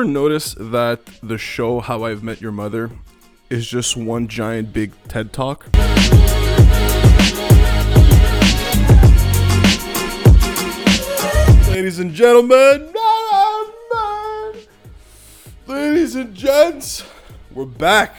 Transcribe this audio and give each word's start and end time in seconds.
ever 0.00 0.08
notice 0.08 0.54
that 0.58 1.04
the 1.22 1.36
show 1.36 1.78
How 1.80 2.04
I've 2.04 2.22
Met 2.22 2.40
Your 2.40 2.52
Mother 2.52 2.90
is 3.50 3.68
just 3.68 3.98
one 3.98 4.28
giant 4.28 4.72
big 4.72 4.92
TED 5.08 5.30
talk? 5.30 5.66
Ladies 11.68 11.98
and 11.98 12.14
gentlemen, 12.14 12.94
ladies 15.66 16.14
and 16.14 16.34
gents, 16.34 17.04
we're 17.52 17.66
back. 17.66 18.14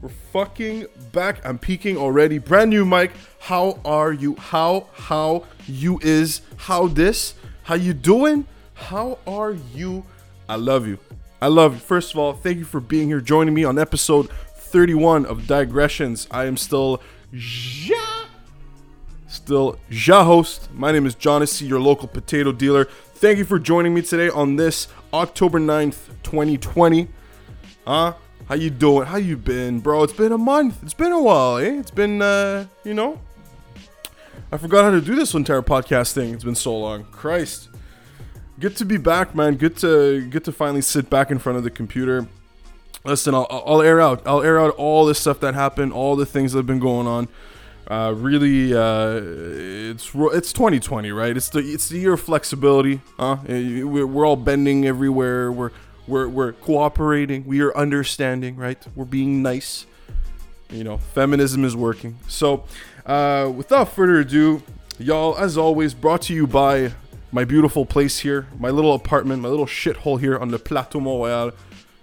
We're 0.00 0.10
fucking 0.32 0.86
back. 1.10 1.44
I'm 1.44 1.58
peaking 1.58 1.96
already. 1.96 2.38
Brand 2.38 2.70
new 2.70 2.84
mic. 2.84 3.10
How 3.40 3.80
are 3.84 4.12
you? 4.12 4.36
How 4.36 4.86
how 4.94 5.44
you 5.66 5.98
is? 6.02 6.42
How 6.56 6.86
this? 6.86 7.34
How 7.64 7.74
you 7.74 7.94
doing? 7.94 8.46
How 8.74 9.18
are 9.26 9.56
you? 9.74 10.04
I 10.48 10.54
love 10.54 10.86
you. 10.86 11.00
I 11.40 11.48
love. 11.48 11.82
First 11.82 12.12
of 12.12 12.18
all, 12.18 12.32
thank 12.32 12.58
you 12.58 12.64
for 12.64 12.80
being 12.80 13.08
here, 13.08 13.20
joining 13.20 13.52
me 13.52 13.64
on 13.64 13.78
episode 13.78 14.30
31 14.56 15.26
of 15.26 15.46
Digressions. 15.46 16.26
I 16.30 16.46
am 16.46 16.56
still 16.56 17.02
Ja, 17.30 18.26
still 19.26 19.78
Ja 19.90 20.24
host. 20.24 20.72
My 20.72 20.92
name 20.92 21.04
is 21.04 21.14
Jonassy, 21.14 21.68
your 21.68 21.80
local 21.80 22.08
potato 22.08 22.52
dealer. 22.52 22.86
Thank 22.86 23.38
you 23.38 23.44
for 23.44 23.58
joining 23.58 23.92
me 23.92 24.00
today 24.00 24.30
on 24.30 24.56
this 24.56 24.88
October 25.12 25.58
9th, 25.58 26.08
2020. 26.22 27.08
Huh? 27.86 28.14
How 28.48 28.54
you 28.54 28.70
doing? 28.70 29.06
How 29.06 29.16
you 29.16 29.36
been, 29.36 29.80
bro? 29.80 30.04
It's 30.04 30.12
been 30.12 30.32
a 30.32 30.38
month. 30.38 30.82
It's 30.82 30.94
been 30.94 31.12
a 31.12 31.20
while, 31.20 31.58
eh? 31.58 31.78
It's 31.78 31.90
been, 31.90 32.22
uh, 32.22 32.66
you 32.82 32.94
know. 32.94 33.20
I 34.50 34.56
forgot 34.56 34.84
how 34.84 34.90
to 34.90 35.00
do 35.00 35.14
this 35.14 35.34
entire 35.34 35.62
podcast 35.62 36.12
thing. 36.12 36.32
It's 36.32 36.44
been 36.44 36.54
so 36.54 36.76
long. 36.78 37.04
Christ. 37.04 37.68
Good 38.58 38.74
to 38.76 38.86
be 38.86 38.96
back, 38.96 39.34
man. 39.34 39.56
Good 39.56 39.76
to 39.78 40.26
good 40.30 40.44
to 40.44 40.52
finally 40.52 40.80
sit 40.80 41.10
back 41.10 41.30
in 41.30 41.38
front 41.38 41.58
of 41.58 41.64
the 41.64 41.70
computer. 41.70 42.26
Listen, 43.04 43.34
I'll, 43.34 43.46
I'll 43.50 43.82
air 43.82 44.00
out. 44.00 44.26
I'll 44.26 44.42
air 44.42 44.58
out 44.58 44.74
all 44.76 45.04
the 45.04 45.14
stuff 45.14 45.40
that 45.40 45.52
happened, 45.54 45.92
all 45.92 46.16
the 46.16 46.24
things 46.24 46.52
that 46.52 46.60
have 46.60 46.66
been 46.66 46.78
going 46.78 47.06
on. 47.06 47.28
Uh, 47.86 48.14
really, 48.16 48.74
uh, 48.74 49.20
it's 49.92 50.10
it's 50.14 50.54
2020, 50.54 51.12
right? 51.12 51.36
It's 51.36 51.50
the 51.50 51.58
it's 51.58 51.90
the 51.90 51.98
year 51.98 52.14
of 52.14 52.20
flexibility. 52.22 53.02
Huh? 53.18 53.36
Eh, 53.46 53.82
we're, 53.82 54.06
we're 54.06 54.26
all 54.26 54.36
bending 54.36 54.86
everywhere. 54.86 55.52
We're 55.52 55.72
we're 56.06 56.26
we're 56.26 56.52
cooperating. 56.52 57.44
We 57.44 57.60
are 57.60 57.76
understanding, 57.76 58.56
right? 58.56 58.82
We're 58.94 59.04
being 59.04 59.42
nice. 59.42 59.84
You 60.70 60.82
know, 60.82 60.96
feminism 60.96 61.62
is 61.62 61.76
working. 61.76 62.16
So, 62.26 62.64
uh, 63.04 63.52
without 63.54 63.92
further 63.92 64.20
ado, 64.20 64.62
y'all, 64.98 65.36
as 65.36 65.58
always, 65.58 65.92
brought 65.92 66.22
to 66.22 66.34
you 66.34 66.46
by 66.46 66.92
my 67.36 67.44
beautiful 67.44 67.84
place 67.84 68.20
here, 68.20 68.46
my 68.58 68.70
little 68.70 68.94
apartment, 68.94 69.42
my 69.42 69.48
little 69.50 69.66
shithole 69.66 70.18
here 70.18 70.38
on 70.38 70.48
the 70.48 70.58
Plateau 70.58 70.98
Mont-Royal. 71.00 71.52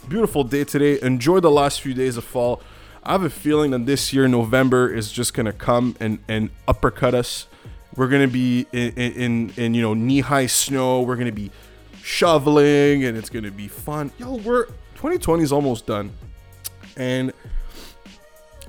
Beautiful 0.07 0.43
day 0.43 0.63
today. 0.63 1.01
Enjoy 1.01 1.39
the 1.39 1.49
last 1.49 1.81
few 1.81 1.95
days 1.95 2.17
of 2.17 2.23
fall. 2.23 2.61
I 3.01 3.13
have 3.13 3.23
a 3.23 3.31
feeling 3.31 3.71
that 3.71 3.87
this 3.87 4.13
year 4.13 4.27
November 4.27 4.93
is 4.93 5.11
just 5.11 5.33
gonna 5.33 5.51
come 5.51 5.95
and 5.99 6.19
and 6.27 6.51
uppercut 6.67 7.15
us. 7.15 7.47
We're 7.95 8.09
gonna 8.09 8.27
be 8.27 8.67
in 8.71 8.91
in, 8.91 9.53
in 9.57 9.73
you 9.73 9.81
know 9.81 9.95
knee 9.95 10.19
high 10.19 10.45
snow. 10.45 11.01
We're 11.01 11.15
gonna 11.15 11.31
be 11.31 11.49
shoveling, 12.03 13.03
and 13.03 13.17
it's 13.17 13.31
gonna 13.31 13.49
be 13.49 13.67
fun. 13.67 14.11
Yo, 14.19 14.35
we're 14.35 14.67
2020 14.97 15.41
is 15.41 15.51
almost 15.51 15.87
done, 15.87 16.11
and 16.95 17.33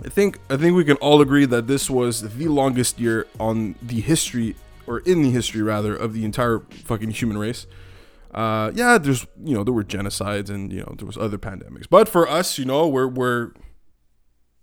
I 0.02 0.08
think 0.08 0.38
I 0.48 0.56
think 0.56 0.74
we 0.74 0.84
can 0.84 0.96
all 0.96 1.20
agree 1.20 1.44
that 1.44 1.66
this 1.66 1.90
was 1.90 2.22
the 2.22 2.48
longest 2.48 2.98
year 2.98 3.26
on 3.38 3.74
the 3.82 4.00
history 4.00 4.56
or 4.86 5.00
in 5.00 5.22
the 5.22 5.30
history 5.30 5.62
rather 5.62 5.94
of 5.94 6.12
the 6.12 6.24
entire 6.24 6.60
fucking 6.84 7.10
human 7.10 7.38
race. 7.38 7.66
Uh, 8.32 8.72
yeah, 8.74 8.98
there's 8.98 9.26
you 9.42 9.54
know 9.54 9.62
there 9.62 9.72
were 9.72 9.84
genocides 9.84 10.50
and 10.50 10.72
you 10.72 10.80
know 10.80 10.94
there 10.98 11.06
was 11.06 11.16
other 11.16 11.38
pandemics, 11.38 11.88
but 11.88 12.08
for 12.08 12.28
us, 12.28 12.58
you 12.58 12.64
know, 12.64 12.88
we're 12.88 13.06
we're 13.06 13.52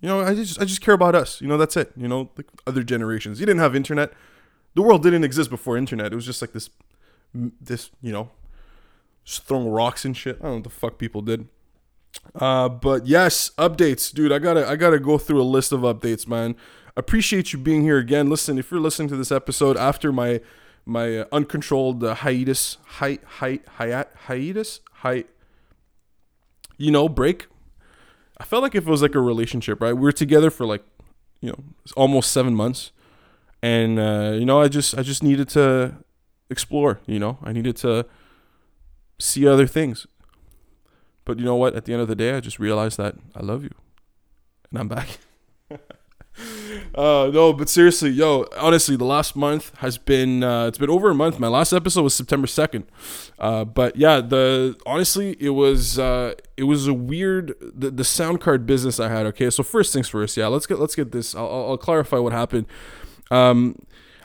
you 0.02 0.10
know 0.10 0.22
I 0.22 0.36
just 0.36 0.62
I 0.62 0.66
just 0.66 0.82
care 0.82 0.94
about 0.94 1.16
us. 1.16 1.40
You 1.40 1.48
know 1.48 1.58
that's 1.58 1.78
it. 1.78 1.92
You 1.96 2.08
know 2.08 2.30
like 2.36 2.48
other 2.68 2.84
generations. 2.84 3.40
You 3.40 3.46
didn't 3.46 3.62
have 3.62 3.76
internet. 3.76 4.12
The 4.74 4.82
world 4.82 5.04
didn't 5.04 5.24
exist 5.24 5.50
before 5.50 5.78
internet. 5.78 6.12
It 6.12 6.16
was 6.16 6.26
just 6.26 6.42
like 6.42 6.52
this 6.52 6.70
this 7.34 7.92
you 8.02 8.12
know 8.12 8.32
just 9.24 9.44
throwing 9.44 9.70
rocks 9.70 10.04
and 10.04 10.18
shit. 10.18 10.38
I 10.42 10.44
don't 10.44 10.50
know 10.50 10.56
what 10.56 10.64
the 10.66 10.70
fuck 10.70 10.98
people 10.98 11.22
did. 11.22 11.48
Uh, 12.36 12.68
but 12.68 13.08
yes, 13.08 13.52
updates, 13.58 14.14
dude. 14.14 14.34
I 14.34 14.40
gotta 14.40 14.68
I 14.68 14.76
gotta 14.76 15.00
go 15.00 15.18
through 15.18 15.42
a 15.42 15.44
list 15.44 15.72
of 15.72 15.82
updates, 15.82 16.28
man 16.28 16.58
appreciate 16.96 17.54
you 17.54 17.60
being 17.60 17.84
here 17.84 17.98
again. 17.98 18.30
Listen, 18.30 18.58
if 18.58 18.72
you're 18.72 18.80
listening 18.80 19.10
to 19.10 19.16
this 19.16 19.32
episode 19.32 19.78
after 19.78 20.12
my 20.12 20.42
my 20.86 21.20
uh, 21.20 21.26
uncontrolled 21.32 22.04
uh, 22.04 22.16
hiatus, 22.16 22.78
hi, 22.84 23.20
hi, 23.26 23.60
hi, 23.78 24.06
hiatus, 24.26 24.80
hi, 24.94 25.26
you 26.78 26.92
know, 26.92 27.08
break. 27.08 27.48
I 28.40 28.44
felt 28.44 28.64
like 28.64 28.74
if 28.74 28.88
it 28.88 28.90
was 28.90 29.04
like 29.04 29.14
a 29.14 29.20
relationship, 29.20 29.80
right? 29.80 29.94
We 29.94 30.02
were 30.02 30.12
together 30.12 30.50
for 30.50 30.66
like, 30.66 30.84
you 31.40 31.50
know, 31.50 31.60
almost 31.96 32.32
seven 32.32 32.56
months, 32.56 32.92
and 33.62 34.00
uh, 34.00 34.32
you 34.34 34.46
know, 34.46 34.62
I 34.62 34.68
just 34.68 34.98
I 34.98 35.04
just 35.04 35.22
needed 35.22 35.50
to 35.50 35.96
explore. 36.50 37.00
You 37.06 37.20
know, 37.20 37.38
I 37.44 37.54
needed 37.54 37.78
to 37.78 38.06
see 39.20 39.48
other 39.48 39.68
things. 39.68 40.08
But 41.24 41.38
you 41.38 41.46
know 41.46 41.56
what? 41.56 41.76
At 41.76 41.86
the 41.86 41.94
end 41.94 42.02
of 42.02 42.08
the 42.08 42.16
day, 42.16 42.34
I 42.34 42.40
just 42.40 42.58
realized 42.58 42.98
that 42.98 43.16
I 43.36 43.42
love 43.42 43.64
you, 43.64 43.74
and 44.72 44.80
I'm 44.80 44.88
back. 44.88 45.20
uh, 46.96 47.30
no, 47.34 47.54
but 47.54 47.70
seriously, 47.70 48.10
yo, 48.10 48.46
honestly, 48.58 48.96
the 48.96 49.06
last 49.06 49.36
month 49.36 49.76
has 49.78 49.98
been 49.98 50.44
uh, 50.44 50.68
it's 50.68 50.78
been 50.78 50.90
over 50.90 51.10
a 51.10 51.16
month. 51.16 51.40
My 51.40 51.48
last 51.48 51.74
episode 51.74 52.04
was 52.04 52.14
September 52.14 52.48
second, 52.48 52.86
uh, 53.40 53.66
but 53.66 53.96
yeah, 53.96 54.22
the 54.22 54.76
honestly, 54.86 55.36
it 55.40 55.52
was 55.52 56.00
uh, 56.00 56.34
it 56.58 56.64
was 56.64 56.88
a 56.88 56.94
weird 56.94 57.56
the, 57.62 57.92
the 57.92 58.04
sound 58.04 58.42
card 58.42 58.66
business 58.66 59.00
I 59.00 59.10
had. 59.10 59.26
Okay, 59.28 59.50
so 59.50 59.64
first 59.64 59.94
things 59.94 60.08
first, 60.08 60.38
yeah, 60.38 60.48
let's 60.48 60.68
get 60.68 60.80
let's 60.80 60.96
get 60.96 61.12
this. 61.12 61.36
I'll, 61.36 61.48
I'll 61.48 61.78
clarify 61.78 62.18
what 62.18 62.34
happened. 62.34 62.68
Um, 63.30 63.76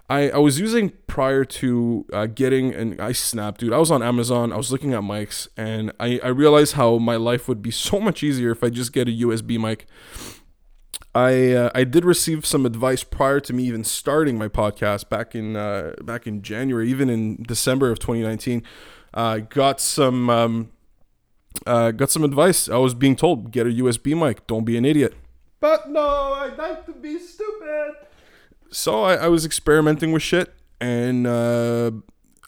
I, 0.08 0.30
I 0.30 0.38
was 0.38 0.60
using 0.60 0.92
prior 1.08 1.44
to 1.44 2.06
uh, 2.12 2.26
getting 2.26 2.72
an 2.74 3.00
I 3.00 3.12
snap, 3.12 3.58
dude. 3.58 3.72
I 3.72 3.78
was 3.78 3.90
on 3.90 4.02
Amazon. 4.02 4.52
I 4.52 4.56
was 4.56 4.70
looking 4.70 4.94
at 4.94 5.00
mics, 5.00 5.48
and 5.56 5.92
I, 5.98 6.20
I 6.22 6.28
realized 6.28 6.74
how 6.74 6.98
my 6.98 7.16
life 7.16 7.48
would 7.48 7.60
be 7.60 7.70
so 7.72 8.00
much 8.00 8.22
easier 8.22 8.50
if 8.52 8.62
I 8.62 8.70
just 8.70 8.92
get 8.92 9.08
a 9.08 9.10
USB 9.10 9.58
mic. 9.58 9.86
I 11.14 11.52
uh, 11.52 11.70
I 11.74 11.84
did 11.84 12.04
receive 12.04 12.44
some 12.44 12.66
advice 12.66 13.02
prior 13.02 13.40
to 13.40 13.52
me 13.52 13.64
even 13.64 13.84
starting 13.84 14.36
my 14.36 14.48
podcast 14.48 15.08
back 15.08 15.34
in 15.34 15.56
uh, 15.56 15.94
back 16.02 16.26
in 16.26 16.42
January, 16.42 16.90
even 16.90 17.08
in 17.08 17.42
December 17.42 17.90
of 17.90 17.98
2019. 17.98 18.62
I 19.14 19.20
uh, 19.20 19.38
got 19.38 19.80
some 19.80 20.28
um, 20.28 20.72
uh, 21.66 21.92
got 21.92 22.10
some 22.10 22.22
advice. 22.22 22.68
I 22.68 22.76
was 22.76 22.92
being 22.94 23.16
told 23.16 23.50
get 23.50 23.66
a 23.66 23.70
USB 23.70 24.18
mic. 24.18 24.46
Don't 24.46 24.64
be 24.64 24.76
an 24.76 24.84
idiot. 24.84 25.14
But 25.58 25.88
no, 25.88 26.00
I 26.06 26.54
like 26.54 26.84
to 26.86 26.92
be 26.92 27.18
stupid. 27.18 27.94
So 28.70 29.02
I, 29.02 29.14
I 29.14 29.28
was 29.28 29.46
experimenting 29.46 30.12
with 30.12 30.22
shit, 30.22 30.52
and 30.80 31.26
uh, 31.26 31.92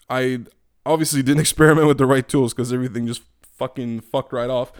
I 0.09 0.41
obviously 0.85 1.23
didn't 1.23 1.39
experiment 1.47 1.87
with 1.87 1.97
the 1.97 2.05
right 2.05 2.27
tools 2.27 2.53
because 2.53 2.71
everything 2.71 3.07
just 3.07 3.23
fucking 3.57 4.01
fucked 4.01 4.31
right 4.31 4.49
off. 4.49 4.71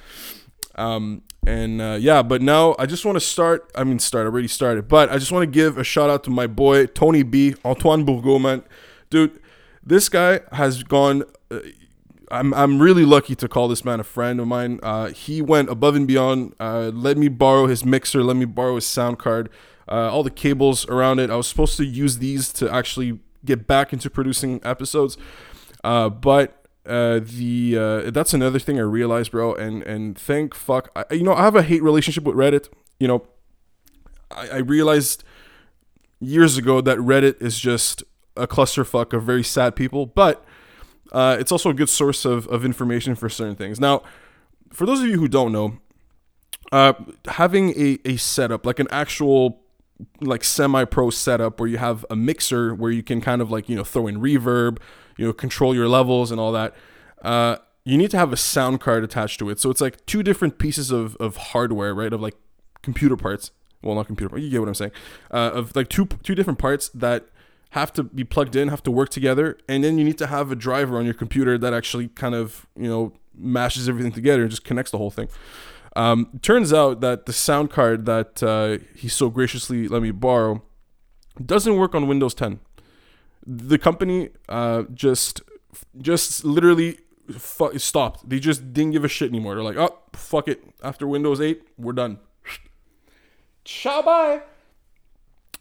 Um, 0.80 1.24
and 1.46 1.82
uh, 1.82 1.98
yeah, 2.00 2.22
but 2.22 2.42
now 2.42 2.76
I 2.80 2.86
just 2.86 3.06
want 3.06 3.16
to 3.16 3.20
start. 3.20 3.72
I 3.76 3.84
mean, 3.84 4.00
start 4.00 4.24
I 4.24 4.28
already 4.28 4.48
started, 4.48 4.88
but 4.88 5.10
I 5.12 5.18
just 5.18 5.32
want 5.32 5.44
to 5.44 5.52
give 5.52 5.78
a 5.78 5.84
shout 5.84 6.10
out 6.10 6.24
to 6.26 6.30
my 6.30 6.48
boy 6.48 6.86
Tony 6.88 7.24
B, 7.24 7.56
Antoine 7.66 8.06
Bourgault, 8.06 8.64
dude. 9.10 9.40
This 9.84 10.10
guy 10.10 10.42
has 10.52 10.84
gone. 10.84 11.24
Uh, 11.52 11.60
I'm 12.32 12.54
I'm 12.54 12.80
really 12.80 13.06
lucky 13.06 13.36
to 13.36 13.48
call 13.48 13.68
this 13.68 13.84
man 13.84 14.00
a 14.00 14.04
friend 14.04 14.40
of 14.40 14.48
mine. 14.48 14.80
Uh, 14.84 15.08
he 15.08 15.42
went 15.42 15.70
above 15.70 15.96
and 15.96 16.08
beyond. 16.08 16.56
Uh, 16.60 16.92
let 16.94 17.18
me 17.18 17.28
borrow 17.28 17.68
his 17.68 17.84
mixer. 17.84 18.24
Let 18.24 18.36
me 18.36 18.46
borrow 18.46 18.76
his 18.76 18.86
sound 18.86 19.20
card. 19.20 19.50
Uh, 19.88 20.12
all 20.12 20.22
the 20.22 20.30
cables 20.30 20.88
around 20.88 21.20
it. 21.20 21.32
I 21.32 21.36
was 21.36 21.48
supposed 21.48 21.76
to 21.78 21.86
use 21.86 22.20
these 22.20 22.54
to 22.54 22.72
actually 22.72 23.20
get 23.44 23.66
back 23.66 23.92
into 23.92 24.10
producing 24.10 24.62
episodes, 24.64 25.18
uh, 25.84 26.10
but 26.10 26.59
uh, 26.90 27.20
the 27.24 27.78
uh, 27.78 28.12
that's 28.12 28.34
another 28.34 28.60
thing 28.60 28.80
I 28.80 28.84
realized, 28.84 29.32
bro. 29.32 29.54
And 29.54 29.84
and 29.84 30.18
thank 30.18 30.56
fuck, 30.56 30.90
I, 30.96 31.14
you 31.14 31.24
know, 31.24 31.34
I 31.34 31.44
have 31.44 31.56
a 31.56 31.64
hate 31.64 31.84
relationship 31.84 32.24
with 32.24 32.36
Reddit. 32.36 32.70
You 33.00 33.08
know, 33.08 33.28
I, 34.32 34.48
I 34.48 34.58
realized 34.58 35.24
years 36.20 36.58
ago 36.58 36.82
that 36.82 36.98
Reddit 36.98 37.42
is 37.42 37.60
just 37.60 38.04
a 38.36 38.48
clusterfuck 38.48 39.14
of 39.14 39.24
very 39.24 39.44
sad 39.44 39.76
people, 39.76 40.06
but 40.06 40.44
uh, 41.12 41.38
it's 41.40 41.52
also 41.52 41.70
a 41.70 41.74
good 41.74 41.90
source 41.90 42.26
of, 42.26 42.48
of 42.48 42.66
information 42.66 43.16
for 43.16 43.30
certain 43.30 43.56
things. 43.56 43.80
Now, 43.80 44.04
for 44.72 44.86
those 44.86 45.02
of 45.02 45.08
you 45.08 45.20
who 45.20 45.28
don't 45.28 45.52
know, 45.52 45.80
uh, 46.72 46.94
having 47.28 47.72
a, 47.72 48.00
a 48.06 48.18
setup 48.18 48.66
like 48.66 48.80
an 48.80 48.88
actual 48.92 49.62
like 50.22 50.44
semi-pro 50.44 51.10
setup 51.10 51.60
where 51.60 51.68
you 51.68 51.78
have 51.78 52.06
a 52.10 52.16
mixer 52.16 52.74
where 52.74 52.92
you 52.92 53.04
can 53.04 53.20
kind 53.22 53.42
of 53.42 53.52
like 53.52 53.68
you 53.68 53.76
know 53.76 53.84
throw 53.84 54.08
in 54.08 54.22
reverb 54.22 54.78
you 55.20 55.26
know 55.26 55.34
control 55.34 55.76
your 55.76 55.88
levels 55.88 56.32
and 56.32 56.40
all 56.40 56.52
that 56.54 56.74
uh, 57.24 57.58
you 57.84 57.98
need 57.98 58.12
to 58.12 58.18
have 58.18 58.32
a 58.32 58.38
sound 58.38 58.80
card 58.80 59.04
attached 59.04 59.40
to 59.40 59.50
it. 59.50 59.60
So 59.60 59.70
it's 59.70 59.82
like 59.82 60.06
two 60.06 60.24
different 60.24 60.60
pieces 60.60 60.92
of, 60.92 61.16
of 61.18 61.38
hardware 61.38 61.94
right? 61.94 62.14
Of 62.14 62.22
like 62.22 62.36
computer 62.82 63.18
parts. 63.18 63.52
Well 63.82 63.96
not 63.96 64.08
computer 64.08 64.30
but 64.30 64.42
you 64.42 64.50
get 64.50 64.60
what 64.60 64.68
i'm 64.68 64.76
saying. 64.76 64.92
Uh, 65.32 65.52
of 65.54 65.76
like 65.76 65.90
two 65.90 66.06
two 66.06 66.36
different 66.36 66.60
parts 66.60 66.90
that 66.90 67.28
have 67.72 67.94
to 67.94 68.04
be 68.04 68.24
plugged 68.24 68.56
in 68.56 68.70
have 68.70 68.84
to 68.84 68.92
work 68.92 69.10
together. 69.10 69.58
And 69.68 69.84
then 69.84 69.98
you 69.98 70.04
need 70.04 70.18
to 70.18 70.28
have 70.28 70.52
a 70.52 70.56
driver 70.56 70.98
on 70.98 71.06
your 71.06 71.14
computer 71.14 71.58
that 71.58 71.74
actually 71.74 72.08
kind 72.10 72.36
of 72.36 72.68
you 72.78 72.90
know 72.90 73.14
mashes 73.36 73.88
everything 73.90 74.12
together 74.12 74.42
and 74.42 74.50
just 74.50 74.64
connects 74.64 74.92
the 74.92 74.98
whole 74.98 75.12
thing. 75.12 75.30
Um, 75.96 76.40
turns 76.42 76.72
out 76.72 77.02
that 77.02 77.26
the 77.26 77.34
sound 77.34 77.72
card 77.72 78.06
that 78.06 78.44
uh, 78.44 78.78
he 78.96 79.08
so 79.08 79.30
graciously 79.30 79.88
let 79.88 80.02
me 80.02 80.12
borrow 80.12 80.62
doesn't 81.44 81.78
work 81.78 81.96
on 81.96 82.08
Windows 82.08 82.34
10. 82.34 82.60
The 83.46 83.78
company 83.78 84.30
uh, 84.48 84.84
just 84.94 85.42
just 86.00 86.44
literally 86.44 87.00
fu- 87.32 87.78
stopped. 87.78 88.28
They 88.30 88.40
just 88.40 88.74
didn't 88.74 88.92
give 88.92 89.04
a 89.04 89.08
shit 89.08 89.30
anymore. 89.30 89.56
They're 89.56 89.64
like, 89.64 89.78
oh 89.78 89.98
fuck 90.14 90.48
it. 90.48 90.64
After 90.84 91.08
Windows 91.08 91.42
8, 91.42 91.62
we're 91.78 91.94
done. 91.94 92.20
Ciao 93.66 94.02
bye. 94.02 94.42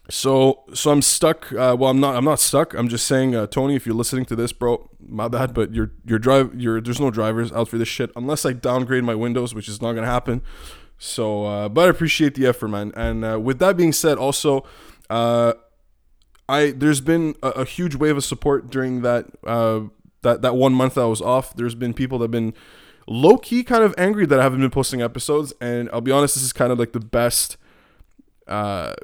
So 0.09 0.63
so 0.73 0.91
I'm 0.91 1.03
stuck. 1.03 1.51
Uh, 1.53 1.75
well, 1.77 1.91
I'm 1.91 1.99
not. 1.99 2.15
I'm 2.15 2.25
not 2.25 2.39
stuck. 2.39 2.73
I'm 2.73 2.89
just 2.89 3.05
saying, 3.05 3.35
uh, 3.35 3.45
Tony, 3.45 3.75
if 3.75 3.85
you're 3.85 3.95
listening 3.95 4.25
to 4.25 4.35
this, 4.35 4.51
bro, 4.51 4.89
my 4.99 5.27
bad. 5.27 5.53
But 5.53 5.75
your 5.75 5.91
your 6.05 6.17
drive 6.17 6.59
your 6.59 6.81
there's 6.81 6.99
no 6.99 7.11
drivers 7.11 7.51
out 7.51 7.69
for 7.69 7.77
this 7.77 7.87
shit 7.87 8.09
unless 8.15 8.43
I 8.45 8.53
downgrade 8.53 9.03
my 9.03 9.13
Windows, 9.13 9.53
which 9.53 9.69
is 9.69 9.81
not 9.81 9.93
gonna 9.93 10.07
happen. 10.07 10.41
So, 10.97 11.45
uh, 11.45 11.69
but 11.69 11.85
I 11.85 11.89
appreciate 11.89 12.33
the 12.33 12.47
effort, 12.47 12.69
man. 12.69 12.91
And 12.95 13.23
uh, 13.23 13.39
with 13.39 13.59
that 13.59 13.77
being 13.77 13.93
said, 13.93 14.17
also, 14.17 14.65
uh, 15.09 15.53
I 16.49 16.71
there's 16.71 16.99
been 16.99 17.35
a, 17.43 17.49
a, 17.49 17.65
huge 17.65 17.95
wave 17.95 18.17
of 18.17 18.25
support 18.25 18.69
during 18.69 19.01
that 19.03 19.27
uh, 19.45 19.81
that 20.23 20.41
that 20.41 20.55
one 20.55 20.73
month 20.73 20.97
I 20.97 21.05
was 21.05 21.21
off. 21.21 21.55
There's 21.55 21.75
been 21.75 21.93
people 21.93 22.17
that 22.19 22.25
have 22.25 22.31
been 22.31 22.53
low 23.07 23.37
key 23.37 23.63
kind 23.63 23.83
of 23.83 23.93
angry 23.97 24.25
that 24.25 24.39
I 24.39 24.43
haven't 24.43 24.59
been 24.59 24.71
posting 24.71 25.01
episodes, 25.01 25.53
and 25.61 25.89
I'll 25.93 26.01
be 26.01 26.11
honest, 26.11 26.35
this 26.35 26.43
is 26.43 26.53
kind 26.53 26.71
of 26.71 26.79
like 26.79 26.93
the 26.93 26.99
best. 26.99 27.57
Uh, 28.47 28.95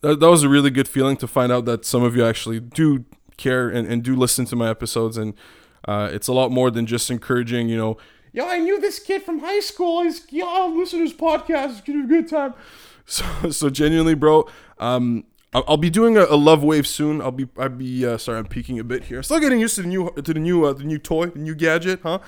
that, 0.00 0.20
that 0.20 0.30
was 0.30 0.42
a 0.42 0.48
really 0.48 0.70
good 0.70 0.88
feeling 0.88 1.16
to 1.18 1.26
find 1.26 1.52
out 1.52 1.64
that 1.66 1.84
some 1.84 2.02
of 2.02 2.16
you 2.16 2.24
actually 2.24 2.60
do 2.60 3.04
care 3.36 3.68
and, 3.68 3.86
and 3.86 4.02
do 4.02 4.16
listen 4.16 4.44
to 4.46 4.56
my 4.56 4.70
episodes 4.70 5.16
and 5.16 5.34
uh, 5.86 6.08
it's 6.12 6.28
a 6.28 6.32
lot 6.32 6.50
more 6.50 6.70
than 6.70 6.86
just 6.86 7.10
encouraging 7.10 7.68
you 7.68 7.76
know 7.76 7.96
yo 8.32 8.46
i 8.48 8.58
knew 8.58 8.80
this 8.80 8.98
kid 8.98 9.22
from 9.22 9.40
high 9.40 9.60
school 9.60 10.02
he's 10.02 10.26
yo 10.30 10.68
listen 10.68 11.00
to 11.00 11.04
his 11.04 11.12
podcast 11.12 11.72
it's 11.72 11.80
gonna 11.82 12.06
be 12.06 12.16
a 12.16 12.20
good 12.20 12.28
time 12.28 12.54
so 13.06 13.24
so 13.50 13.68
genuinely 13.68 14.14
bro 14.14 14.48
um 14.78 15.24
I'll, 15.66 15.76
be 15.76 15.90
doing 15.90 16.16
a, 16.16 16.24
a, 16.24 16.36
love 16.36 16.62
wave 16.62 16.86
soon. 16.86 17.20
I'll 17.20 17.30
be 17.30 17.48
I'll 17.56 17.68
be 17.68 18.04
uh, 18.04 18.18
sorry 18.18 18.38
I'm 18.38 18.46
peaking 18.46 18.78
a 18.78 18.84
bit 18.84 19.04
here. 19.04 19.22
Still 19.22 19.40
getting 19.40 19.60
used 19.60 19.76
to 19.76 19.82
the 19.82 19.88
new 19.88 20.10
to 20.14 20.34
the 20.34 20.40
new 20.40 20.64
uh, 20.64 20.72
the 20.72 20.84
new 20.84 20.98
toy, 20.98 21.26
the 21.26 21.38
new 21.38 21.54
gadget, 21.54 22.00
huh? 22.02 22.18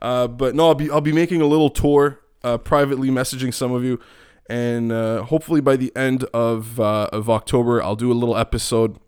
Uh, 0.00 0.26
but 0.28 0.54
no, 0.54 0.68
I'll 0.68 0.74
be 0.74 0.90
I'll 0.90 1.00
be 1.00 1.12
making 1.12 1.40
a 1.40 1.46
little 1.46 1.70
tour, 1.70 2.20
uh, 2.42 2.58
privately 2.58 3.10
messaging 3.10 3.52
some 3.52 3.72
of 3.72 3.84
you 3.84 4.00
and 4.48 4.90
uh, 4.90 5.22
hopefully 5.24 5.60
by 5.60 5.76
the 5.76 5.94
end 5.94 6.24
of 6.32 6.80
uh, 6.80 7.08
of 7.12 7.28
October, 7.28 7.82
I'll 7.82 7.96
do 7.96 8.10
a 8.10 8.14
little 8.14 8.36
episode 8.36 8.98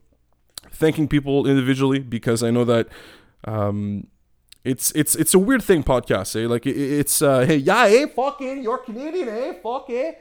thanking 0.70 1.08
people 1.08 1.46
individually 1.46 1.98
because 1.98 2.42
I 2.42 2.50
know 2.50 2.64
that 2.64 2.88
um, 3.44 4.06
it's 4.64 4.92
it's 4.92 5.14
it's 5.14 5.32
a 5.32 5.38
weird 5.38 5.62
thing 5.62 5.82
podcast, 5.82 6.40
eh? 6.40 6.46
Like 6.46 6.66
it, 6.66 6.76
it's 6.76 7.20
hey 7.20 7.56
yeah, 7.56 7.86
eh, 7.86 8.06
fucking 8.06 8.62
you're 8.62 8.78
Canadian, 8.78 9.28
eh, 9.28 9.52
fuck 9.62 9.88
eh. 9.88 10.12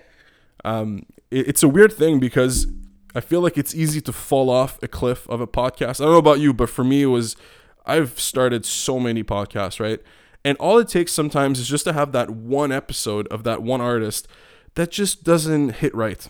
Um, 0.64 1.06
it, 1.30 1.50
it's 1.50 1.64
a 1.64 1.68
weird 1.68 1.92
thing 1.92 2.20
because 2.20 2.68
I 3.16 3.22
feel 3.22 3.42
like 3.42 3.58
it's 3.58 3.74
easy 3.74 4.02
to 4.02 4.14
fall 4.14 4.50
off 4.50 4.82
a 4.84 4.88
cliff 4.88 5.28
of 5.30 5.42
a 5.42 5.48
podcast. 5.48 6.00
I 6.00 6.06
don't 6.06 6.14
know 6.14 6.18
about 6.18 6.40
you, 6.40 6.54
but 6.54 6.70
for 6.70 6.84
me, 6.84 7.04
it 7.04 7.08
was 7.08 7.36
I've 7.86 8.20
started 8.20 8.66
so 8.66 9.00
many 9.00 9.24
podcasts, 9.24 9.80
right? 9.80 10.00
And 10.46 10.58
all 10.58 10.78
it 10.78 10.88
takes 10.88 11.12
sometimes 11.12 11.60
is 11.60 11.68
just 11.68 11.84
to 11.86 11.94
have 11.94 12.12
that 12.12 12.30
one 12.30 12.72
episode 12.72 13.28
of 13.28 13.44
that 13.44 13.64
one 13.64 13.82
artist 13.82 14.28
that 14.76 14.92
just 14.92 15.24
doesn't 15.24 15.76
hit 15.76 15.94
right. 15.96 16.28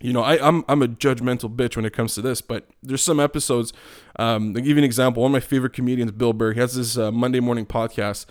You 0.00 0.12
know, 0.12 0.22
I, 0.22 0.44
I'm 0.44 0.64
I'm 0.68 0.82
a 0.82 0.88
judgmental 0.88 1.54
bitch 1.54 1.76
when 1.76 1.84
it 1.84 1.92
comes 1.92 2.14
to 2.14 2.22
this, 2.22 2.40
but 2.40 2.68
there's 2.82 3.02
some 3.02 3.20
episodes. 3.20 3.72
Um, 4.16 4.48
I'll 4.48 4.62
give 4.62 4.66
you 4.66 4.78
an 4.78 4.84
example. 4.84 5.22
One 5.22 5.30
of 5.30 5.34
my 5.34 5.40
favorite 5.40 5.72
comedians, 5.72 6.10
Bill 6.12 6.32
Burr, 6.32 6.54
he 6.54 6.60
has 6.60 6.74
this 6.74 6.98
uh, 6.98 7.12
Monday 7.12 7.38
morning 7.38 7.66
podcast 7.66 8.26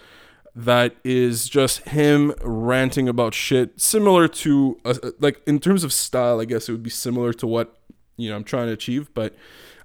that 0.55 0.95
is 1.03 1.47
just 1.47 1.89
him 1.89 2.33
ranting 2.41 3.07
about 3.07 3.33
shit, 3.33 3.79
similar 3.79 4.27
to 4.27 4.79
uh, 4.83 4.95
like 5.19 5.41
in 5.47 5.59
terms 5.59 5.83
of 5.83 5.93
style. 5.93 6.41
I 6.41 6.45
guess 6.45 6.67
it 6.67 6.71
would 6.71 6.83
be 6.83 6.89
similar 6.89 7.33
to 7.33 7.47
what 7.47 7.79
you 8.17 8.29
know 8.29 8.35
I'm 8.35 8.43
trying 8.43 8.67
to 8.67 8.73
achieve, 8.73 9.13
but 9.13 9.35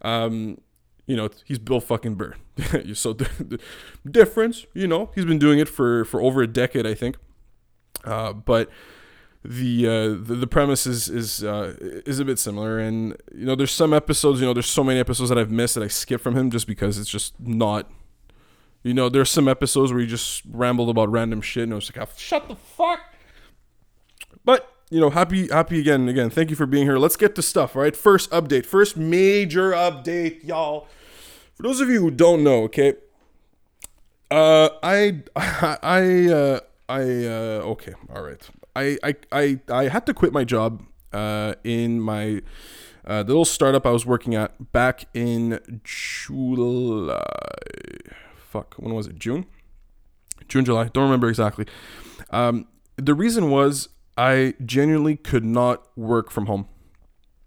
um, 0.02 0.60
you 1.06 1.16
know 1.16 1.30
he's 1.44 1.58
Bill 1.58 1.80
fucking 1.80 2.16
Burr. 2.16 2.34
so 2.94 3.12
the, 3.12 3.28
the 4.04 4.10
difference, 4.10 4.66
you 4.74 4.86
know, 4.86 5.10
he's 5.14 5.24
been 5.24 5.38
doing 5.38 5.58
it 5.58 5.68
for 5.68 6.04
for 6.04 6.20
over 6.20 6.42
a 6.42 6.46
decade, 6.46 6.86
I 6.86 6.94
think. 6.94 7.16
Uh, 8.04 8.32
but 8.32 8.70
the, 9.44 9.86
uh, 9.86 10.08
the 10.08 10.36
the, 10.40 10.46
premise 10.46 10.86
is 10.86 11.08
is 11.08 11.44
uh, 11.44 11.74
is 12.04 12.19
a 12.19 12.24
bit 12.24 12.38
similar, 12.38 12.78
and 12.78 13.16
you 13.34 13.46
know, 13.46 13.54
there's 13.54 13.72
some 13.72 13.92
episodes. 13.92 14.40
You 14.40 14.46
know, 14.46 14.52
there's 14.52 14.66
so 14.66 14.82
many 14.82 14.98
episodes 14.98 15.28
that 15.28 15.38
I've 15.38 15.50
missed 15.50 15.74
that 15.74 15.84
I 15.84 15.88
skip 15.88 16.20
from 16.20 16.36
him 16.36 16.50
just 16.50 16.66
because 16.66 16.98
it's 16.98 17.10
just 17.10 17.38
not. 17.38 17.90
You 18.86 18.94
know, 18.94 19.08
there's 19.08 19.30
some 19.30 19.48
episodes 19.48 19.92
where 19.92 20.00
he 20.00 20.06
just 20.06 20.42
rambled 20.48 20.88
about 20.88 21.10
random 21.10 21.40
shit, 21.40 21.64
and 21.64 21.72
I 21.72 21.74
was 21.74 21.90
like, 21.94 22.08
oh, 22.08 22.12
"Shut 22.16 22.46
the 22.46 22.54
fuck." 22.54 23.00
But 24.44 24.72
you 24.90 25.00
know, 25.00 25.10
happy 25.10 25.48
happy 25.48 25.80
again 25.80 26.08
again. 26.08 26.30
Thank 26.30 26.50
you 26.50 26.56
for 26.56 26.66
being 26.66 26.86
here. 26.86 26.96
Let's 26.96 27.16
get 27.16 27.34
to 27.34 27.42
stuff. 27.42 27.74
All 27.74 27.82
right, 27.82 27.96
first 27.96 28.30
update, 28.30 28.64
first 28.64 28.96
major 28.96 29.72
update, 29.72 30.44
y'all. 30.44 30.86
For 31.54 31.64
those 31.64 31.80
of 31.80 31.88
you 31.88 32.00
who 32.00 32.12
don't 32.12 32.44
know, 32.44 32.62
okay, 32.64 32.94
uh, 34.30 34.68
I 34.84 35.22
I 35.36 36.28
uh, 36.28 36.60
I 36.88 37.00
uh, 37.00 37.62
okay, 37.72 37.94
all 38.14 38.22
right. 38.22 38.48
I 38.76 38.98
I 39.02 39.14
I, 39.32 39.60
I 39.68 39.88
had 39.88 40.06
to 40.06 40.14
quit 40.14 40.32
my 40.32 40.44
job 40.44 40.84
uh, 41.12 41.54
in 41.64 42.00
my 42.00 42.40
uh, 43.04 43.24
the 43.24 43.30
little 43.30 43.44
startup 43.44 43.84
I 43.84 43.90
was 43.90 44.06
working 44.06 44.36
at 44.36 44.70
back 44.70 45.06
in 45.12 45.80
July. 45.82 47.20
Fuck, 48.56 48.75
when 48.79 48.94
was 48.94 49.06
it? 49.06 49.19
June, 49.19 49.44
June, 50.49 50.64
July. 50.64 50.88
Don't 50.94 51.05
remember 51.05 51.29
exactly. 51.29 51.67
Um, 52.31 52.67
the 52.97 53.12
reason 53.12 53.50
was 53.50 53.91
I 54.17 54.55
genuinely 54.64 55.17
could 55.17 55.44
not 55.44 55.87
work 55.94 56.31
from 56.31 56.47
home. 56.47 56.67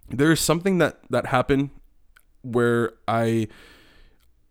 There 0.08 0.32
is 0.32 0.40
something 0.40 0.78
that 0.78 1.00
that 1.10 1.28
happened 1.28 1.72
where 2.44 2.94
I. 3.08 3.48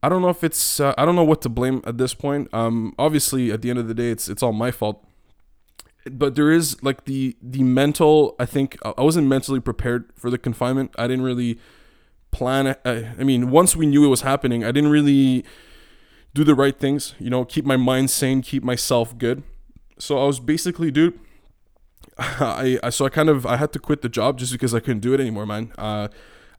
I 0.03 0.09
don't 0.09 0.23
know 0.23 0.31
if 0.31 0.43
it's 0.43 0.81
uh, 0.81 0.95
I 0.99 1.05
don't 1.05 1.15
know 1.15 1.25
what 1.25 1.43
to 1.43 1.49
blame 1.49 1.81
at 1.85 1.99
this 1.99 2.13
point. 2.15 2.53
Um, 2.53 2.93
obviously, 2.99 3.53
at 3.53 3.63
the 3.63 3.71
end 3.71 3.79
of 3.79 3.87
the 3.87 3.95
day, 3.95 4.11
it's 4.11 4.29
it's 4.29 4.43
all 4.43 4.53
my 4.53 4.73
fault 4.73 5.05
but 6.11 6.35
there 6.37 6.51
is 6.51 6.83
like 6.83 7.05
the 7.05 7.37
the 7.43 7.63
mental 7.63 8.35
i 8.39 8.47
think 8.47 8.79
i 8.83 9.03
wasn't 9.03 9.27
mentally 9.27 9.61
prepared 9.61 10.11
for 10.17 10.31
the 10.31 10.39
confinement 10.39 10.95
i 10.97 11.07
didn't 11.07 11.25
really 11.25 11.59
plan 12.31 12.75
I, 12.85 13.11
I 13.19 13.25
mean 13.25 13.51
once 13.51 13.77
we 13.77 13.85
knew 13.85 14.07
it 14.07 14.09
was 14.09 14.23
happening 14.23 14.65
i 14.65 14.73
didn't 14.73 14.91
really 14.91 15.45
do 16.39 16.45
the 16.45 16.55
right 16.55 16.79
things 16.79 17.17
you 17.19 17.29
know 17.29 17.45
keep 17.45 17.65
my 17.65 17.77
mind 17.77 18.09
sane 18.09 18.41
keep 18.41 18.63
myself 18.63 19.19
good 19.19 19.43
so 19.99 20.17
i 20.23 20.25
was 20.25 20.39
basically 20.39 20.89
dude 20.89 21.19
I, 22.19 22.79
I 22.81 22.91
so 22.91 23.07
i 23.07 23.09
kind 23.09 23.29
of 23.29 23.45
i 23.45 23.57
had 23.57 23.73
to 23.73 23.81
quit 23.81 24.03
the 24.03 24.09
job 24.09 24.39
just 24.39 24.53
because 24.53 24.73
i 24.73 24.79
couldn't 24.79 25.01
do 25.01 25.13
it 25.13 25.21
anymore 25.21 25.47
man 25.47 25.73
uh 25.77 26.07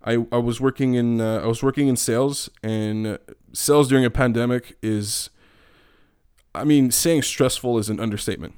I, 0.02 0.14
I 0.32 0.38
was 0.38 0.62
working 0.62 0.94
in 0.96 1.20
uh, 1.20 1.42
I 1.44 1.48
was 1.48 1.62
working 1.62 1.90
in 1.90 1.98
sales 1.98 2.50
and 2.64 3.20
sales 3.52 3.90
during 3.90 4.06
a 4.06 4.10
pandemic 4.10 4.78
is 4.82 5.30
I 6.56 6.64
mean 6.64 6.92
saying 6.92 7.24
stressful 7.24 7.78
is 7.78 7.90
an 7.90 8.00
understatement 8.00 8.56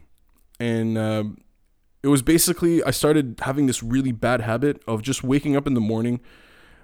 and 0.59 0.97
um, 0.99 1.37
it 2.03 2.07
was 2.07 2.21
basically 2.21 2.83
I 2.83 2.91
started 2.91 3.41
having 3.41 3.65
this 3.65 3.81
really 3.81 4.11
bad 4.11 4.41
habit 4.41 4.81
of 4.87 5.01
just 5.01 5.23
waking 5.23 5.55
up 5.55 5.65
in 5.65 5.73
the 5.73 5.81
morning. 5.81 6.19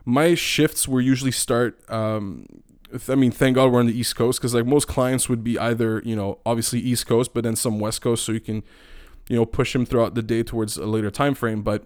My 0.05 0.35
shifts 0.35 0.87
were 0.87 1.01
usually 1.01 1.31
start. 1.31 1.79
Um, 1.89 2.47
I 3.09 3.15
mean, 3.15 3.31
thank 3.31 3.55
God 3.55 3.71
we're 3.71 3.79
on 3.79 3.87
the 3.87 3.97
East 3.97 4.15
Coast 4.15 4.39
because 4.39 4.53
like 4.53 4.65
most 4.65 4.87
clients 4.87 5.27
would 5.29 5.43
be 5.43 5.57
either 5.59 6.01
you 6.05 6.15
know 6.15 6.39
obviously 6.45 6.79
East 6.79 7.07
Coast, 7.07 7.33
but 7.33 7.43
then 7.43 7.55
some 7.55 7.79
West 7.79 8.01
Coast, 8.01 8.23
so 8.23 8.31
you 8.31 8.39
can 8.39 8.63
you 9.29 9.35
know 9.35 9.45
push 9.45 9.73
them 9.73 9.85
throughout 9.85 10.15
the 10.15 10.21
day 10.21 10.43
towards 10.43 10.77
a 10.77 10.85
later 10.85 11.11
time 11.11 11.35
frame. 11.35 11.61
But 11.61 11.85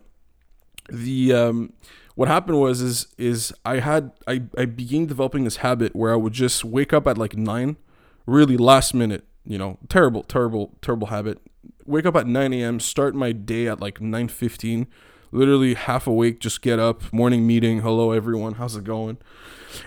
the 0.90 1.34
um, 1.34 1.74
what 2.16 2.28
happened 2.28 2.60
was 2.60 2.82
is 2.82 3.08
is 3.18 3.54
I 3.66 3.80
had 3.80 4.12
I 4.28 4.44
I 4.58 4.66
began 4.66 5.06
developing 5.06 5.44
this 5.44 5.58
habit 5.58 5.96
where 5.96 6.14
I 6.14 6.18
would 6.18 6.34
just 6.34 6.64
wake 6.64 6.94
up 6.94 7.08
at 7.08 7.18
like 7.18 7.36
nine, 7.36 7.78
really 8.26 8.58
last 8.58 8.94
minute. 8.94 9.26
You 9.44 9.58
know, 9.58 9.80
terrible, 9.90 10.24
terrible, 10.24 10.78
terrible 10.82 11.08
habit 11.08 11.40
wake 11.86 12.06
up 12.06 12.16
at 12.16 12.28
9 12.28 12.54
a.m., 12.54 12.80
start 12.80 13.16
my 13.16 13.32
day 13.32 13.68
at 13.68 13.80
like 13.80 14.00
9:15. 14.00 14.88
Literally 15.32 15.76
half 15.76 16.08
awake, 16.08 16.40
just 16.40 16.62
get 16.62 16.80
up, 16.80 17.12
morning 17.14 17.48
meeting. 17.48 17.82
Hello 17.82 18.12
everyone, 18.12 18.56
how's 18.56 18.76
it 18.76 18.84
going? 18.84 19.18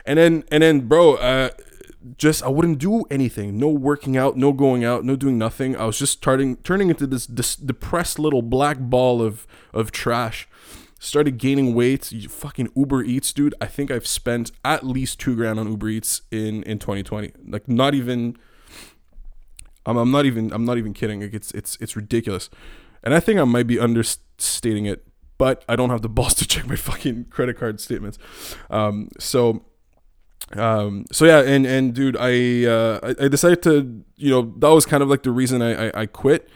And 0.06 0.18
then 0.18 0.44
and 0.50 0.62
then, 0.62 0.88
bro, 0.88 1.14
uh, 1.16 1.50
just 2.16 2.42
I 2.42 2.48
wouldn't 2.48 2.78
do 2.78 3.04
anything. 3.10 3.58
No 3.58 3.68
working 3.68 4.16
out, 4.16 4.36
no 4.36 4.52
going 4.52 4.84
out, 4.84 5.04
no 5.04 5.16
doing 5.16 5.38
nothing. 5.38 5.76
I 5.76 5.84
was 5.84 5.98
just 5.98 6.12
starting 6.12 6.56
turning 6.56 6.90
into 6.90 7.06
this, 7.06 7.26
this 7.26 7.56
depressed 7.56 8.18
little 8.18 8.42
black 8.42 8.78
ball 8.78 9.22
of 9.22 9.46
of 9.72 9.92
trash. 9.92 10.48
Started 10.98 11.36
gaining 11.36 11.74
weight. 11.74 12.12
Fucking 12.30 12.70
Uber 12.74 13.04
Eats, 13.04 13.32
dude. 13.32 13.54
I 13.60 13.66
think 13.66 13.90
I've 13.90 14.06
spent 14.06 14.52
at 14.64 14.84
least 14.86 15.20
two 15.20 15.36
grand 15.36 15.60
on 15.60 15.70
Uber 15.70 15.88
Eats 15.88 16.22
in 16.30 16.62
in 16.62 16.78
2020. 16.78 17.32
Like 17.46 17.68
not 17.68 17.94
even 17.94 18.38
I'm, 19.86 19.96
I'm 19.96 20.10
not 20.10 20.24
even 20.24 20.52
I'm 20.52 20.64
not 20.64 20.78
even 20.78 20.94
kidding. 20.94 21.20
Like 21.20 21.34
it's 21.34 21.50
it's 21.52 21.76
it's 21.80 21.96
ridiculous, 21.96 22.48
and 23.02 23.14
I 23.14 23.20
think 23.20 23.38
I 23.38 23.44
might 23.44 23.66
be 23.66 23.78
understating 23.78 24.86
it, 24.86 25.06
but 25.38 25.64
I 25.68 25.76
don't 25.76 25.90
have 25.90 26.02
the 26.02 26.08
balls 26.08 26.34
to 26.40 26.46
check 26.46 26.66
my 26.66 26.76
fucking 26.76 27.26
credit 27.30 27.58
card 27.58 27.80
statements. 27.80 28.18
Um, 28.70 29.08
so 29.18 29.64
um, 30.56 31.06
so 31.10 31.24
yeah, 31.24 31.40
and 31.40 31.66
and 31.66 31.94
dude, 31.94 32.16
I, 32.18 32.64
uh, 32.64 33.00
I 33.02 33.24
I 33.24 33.28
decided 33.28 33.62
to, 33.62 34.04
you 34.16 34.30
know, 34.30 34.54
that 34.58 34.68
was 34.68 34.86
kind 34.86 35.02
of 35.02 35.08
like 35.08 35.22
the 35.22 35.30
reason 35.30 35.62
I 35.62 35.88
I, 35.88 36.00
I 36.02 36.06
quit. 36.06 36.48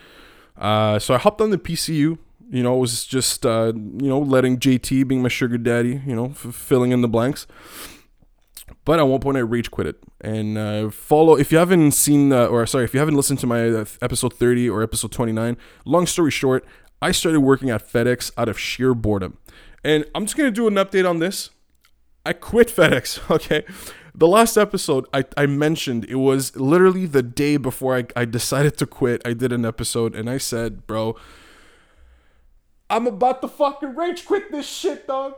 Uh, 0.56 0.99
so 0.99 1.14
I 1.14 1.18
hopped 1.18 1.40
on 1.40 1.50
the 1.50 1.58
PCU. 1.58 2.18
You 2.50 2.62
know, 2.62 2.76
it 2.76 2.80
was 2.80 3.06
just 3.06 3.44
uh, 3.44 3.73
you 3.75 4.08
know 4.08 4.18
letting 4.18 4.58
JT 4.58 5.08
being 5.08 5.23
my 5.23 5.28
sugar 5.28 5.58
daddy. 5.58 6.02
You 6.06 6.14
know, 6.14 6.26
f- 6.26 6.54
filling 6.54 6.92
in 6.92 7.00
the 7.00 7.08
blanks. 7.08 7.47
But 8.85 8.99
at 8.99 9.02
one 9.02 9.20
point, 9.20 9.37
I 9.37 9.40
rage 9.40 9.70
quit 9.70 9.87
it 9.87 9.97
and 10.20 10.56
uh, 10.56 10.90
follow. 10.90 11.37
If 11.37 11.52
you 11.52 11.58
haven't 11.58 11.92
seen, 11.92 12.32
uh, 12.32 12.47
or 12.47 12.66
sorry, 12.66 12.85
if 12.85 12.94
you 12.94 13.00
haven't 13.00 13.16
listened 13.16 13.38
to 13.40 13.47
my 13.47 13.68
uh, 13.68 13.85
episode 14.00 14.35
30 14.35 14.68
or 14.68 14.82
episode 14.82 15.12
29, 15.12 15.56
long 15.85 16.06
story 16.06 16.30
short, 16.30 16.64
I 17.00 17.12
started 17.12 17.40
working 17.40 17.70
at 17.70 17.86
FedEx 17.86 18.32
out 18.36 18.48
of 18.48 18.58
sheer 18.58 18.94
boredom. 18.94 19.38
And 19.84 20.04
I'm 20.14 20.26
just 20.26 20.36
gonna 20.36 20.50
do 20.50 20.66
an 20.66 20.74
update 20.74 21.08
on 21.08 21.18
this. 21.18 21.50
I 22.26 22.32
quit 22.32 22.68
FedEx. 22.76 23.30
Okay, 23.30 23.64
the 24.14 24.26
last 24.26 24.56
episode 24.56 25.06
I, 25.14 25.24
I 25.36 25.46
mentioned 25.46 26.04
it 26.06 26.16
was 26.16 26.56
literally 26.56 27.06
the 27.06 27.22
day 27.22 27.56
before 27.56 27.96
I, 27.96 28.04
I 28.16 28.24
decided 28.24 28.76
to 28.78 28.86
quit. 28.86 29.22
I 29.24 29.32
did 29.32 29.52
an 29.52 29.64
episode 29.64 30.14
and 30.14 30.28
I 30.28 30.38
said, 30.38 30.86
bro, 30.86 31.16
I'm 32.90 33.06
about 33.06 33.42
to 33.42 33.48
fucking 33.48 33.94
rage 33.94 34.24
quit 34.26 34.50
this 34.50 34.66
shit, 34.66 35.06
dog. 35.06 35.34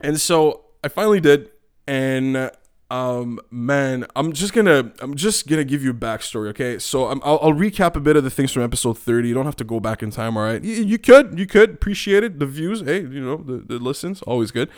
And 0.00 0.20
so 0.20 0.64
I 0.82 0.88
finally 0.88 1.20
did, 1.20 1.50
and 1.86 2.50
um, 2.92 3.40
man, 3.50 4.04
I'm 4.14 4.34
just 4.34 4.52
gonna 4.52 4.92
I'm 5.00 5.14
just 5.14 5.48
gonna 5.48 5.64
give 5.64 5.82
you 5.82 5.92
a 5.92 5.94
backstory, 5.94 6.48
okay? 6.50 6.78
So 6.78 7.06
i 7.06 7.14
will 7.14 7.22
I'll 7.24 7.54
recap 7.54 7.96
a 7.96 8.00
bit 8.00 8.16
of 8.16 8.22
the 8.22 8.28
things 8.28 8.52
from 8.52 8.62
episode 8.62 8.98
30. 8.98 9.28
You 9.28 9.34
don't 9.34 9.46
have 9.46 9.56
to 9.56 9.64
go 9.64 9.80
back 9.80 10.02
in 10.02 10.10
time, 10.10 10.36
all 10.36 10.42
right? 10.42 10.62
You, 10.62 10.84
you 10.84 10.98
could, 10.98 11.38
you 11.38 11.46
could 11.46 11.70
appreciate 11.70 12.22
it, 12.22 12.38
the 12.38 12.44
views. 12.44 12.82
Hey, 12.82 13.00
you 13.00 13.24
know 13.24 13.38
the, 13.38 13.64
the 13.66 13.78
listens, 13.78 14.20
always 14.22 14.50
good. 14.50 14.68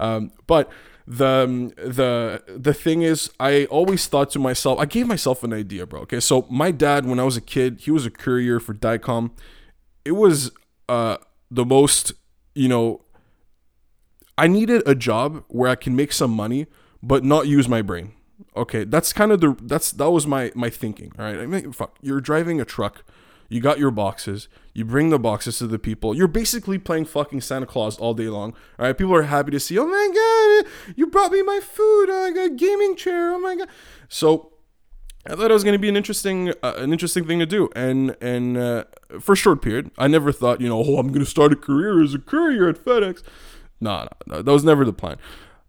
Um, 0.00 0.32
but 0.46 0.72
the 1.06 1.26
um, 1.26 1.68
the 1.76 2.42
the 2.46 2.72
thing 2.72 3.02
is, 3.02 3.30
I 3.38 3.66
always 3.66 4.06
thought 4.06 4.30
to 4.30 4.38
myself, 4.38 4.78
I 4.78 4.86
gave 4.86 5.06
myself 5.06 5.44
an 5.44 5.52
idea, 5.52 5.84
bro. 5.84 6.00
Okay, 6.00 6.20
so 6.20 6.46
my 6.48 6.70
dad, 6.70 7.04
when 7.04 7.20
I 7.20 7.24
was 7.24 7.36
a 7.36 7.42
kid, 7.42 7.80
he 7.80 7.90
was 7.90 8.06
a 8.06 8.10
courier 8.10 8.60
for 8.60 8.72
Dicom. 8.72 9.32
It 10.06 10.12
was 10.12 10.52
uh 10.88 11.18
the 11.50 11.66
most, 11.66 12.14
you 12.54 12.68
know, 12.68 13.02
I 14.38 14.46
needed 14.46 14.82
a 14.86 14.94
job 14.94 15.44
where 15.48 15.68
I 15.68 15.74
can 15.74 15.94
make 15.94 16.14
some 16.14 16.30
money 16.30 16.66
but 17.02 17.24
not 17.24 17.46
use 17.46 17.68
my 17.68 17.82
brain. 17.82 18.12
Okay, 18.56 18.84
that's 18.84 19.12
kind 19.12 19.32
of 19.32 19.40
the 19.40 19.56
that's 19.62 19.92
that 19.92 20.10
was 20.10 20.26
my 20.26 20.52
my 20.54 20.70
thinking. 20.70 21.12
All 21.18 21.24
right, 21.24 21.38
I 21.38 21.46
mean, 21.46 21.72
fuck, 21.72 21.96
you're 22.00 22.20
driving 22.20 22.60
a 22.60 22.64
truck, 22.64 23.04
you 23.48 23.60
got 23.60 23.78
your 23.78 23.90
boxes, 23.90 24.48
you 24.74 24.84
bring 24.84 25.10
the 25.10 25.18
boxes 25.18 25.58
to 25.58 25.66
the 25.66 25.78
people. 25.78 26.14
You're 26.14 26.28
basically 26.28 26.78
playing 26.78 27.06
fucking 27.06 27.40
Santa 27.40 27.66
Claus 27.66 27.98
all 27.98 28.14
day 28.14 28.28
long. 28.28 28.52
All 28.78 28.86
right, 28.86 28.96
people 28.96 29.14
are 29.14 29.22
happy 29.22 29.50
to 29.52 29.60
see. 29.60 29.78
Oh 29.78 29.86
my 29.86 30.64
god, 30.64 30.94
you 30.96 31.06
brought 31.06 31.32
me 31.32 31.42
my 31.42 31.60
food. 31.60 32.06
Oh, 32.10 32.26
I 32.26 32.32
got 32.32 32.46
a 32.46 32.54
gaming 32.54 32.96
chair. 32.96 33.32
Oh 33.32 33.38
my 33.38 33.56
god. 33.56 33.68
So 34.08 34.52
I 35.26 35.34
thought 35.34 35.50
it 35.50 35.54
was 35.54 35.64
going 35.64 35.74
to 35.74 35.78
be 35.78 35.88
an 35.88 35.96
interesting, 35.96 36.50
uh, 36.62 36.74
an 36.76 36.92
interesting 36.92 37.26
thing 37.26 37.38
to 37.40 37.46
do, 37.46 37.68
and 37.74 38.16
and 38.20 38.56
uh, 38.56 38.84
for 39.20 39.32
a 39.32 39.36
short 39.36 39.62
period, 39.62 39.90
I 39.98 40.08
never 40.08 40.32
thought, 40.32 40.60
you 40.60 40.68
know, 40.68 40.82
oh, 40.82 40.98
I'm 40.98 41.08
going 41.08 41.24
to 41.24 41.30
start 41.30 41.52
a 41.52 41.56
career 41.56 42.02
as 42.02 42.14
a 42.14 42.18
courier 42.18 42.68
at 42.68 42.76
FedEx. 42.76 43.22
No, 43.80 44.08
no, 44.26 44.42
that 44.42 44.50
was 44.50 44.64
never 44.64 44.84
the 44.84 44.92
plan. 44.92 45.18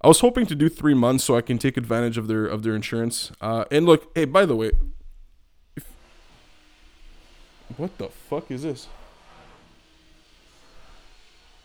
I 0.01 0.07
was 0.07 0.21
hoping 0.21 0.45
to 0.45 0.55
do 0.55 0.69
three 0.69 0.93
months 0.93 1.25
so 1.25 1.35
I 1.35 1.41
can 1.41 1.57
take 1.57 1.75
advantage 1.75 2.17
of 2.17 2.27
their 2.27 2.45
of 2.45 2.63
their 2.63 2.75
insurance. 2.75 3.31
Uh, 3.41 3.65
and 3.69 3.85
look, 3.85 4.09
hey, 4.15 4.25
by 4.25 4.45
the 4.45 4.55
way, 4.55 4.71
if, 5.75 5.85
what 7.75 7.97
the 7.97 8.07
fuck 8.07 8.49
is 8.49 8.63
this? 8.63 8.87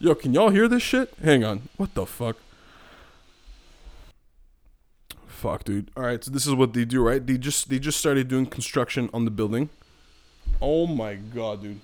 Yo, 0.00 0.14
can 0.14 0.34
y'all 0.34 0.50
hear 0.50 0.66
this 0.66 0.82
shit? 0.82 1.14
Hang 1.22 1.44
on, 1.44 1.68
what 1.76 1.94
the 1.94 2.04
fuck? 2.04 2.36
Fuck, 5.28 5.64
dude. 5.64 5.90
All 5.96 6.02
right, 6.02 6.22
so 6.24 6.30
this 6.30 6.46
is 6.46 6.54
what 6.54 6.72
they 6.72 6.84
do, 6.84 7.02
right? 7.02 7.24
They 7.24 7.38
just 7.38 7.68
they 7.68 7.78
just 7.78 7.98
started 7.98 8.26
doing 8.26 8.46
construction 8.46 9.10
on 9.14 9.24
the 9.24 9.30
building. 9.30 9.68
Oh 10.60 10.88
my 10.88 11.14
god, 11.14 11.62
dude. 11.62 11.80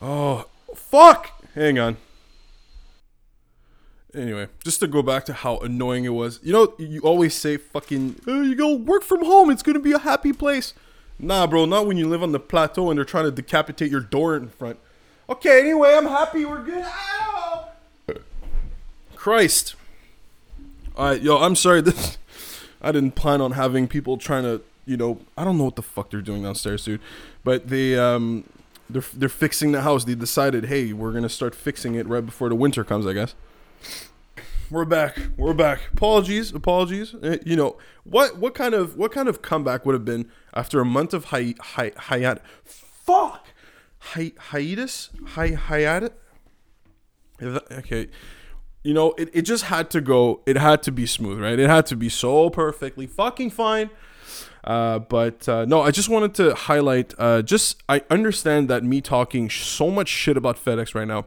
Oh, 0.00 0.46
fuck. 0.74 1.30
Hang 1.54 1.78
on 1.78 1.98
anyway, 4.14 4.48
just 4.64 4.80
to 4.80 4.86
go 4.86 5.02
back 5.02 5.24
to 5.26 5.32
how 5.32 5.58
annoying 5.58 6.04
it 6.04 6.10
was. 6.10 6.40
You 6.42 6.52
know, 6.52 6.74
you 6.78 7.00
always 7.00 7.34
say 7.34 7.56
fucking, 7.56 8.20
oh, 8.26 8.42
you 8.42 8.54
go 8.54 8.74
work 8.74 9.02
from 9.02 9.24
home. 9.24 9.50
It's 9.50 9.62
gonna 9.62 9.80
be 9.80 9.92
a 9.92 9.98
happy 9.98 10.32
place. 10.32 10.74
Nah, 11.18 11.46
bro, 11.46 11.64
not 11.64 11.86
when 11.86 11.96
you 11.96 12.08
live 12.08 12.22
on 12.22 12.32
the 12.32 12.40
plateau 12.40 12.90
and 12.90 12.98
they're 12.98 13.04
trying 13.04 13.24
to 13.24 13.30
decapitate 13.30 13.90
your 13.90 14.00
door 14.00 14.36
in 14.36 14.48
front. 14.48 14.78
Okay, 15.28 15.60
anyway, 15.60 15.94
I'm 15.96 16.06
happy. 16.06 16.44
We're 16.44 16.62
good. 16.62 16.84
Ow! 16.84 17.68
Christ. 19.14 19.74
All 20.96 21.06
right, 21.06 21.22
yo, 21.22 21.38
I'm 21.38 21.56
sorry. 21.56 21.80
This 21.82 22.18
I 22.82 22.92
didn't 22.92 23.12
plan 23.12 23.40
on 23.40 23.52
having 23.52 23.88
people 23.88 24.18
trying 24.18 24.42
to, 24.42 24.60
you 24.84 24.98
know, 24.98 25.20
I 25.38 25.44
don't 25.44 25.56
know 25.56 25.64
what 25.64 25.76
the 25.76 25.82
fuck 25.82 26.10
they're 26.10 26.20
doing 26.20 26.42
downstairs, 26.42 26.84
dude. 26.84 27.00
But 27.42 27.68
they 27.68 27.96
um 27.96 28.44
they're 28.90 29.04
they're 29.14 29.30
fixing 29.30 29.72
the 29.72 29.80
house. 29.80 30.04
They 30.04 30.14
decided, 30.14 30.66
hey, 30.66 30.92
we're 30.92 31.12
gonna 31.12 31.30
start 31.30 31.54
fixing 31.54 31.94
it 31.94 32.06
right 32.06 32.24
before 32.24 32.50
the 32.50 32.54
winter 32.54 32.84
comes, 32.84 33.06
I 33.06 33.14
guess. 33.14 33.34
We're 34.70 34.86
back. 34.86 35.18
We're 35.36 35.52
back. 35.52 35.80
Apologies. 35.92 36.52
Apologies. 36.52 37.14
Uh, 37.14 37.36
you 37.44 37.54
know 37.54 37.76
what? 38.04 38.38
What 38.38 38.54
kind 38.54 38.74
of 38.74 38.96
what 38.96 39.12
kind 39.12 39.28
of 39.28 39.42
comeback 39.42 39.84
would 39.84 39.92
have 39.92 40.04
been 40.04 40.30
after 40.54 40.80
a 40.80 40.84
month 40.84 41.12
of 41.12 41.26
hi 41.26 41.54
hi 41.60 41.90
hiat? 41.90 42.38
Fuck. 42.64 43.46
Hi, 43.98 44.32
hiatus. 44.38 45.10
Hi 45.28 45.48
hiatus. 45.48 46.10
Okay. 47.42 48.08
You 48.82 48.94
know 48.94 49.12
it, 49.18 49.28
it 49.34 49.42
just 49.42 49.64
had 49.64 49.90
to 49.90 50.00
go. 50.00 50.40
It 50.46 50.56
had 50.56 50.82
to 50.84 50.92
be 50.92 51.04
smooth, 51.04 51.40
right? 51.40 51.58
It 51.58 51.68
had 51.68 51.84
to 51.86 51.96
be 51.96 52.08
so 52.08 52.48
perfectly 52.48 53.06
fucking 53.06 53.50
fine. 53.50 53.90
Uh, 54.64 54.98
but 54.98 55.46
uh, 55.46 55.66
no, 55.66 55.82
I 55.82 55.90
just 55.90 56.08
wanted 56.08 56.34
to 56.36 56.54
highlight. 56.54 57.12
Uh, 57.18 57.42
just 57.42 57.82
I 57.88 58.02
understand 58.08 58.68
that 58.68 58.82
me 58.82 59.02
talking 59.02 59.50
so 59.50 59.90
much 59.90 60.08
shit 60.08 60.38
about 60.38 60.56
FedEx 60.56 60.94
right 60.94 61.06
now 61.06 61.26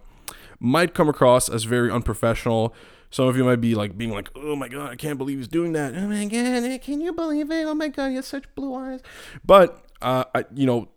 might 0.60 0.94
come 0.94 1.10
across 1.10 1.50
as 1.50 1.64
very 1.64 1.92
unprofessional 1.92 2.74
some 3.10 3.28
of 3.28 3.38
you 3.38 3.44
might 3.44 3.62
be 3.62 3.74
like 3.74 3.98
being 3.98 4.12
like, 4.12 4.30
"Oh 4.36 4.56
my 4.56 4.68
god, 4.68 4.92
I 4.92 4.96
can't 4.96 5.18
believe 5.18 5.38
he's 5.38 5.48
doing 5.48 5.72
that." 5.74 5.96
Oh 5.96 6.08
my 6.08 6.26
god, 6.26 6.82
can 6.82 7.02
you 7.02 7.14
believe 7.14 7.50
it? 7.52 7.66
Oh 7.66 7.74
my 7.74 7.88
god, 7.88 8.10
he 8.10 8.16
has 8.16 8.26
such 8.26 8.54
blue 8.56 8.76
eyes. 8.76 9.02
But 9.46 9.82
uh, 10.02 10.26
I, 10.36 10.46
you 10.54 10.66
know, 10.66 10.90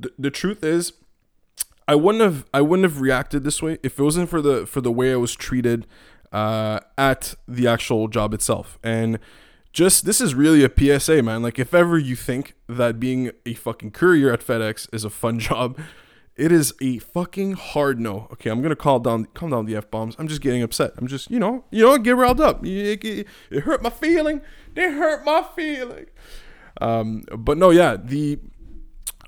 th- 0.00 0.14
the 0.18 0.30
truth 0.30 0.62
is, 0.62 0.92
I 1.88 1.94
wouldn't 1.94 2.22
have 2.22 2.46
I 2.54 2.60
wouldn't 2.60 2.84
have 2.84 3.00
reacted 3.00 3.44
this 3.44 3.62
way 3.62 3.78
if 3.82 3.98
it 3.98 4.02
wasn't 4.02 4.28
for 4.28 4.40
the 4.40 4.66
for 4.66 4.80
the 4.80 4.92
way 4.92 5.12
I 5.12 5.16
was 5.16 5.34
treated 5.34 5.86
uh, 6.32 6.80
at 6.96 7.34
the 7.48 7.66
actual 7.66 8.08
job 8.08 8.32
itself. 8.32 8.78
And 8.84 9.18
just 9.72 10.04
this 10.04 10.20
is 10.20 10.34
really 10.34 10.64
a 10.64 10.70
PSA, 10.70 11.22
man. 11.22 11.42
Like 11.42 11.58
if 11.58 11.74
ever 11.74 11.98
you 11.98 12.14
think 12.14 12.54
that 12.68 13.00
being 13.00 13.32
a 13.44 13.54
fucking 13.54 13.90
courier 13.90 14.32
at 14.32 14.40
FedEx 14.40 14.92
is 14.94 15.04
a 15.04 15.10
fun 15.10 15.38
job, 15.40 15.80
it 16.36 16.52
is 16.52 16.74
a 16.80 16.98
fucking 16.98 17.52
hard 17.52 17.98
no. 17.98 18.28
Okay, 18.32 18.50
I'm 18.50 18.60
gonna 18.62 18.76
call 18.76 19.00
down, 19.00 19.26
calm 19.34 19.50
down 19.50 19.66
the 19.66 19.76
f 19.76 19.90
bombs. 19.90 20.14
I'm 20.18 20.28
just 20.28 20.40
getting 20.42 20.62
upset. 20.62 20.92
I'm 20.98 21.06
just, 21.06 21.30
you 21.30 21.38
know, 21.38 21.64
you 21.70 21.82
know, 21.82 21.96
get 21.98 22.16
riled 22.16 22.40
up. 22.40 22.64
It, 22.64 23.04
it, 23.04 23.26
it 23.50 23.60
hurt 23.60 23.82
my 23.82 23.90
feeling. 23.90 24.42
They 24.74 24.92
hurt 24.92 25.24
my 25.24 25.46
feeling. 25.54 26.06
Um, 26.80 27.22
but 27.36 27.56
no, 27.56 27.70
yeah, 27.70 27.96
the 27.96 28.38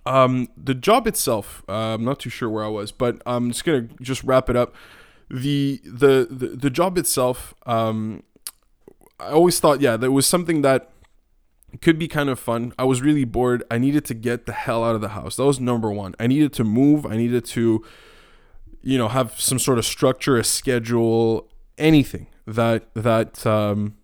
um, 0.04 0.48
the 0.56 0.74
job 0.74 1.06
itself. 1.06 1.62
Uh, 1.68 1.94
I'm 1.94 2.04
not 2.04 2.18
too 2.20 2.30
sure 2.30 2.50
where 2.50 2.64
I 2.64 2.68
was, 2.68 2.92
but 2.92 3.22
I'm 3.24 3.50
just 3.50 3.64
gonna 3.64 3.88
just 4.02 4.22
wrap 4.24 4.50
it 4.50 4.56
up. 4.56 4.74
The 5.30 5.80
the 5.84 6.28
the, 6.30 6.48
the 6.48 6.70
job 6.70 6.98
itself. 6.98 7.54
Um, 7.64 8.22
I 9.20 9.30
always 9.30 9.58
thought, 9.58 9.80
yeah, 9.80 9.96
that 9.96 10.12
was 10.12 10.26
something 10.26 10.62
that 10.62 10.90
could 11.80 11.98
be 11.98 12.08
kind 12.08 12.28
of 12.28 12.38
fun. 12.38 12.72
I 12.78 12.84
was 12.84 13.02
really 13.02 13.24
bored. 13.24 13.62
I 13.70 13.78
needed 13.78 14.04
to 14.06 14.14
get 14.14 14.46
the 14.46 14.52
hell 14.52 14.84
out 14.84 14.94
of 14.94 15.00
the 15.00 15.10
house. 15.10 15.36
That 15.36 15.44
was 15.44 15.60
number 15.60 15.90
one. 15.90 16.14
I 16.18 16.26
needed 16.26 16.52
to 16.54 16.64
move. 16.64 17.06
I 17.06 17.16
needed 17.16 17.44
to, 17.46 17.84
you 18.82 18.98
know, 18.98 19.08
have 19.08 19.40
some 19.40 19.58
sort 19.58 19.78
of 19.78 19.84
structure, 19.84 20.36
a 20.36 20.44
schedule, 20.44 21.48
anything 21.76 22.26
that 22.46 22.92
that 22.94 23.46
um, 23.46 23.96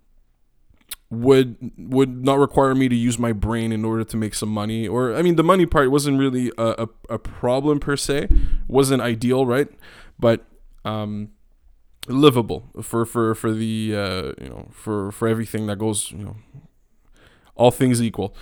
would 1.11 1.73
would 1.79 2.25
not 2.25 2.39
require 2.39 2.75
me 2.75 2.89
to 2.89 2.97
use 2.97 3.19
my 3.19 3.33
brain 3.33 3.73
in 3.73 3.85
order 3.85 4.05
to 4.05 4.17
make 4.17 4.35
some 4.35 4.49
money. 4.49 4.87
Or 4.87 5.15
I 5.15 5.23
mean, 5.23 5.37
the 5.37 5.45
money 5.45 5.67
part 5.67 5.91
wasn't 5.91 6.19
really 6.19 6.53
a, 6.59 6.85
a, 6.85 6.89
a 7.15 7.19
problem 7.19 7.81
per 7.81 7.97
se. 7.97 8.29
wasn't 8.69 9.03
ideal, 9.03 9.47
right? 9.47 9.69
But 10.19 10.45
um, 10.85 11.31
livable 12.07 12.69
for 12.83 13.05
for 13.07 13.35
for 13.35 13.53
the 13.53 13.95
uh, 13.97 14.43
you 14.43 14.49
know 14.49 14.69
for 14.73 15.11
for 15.11 15.29
everything 15.29 15.67
that 15.67 15.79
goes 15.79 16.11
you 16.13 16.19
know 16.19 16.37
all 17.55 17.71
things 17.71 18.03
equal. 18.03 18.35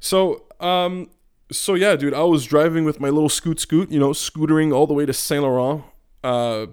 So, 0.00 0.44
um, 0.60 1.10
so 1.50 1.74
yeah, 1.74 1.96
dude, 1.96 2.14
I 2.14 2.22
was 2.22 2.44
driving 2.44 2.84
with 2.84 3.00
my 3.00 3.08
little 3.08 3.28
scoot 3.28 3.60
scoot, 3.60 3.90
you 3.90 3.98
know, 3.98 4.10
scootering 4.10 4.74
all 4.74 4.86
the 4.86 4.94
way 4.94 5.06
to 5.06 5.12
Saint 5.12 5.42
Laurent, 5.42 5.84
uh, 6.22 6.66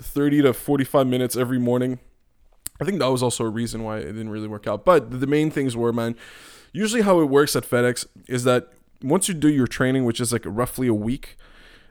30 0.00 0.42
to 0.42 0.52
45 0.52 1.06
minutes 1.06 1.36
every 1.36 1.58
morning. 1.58 1.98
I 2.80 2.84
think 2.84 2.98
that 2.98 3.10
was 3.10 3.22
also 3.22 3.44
a 3.44 3.48
reason 3.48 3.82
why 3.84 3.98
it 3.98 4.06
didn't 4.06 4.30
really 4.30 4.48
work 4.48 4.66
out. 4.66 4.84
But 4.84 5.20
the 5.20 5.26
main 5.26 5.50
things 5.50 5.76
were, 5.76 5.92
man, 5.92 6.14
usually 6.72 7.02
how 7.02 7.20
it 7.20 7.26
works 7.26 7.56
at 7.56 7.64
FedEx 7.64 8.06
is 8.28 8.44
that 8.44 8.72
once 9.02 9.28
you 9.28 9.34
do 9.34 9.48
your 9.48 9.66
training, 9.66 10.04
which 10.04 10.20
is 10.20 10.32
like 10.32 10.42
roughly 10.44 10.86
a 10.86 10.94
week, 10.94 11.36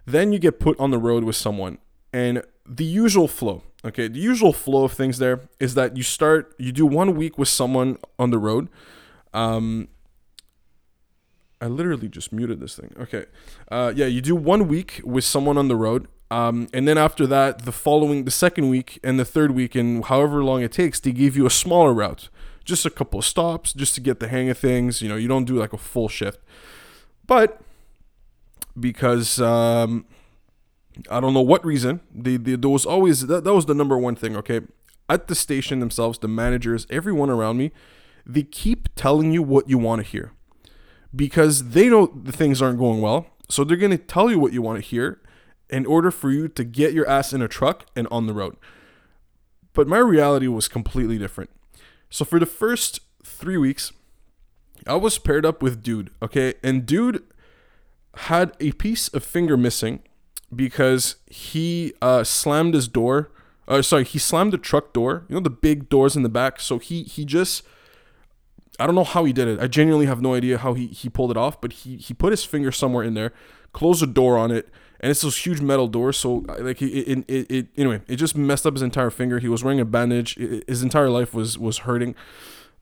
then 0.06 0.32
you 0.32 0.39
get 0.39 0.60
put 0.60 0.80
on 0.80 0.92
the 0.92 1.00
road 1.00 1.24
with 1.24 1.36
someone. 1.36 1.80
And 2.13 2.44
the 2.68 2.86
usual 2.86 3.27
flow. 3.27 3.63
Okay, 3.84 4.08
the 4.08 4.20
usual 4.20 4.51
flow 4.54 4.86
of 4.86 4.94
things 4.94 5.20
there 5.20 5.42
is 5.60 5.75
that 5.75 5.96
you 5.96 6.01
start, 6.01 6.56
you 6.58 6.72
do 6.72 6.86
one 6.86 7.15
week 7.15 7.38
with 7.38 7.48
someone 7.48 7.98
on 8.18 8.32
the 8.32 8.39
road. 8.39 8.68
Um, 9.36 9.89
I 11.62 11.68
literally 11.68 12.08
just 12.08 12.32
muted 12.32 12.60
this 12.60 12.75
thing. 12.75 12.94
Okay, 13.00 13.25
uh, 13.70 13.92
yeah, 13.96 14.06
you 14.06 14.22
do 14.22 14.36
one 14.36 14.68
week 14.68 15.01
with 15.04 15.24
someone 15.24 15.58
on 15.58 15.68
the 15.68 15.75
road, 15.75 16.08
um, 16.32 16.68
and 16.74 16.88
then 16.88 16.98
after 16.98 17.27
that, 17.27 17.65
the 17.65 17.72
following, 17.72 18.24
the 18.24 18.32
second 18.32 18.70
week 18.70 19.00
and 19.04 19.20
the 19.20 19.25
third 19.25 19.51
week, 19.51 19.75
and 19.75 20.06
however 20.06 20.44
long 20.44 20.62
it 20.62 20.72
takes, 20.72 21.00
they 21.00 21.12
give 21.12 21.36
you 21.36 21.46
a 21.46 21.50
smaller 21.50 21.94
route, 21.94 22.30
just 22.63 22.86
a 22.86 22.89
couple 22.89 23.20
of 23.20 23.25
stops, 23.25 23.74
just 23.74 23.94
to 23.96 24.01
get 24.01 24.20
the 24.20 24.27
hang 24.27 24.50
of 24.50 24.58
things. 24.58 25.01
You 25.01 25.10
know, 25.10 25.18
you 25.18 25.27
don't 25.27 25.46
do 25.46 25.56
like 25.56 25.74
a 25.74 25.77
full 25.77 26.08
shift, 26.08 26.39
but 27.27 27.62
because 28.80 29.42
um, 29.42 30.06
I 31.10 31.20
don't 31.20 31.34
know 31.34 31.42
what 31.42 31.65
reason. 31.65 32.00
They, 32.13 32.38
they, 32.38 32.56
there 32.56 32.70
was 32.70 32.86
always 32.86 33.27
that, 33.27 33.44
that 33.44 33.54
was 33.54 33.65
the 33.65 33.75
number 33.75 33.98
one 33.98 34.15
thing. 34.15 34.36
Okay, 34.38 34.62
at 35.10 35.27
the 35.27 35.36
station 35.36 35.80
themselves, 35.80 36.20
the 36.20 36.27
managers, 36.27 36.88
everyone 36.89 37.30
around 37.30 37.58
me, 37.58 37.72
they 38.25 38.44
keep 38.44 38.89
telling 38.96 39.32
you 39.32 39.44
what 39.44 39.70
you 39.70 39.77
want 39.77 40.03
to 40.03 40.08
hear 40.08 40.32
because 41.15 41.70
they 41.70 41.89
know 41.89 42.08
the 42.08 42.32
things 42.32 42.62
aren't 42.62 42.79
going 42.79 43.01
well. 43.01 43.27
So 43.50 43.63
they're 43.63 43.77
gonna 43.77 43.98
tell 43.98 44.29
you 44.29 44.39
what 44.39 44.53
you 44.53 44.62
want 44.62 44.82
to 44.82 44.88
hear 44.88 45.22
in 45.70 45.86
order 45.86 46.12
for 46.12 46.32
you 46.32 46.48
to 46.48 46.63
get 46.63 46.94
your 46.94 47.08
ass 47.08 47.34
in 47.34 47.41
a 47.41 47.48
truck 47.48 47.86
and 47.96 48.08
on 48.10 48.27
the 48.27 48.34
road. 48.34 48.58
But 49.74 49.88
my 49.88 49.98
reality 49.98 50.48
was 50.48 50.67
completely 50.67 51.17
different. 51.17 51.50
So 52.10 52.25
for 52.25 52.39
the 52.39 52.46
first 52.46 53.01
three 53.24 53.58
weeks, 53.58 53.91
I 54.88 54.96
was 54.96 55.17
paired 55.17 55.46
up 55.46 55.62
with 55.62 55.84
dude. 55.84 56.12
Okay, 56.22 56.55
and 56.63 56.86
dude 56.86 57.24
had 58.15 58.55
a 58.60 58.72
piece 58.74 59.08
of 59.10 59.24
finger 59.24 59.58
missing 59.58 60.01
because 60.55 61.15
he 61.27 61.94
uh, 62.01 62.24
slammed 62.24 62.74
his 62.74 62.88
door. 62.88 63.32
Uh, 63.67 63.82
sorry, 63.82 64.05
he 64.05 64.20
slammed 64.20 64.53
the 64.53 64.58
truck 64.58 64.94
door. 64.94 65.25
You 65.27 65.36
know 65.36 65.41
the 65.41 65.50
big 65.50 65.89
doors 65.89 66.15
in 66.15 66.24
the 66.24 66.29
back. 66.29 66.60
So 66.60 66.77
he 66.79 67.03
he 67.03 67.25
just 67.25 67.63
I 68.79 68.86
don't 68.86 68.96
know 68.96 69.03
how 69.03 69.25
he 69.25 69.34
did 69.34 69.48
it. 69.48 69.60
I 69.60 69.67
genuinely 69.67 70.05
have 70.05 70.22
no 70.22 70.34
idea 70.34 70.58
how 70.58 70.74
he 70.74 70.88
he 70.88 71.10
pulled 71.10 71.32
it 71.32 71.38
off. 71.38 71.60
But 71.62 71.74
he 71.74 71.98
he 71.98 72.13
put 72.13 72.32
his 72.32 72.44
finger 72.44 72.72
somewhere 72.72 73.03
in 73.03 73.13
there, 73.13 73.32
closed 73.74 74.01
the 74.01 74.08
door 74.08 74.38
on 74.38 74.51
it, 74.51 74.70
and 75.00 75.12
it's 75.12 75.22
those 75.22 75.38
huge 75.38 75.62
metal 75.62 75.88
doors. 75.88 76.17
So 76.17 76.46
like 76.60 76.82
it 76.82 76.91
it, 76.91 77.25
it, 77.27 77.51
it 77.51 77.67
anyway, 77.77 78.01
it 78.08 78.17
just 78.17 78.36
messed 78.36 78.65
up 78.65 78.74
his 78.74 78.82
entire 78.82 79.10
finger. 79.10 79.39
He 79.39 79.48
was 79.48 79.63
wearing 79.63 79.79
a 79.79 79.86
bandage. 79.86 80.38
It, 80.38 80.67
his 80.67 80.84
entire 80.84 81.10
life 81.10 81.34
was 81.34 81.58
was 81.58 81.79
hurting. 81.79 82.15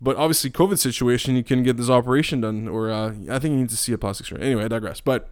But 0.01 0.17
obviously, 0.17 0.49
COVID 0.49 0.79
situation, 0.79 1.35
he 1.35 1.43
couldn't 1.43 1.63
get 1.63 1.77
this 1.77 1.89
operation 1.89 2.41
done, 2.41 2.67
or 2.67 2.91
uh, 2.91 3.13
I 3.29 3.39
think 3.39 3.53
he 3.53 3.55
needs 3.55 3.73
to 3.73 3.77
see 3.77 3.93
a 3.93 3.97
plastic 3.97 4.25
surgeon. 4.27 4.43
Anyway, 4.43 4.65
I 4.65 4.67
digress. 4.67 4.99
But 4.99 5.29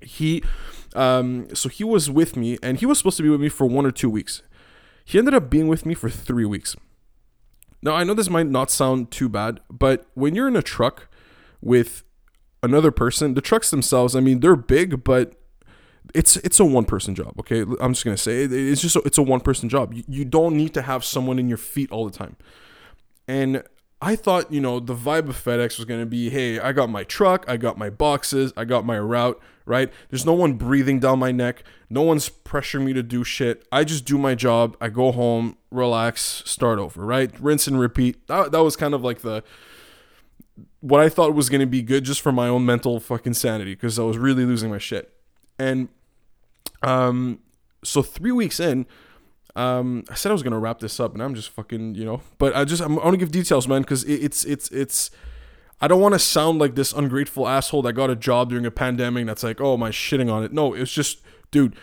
he 0.00 0.42
um, 0.94 1.48
so 1.54 1.68
he 1.68 1.84
was 1.84 2.10
with 2.10 2.36
me 2.36 2.58
and 2.62 2.78
he 2.78 2.86
was 2.86 2.98
supposed 2.98 3.16
to 3.18 3.22
be 3.22 3.28
with 3.28 3.40
me 3.40 3.48
for 3.48 3.66
one 3.66 3.86
or 3.86 3.90
two 3.90 4.10
weeks 4.10 4.42
he 5.04 5.18
ended 5.18 5.34
up 5.34 5.50
being 5.50 5.68
with 5.68 5.86
me 5.86 5.94
for 5.94 6.10
three 6.10 6.44
weeks 6.44 6.76
now 7.82 7.94
i 7.94 8.04
know 8.04 8.14
this 8.14 8.30
might 8.30 8.46
not 8.46 8.70
sound 8.70 9.10
too 9.10 9.28
bad 9.28 9.60
but 9.70 10.06
when 10.14 10.34
you're 10.34 10.48
in 10.48 10.56
a 10.56 10.62
truck 10.62 11.08
with 11.60 12.02
another 12.62 12.90
person 12.90 13.34
the 13.34 13.40
trucks 13.40 13.70
themselves 13.70 14.14
i 14.14 14.20
mean 14.20 14.40
they're 14.40 14.56
big 14.56 15.02
but 15.04 15.34
it's 16.14 16.36
it's 16.38 16.58
a 16.58 16.64
one 16.64 16.84
person 16.84 17.14
job 17.14 17.38
okay? 17.38 17.62
I'm 17.80 17.92
just 17.92 18.04
gonna 18.04 18.16
say 18.16 18.44
it's 18.44 18.80
just 18.80 18.96
a, 18.96 19.02
it's 19.04 19.18
a 19.18 19.22
one 19.22 19.40
person 19.40 19.68
job. 19.68 19.94
You, 19.94 20.04
you 20.08 20.24
don't 20.24 20.56
need 20.56 20.74
to 20.74 20.82
have 20.82 21.04
someone 21.04 21.38
in 21.38 21.48
your 21.48 21.58
feet 21.58 21.90
all 21.90 22.08
the 22.08 22.16
time. 22.16 22.36
And 23.28 23.62
I 24.02 24.16
thought, 24.16 24.50
you 24.50 24.60
know, 24.60 24.80
the 24.80 24.94
vibe 24.94 25.28
of 25.28 25.36
FedEx 25.36 25.76
was 25.76 25.84
going 25.84 26.00
to 26.00 26.06
be, 26.06 26.30
hey, 26.30 26.58
I 26.58 26.72
got 26.72 26.88
my 26.88 27.04
truck, 27.04 27.44
I 27.46 27.58
got 27.58 27.76
my 27.76 27.90
boxes, 27.90 28.52
I 28.56 28.64
got 28.64 28.86
my 28.86 28.98
route, 28.98 29.38
right? 29.66 29.92
There's 30.08 30.24
no 30.24 30.32
one 30.32 30.54
breathing 30.54 31.00
down 31.00 31.18
my 31.18 31.32
neck. 31.32 31.62
No 31.90 32.00
one's 32.02 32.30
pressuring 32.30 32.84
me 32.84 32.92
to 32.94 33.02
do 33.02 33.24
shit. 33.24 33.66
I 33.70 33.84
just 33.84 34.06
do 34.06 34.16
my 34.16 34.34
job. 34.34 34.74
I 34.80 34.88
go 34.88 35.12
home, 35.12 35.58
relax, 35.70 36.42
start 36.46 36.78
over, 36.78 37.04
right? 37.04 37.30
Rinse 37.38 37.66
and 37.66 37.78
repeat. 37.78 38.26
That, 38.26 38.52
that 38.52 38.62
was 38.62 38.74
kind 38.74 38.94
of 38.94 39.02
like 39.02 39.20
the 39.20 39.44
what 40.80 41.00
I 41.00 41.10
thought 41.10 41.34
was 41.34 41.50
going 41.50 41.60
to 41.60 41.66
be 41.66 41.82
good 41.82 42.04
just 42.04 42.22
for 42.22 42.32
my 42.32 42.48
own 42.48 42.64
mental 42.64 43.00
fucking 43.00 43.34
sanity 43.34 43.74
because 43.74 43.98
I 43.98 44.02
was 44.02 44.16
really 44.16 44.46
losing 44.46 44.70
my 44.70 44.78
shit. 44.78 45.12
And 45.58 45.88
um 46.82 47.40
so 47.84 48.02
3 48.02 48.32
weeks 48.32 48.60
in, 48.60 48.86
um, 49.56 50.04
I 50.08 50.14
said 50.14 50.30
I 50.30 50.32
was 50.32 50.42
gonna 50.42 50.58
wrap 50.58 50.80
this 50.80 51.00
up, 51.00 51.14
and 51.14 51.22
I'm 51.22 51.34
just 51.34 51.50
fucking, 51.50 51.94
you 51.94 52.04
know. 52.04 52.20
But 52.38 52.54
I 52.54 52.64
just 52.64 52.82
I'm, 52.82 52.98
I 52.98 53.10
to 53.10 53.16
give 53.16 53.30
details, 53.30 53.66
man, 53.66 53.82
because 53.82 54.04
it, 54.04 54.22
it's 54.24 54.44
it's 54.44 54.70
it's. 54.70 55.10
I 55.80 55.88
don't 55.88 56.00
want 56.00 56.12
to 56.12 56.18
sound 56.18 56.58
like 56.58 56.74
this 56.74 56.92
ungrateful 56.92 57.48
asshole 57.48 57.82
that 57.82 57.94
got 57.94 58.10
a 58.10 58.16
job 58.16 58.50
during 58.50 58.66
a 58.66 58.70
pandemic. 58.70 59.24
That's 59.24 59.42
like, 59.42 59.62
oh, 59.62 59.78
my 59.78 59.88
shitting 59.88 60.30
on 60.30 60.44
it. 60.44 60.52
No, 60.52 60.74
it's 60.74 60.92
just, 60.92 61.22
dude. 61.50 61.74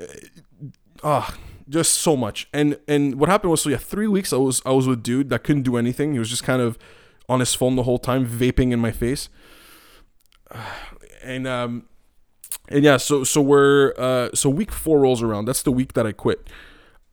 Uh, 0.00 0.06
ah, 1.04 1.36
just 1.68 1.94
so 1.94 2.16
much. 2.16 2.48
And 2.52 2.78
and 2.88 3.14
what 3.16 3.28
happened 3.28 3.50
was, 3.50 3.62
so 3.62 3.70
yeah, 3.70 3.76
three 3.76 4.08
weeks 4.08 4.32
I 4.32 4.36
was 4.36 4.60
I 4.66 4.72
was 4.72 4.86
with 4.88 5.02
dude 5.02 5.30
that 5.30 5.44
couldn't 5.44 5.62
do 5.62 5.76
anything. 5.76 6.12
He 6.12 6.18
was 6.18 6.30
just 6.30 6.44
kind 6.44 6.60
of 6.60 6.78
on 7.28 7.40
his 7.40 7.54
phone 7.54 7.76
the 7.76 7.84
whole 7.84 7.98
time, 7.98 8.26
vaping 8.26 8.72
in 8.72 8.80
my 8.80 8.92
face. 8.92 9.28
And 11.22 11.46
um, 11.46 11.88
and 12.68 12.84
yeah, 12.84 12.98
so 12.98 13.24
so 13.24 13.40
we're 13.40 13.94
uh, 13.96 14.28
so 14.34 14.50
week 14.50 14.70
four 14.70 15.00
rolls 15.00 15.22
around. 15.22 15.46
That's 15.46 15.62
the 15.62 15.72
week 15.72 15.94
that 15.94 16.06
I 16.06 16.12
quit. 16.12 16.46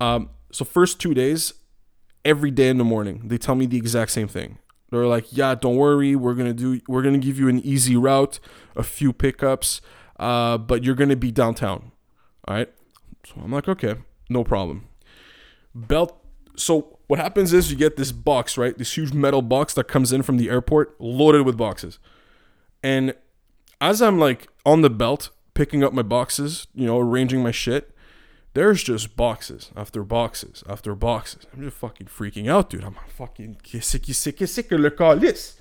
Um, 0.02 0.32
so 0.52 0.66
first 0.66 1.00
two 1.00 1.14
days, 1.14 1.54
every 2.26 2.52
day 2.52 2.70
in 2.70 2.78
the 2.78 2.84
morning, 2.84 3.22
they 3.28 3.38
tell 3.38 3.56
me 3.56 3.68
the 3.68 3.78
exact 3.78 4.12
same 4.12 4.28
thing. 4.28 4.58
They're 4.90 5.06
like, 5.06 5.26
"Yeah, 5.30 5.56
don't 5.56 5.78
worry, 5.78 6.16
we're 6.16 6.34
gonna 6.34 6.54
do, 6.54 6.82
we're 6.88 7.04
gonna 7.04 7.20
give 7.20 7.40
you 7.40 7.48
an 7.48 7.60
easy 7.60 7.96
route, 7.96 8.40
a 8.76 8.84
few 8.84 9.14
pickups, 9.14 9.80
uh, 10.20 10.58
but 10.58 10.84
you're 10.84 10.96
gonna 10.96 11.16
be 11.16 11.32
downtown." 11.32 11.92
All 12.48 12.56
right. 12.56 12.70
So 13.26 13.36
I'm 13.44 13.52
like, 13.52 13.68
okay, 13.68 13.96
no 14.30 14.44
problem. 14.44 14.88
Belt. 15.76 16.18
So 16.56 16.98
what 17.08 17.20
happens 17.20 17.54
is 17.54 17.72
you 17.72 17.78
get 17.78 17.96
this 17.96 18.12
box, 18.12 18.58
right? 18.58 18.78
This 18.78 18.98
huge 18.98 19.14
metal 19.14 19.42
box 19.42 19.74
that 19.76 19.88
comes 19.88 20.12
in 20.12 20.24
from 20.24 20.38
the 20.38 20.50
airport, 20.50 21.00
loaded 21.00 21.46
with 21.46 21.58
boxes. 21.58 22.00
And 22.84 23.14
as 23.80 24.02
I'm 24.02 24.18
like 24.20 24.48
on 24.66 24.82
the 24.82 24.90
belt, 24.90 25.30
picking 25.54 25.84
up 25.84 25.94
my 25.94 26.02
boxes, 26.02 26.68
you 26.74 26.86
know, 26.86 27.00
arranging 27.00 27.44
my 27.44 27.52
shit, 27.52 27.90
there's 28.54 28.84
just 28.84 29.16
boxes 29.16 29.72
after 29.76 30.04
boxes 30.04 30.64
after 30.68 30.96
boxes. 30.96 31.46
I'm 31.54 31.62
just 31.64 31.78
fucking 31.78 32.08
freaking 32.08 32.50
out, 32.50 32.70
dude. 32.70 32.84
I'm 32.84 32.96
fucking 33.08 33.58
c'est 33.82 34.00
qu'est-ce 34.00 34.62
que 34.62 34.76
le 34.78 34.90
calice, 34.90 35.58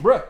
bruh. 0.00 0.22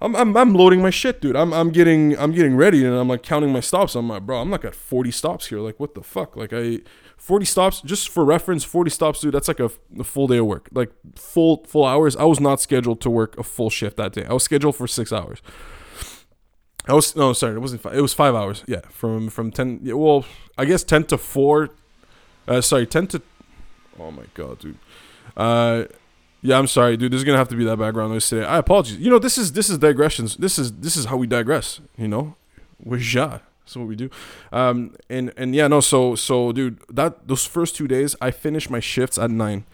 I'm, 0.00 0.14
I'm, 0.14 0.36
I'm 0.36 0.54
loading 0.54 0.80
my 0.80 0.90
shit, 0.90 1.20
dude. 1.20 1.34
I'm, 1.34 1.52
I'm 1.52 1.70
getting 1.70 2.16
I'm 2.18 2.32
getting 2.32 2.56
ready 2.56 2.84
and 2.84 2.94
I'm 2.94 3.08
like 3.08 3.22
counting 3.22 3.52
my 3.52 3.60
stops. 3.60 3.94
I'm 3.96 4.08
like, 4.08 4.22
bro, 4.22 4.40
I'm 4.40 4.50
like 4.50 4.64
at 4.64 4.74
40 4.74 5.10
stops 5.10 5.48
here. 5.48 5.58
Like, 5.58 5.80
what 5.80 5.94
the 5.94 6.02
fuck? 6.02 6.36
Like, 6.36 6.52
I 6.52 6.80
40 7.16 7.44
stops 7.44 7.80
just 7.82 8.08
for 8.08 8.24
reference. 8.24 8.62
40 8.62 8.90
stops, 8.90 9.20
dude. 9.20 9.34
That's 9.34 9.48
like 9.48 9.58
a, 9.58 9.70
a 9.98 10.04
full 10.04 10.28
day 10.28 10.38
of 10.38 10.46
work. 10.46 10.68
Like 10.72 10.92
full 11.16 11.64
full 11.66 11.84
hours. 11.84 12.14
I 12.14 12.24
was 12.24 12.38
not 12.38 12.60
scheduled 12.60 13.00
to 13.02 13.10
work 13.10 13.36
a 13.38 13.42
full 13.42 13.70
shift 13.70 13.96
that 13.96 14.12
day. 14.12 14.24
I 14.24 14.32
was 14.32 14.44
scheduled 14.44 14.76
for 14.76 14.86
six 14.86 15.12
hours. 15.12 15.42
I 16.88 16.94
was 16.94 17.14
no 17.14 17.32
sorry, 17.34 17.54
it 17.54 17.60
wasn't 17.60 17.82
five. 17.82 17.94
It 17.94 18.00
was 18.00 18.14
five 18.14 18.34
hours. 18.34 18.64
Yeah, 18.66 18.80
from 18.90 19.28
from 19.28 19.50
ten. 19.50 19.80
Yeah, 19.82 19.94
well, 19.94 20.24
I 20.56 20.64
guess 20.64 20.82
ten 20.82 21.04
to 21.04 21.18
four. 21.18 21.70
Uh, 22.46 22.60
sorry, 22.60 22.86
ten 22.86 23.06
to. 23.08 23.22
Oh 24.00 24.10
my 24.10 24.24
god, 24.34 24.58
dude. 24.58 24.78
Uh, 25.36 25.84
yeah, 26.40 26.58
I'm 26.58 26.66
sorry, 26.66 26.96
dude. 26.96 27.12
This 27.12 27.18
is 27.18 27.24
gonna 27.24 27.38
have 27.38 27.48
to 27.48 27.56
be 27.56 27.64
that 27.64 27.78
background 27.78 28.12
noise 28.12 28.28
today. 28.28 28.46
I 28.46 28.58
apologize. 28.58 28.96
You 28.96 29.10
know, 29.10 29.18
this 29.18 29.36
is 29.36 29.52
this 29.52 29.68
is 29.68 29.78
digressions. 29.78 30.36
This 30.36 30.58
is 30.58 30.72
this 30.72 30.96
is 30.96 31.06
how 31.06 31.16
we 31.16 31.26
digress. 31.26 31.80
You 31.96 32.08
know, 32.08 32.36
with 32.82 33.02
ja. 33.02 33.40
That's 33.64 33.76
what 33.76 33.86
we 33.86 33.96
do. 33.96 34.08
Um, 34.50 34.96
and 35.10 35.30
and 35.36 35.54
yeah, 35.54 35.68
no. 35.68 35.80
So 35.80 36.14
so, 36.14 36.52
dude, 36.52 36.78
that 36.88 37.28
those 37.28 37.44
first 37.44 37.76
two 37.76 37.86
days, 37.86 38.16
I 38.18 38.30
finished 38.30 38.70
my 38.70 38.80
shifts 38.80 39.18
at 39.18 39.30
nine, 39.30 39.66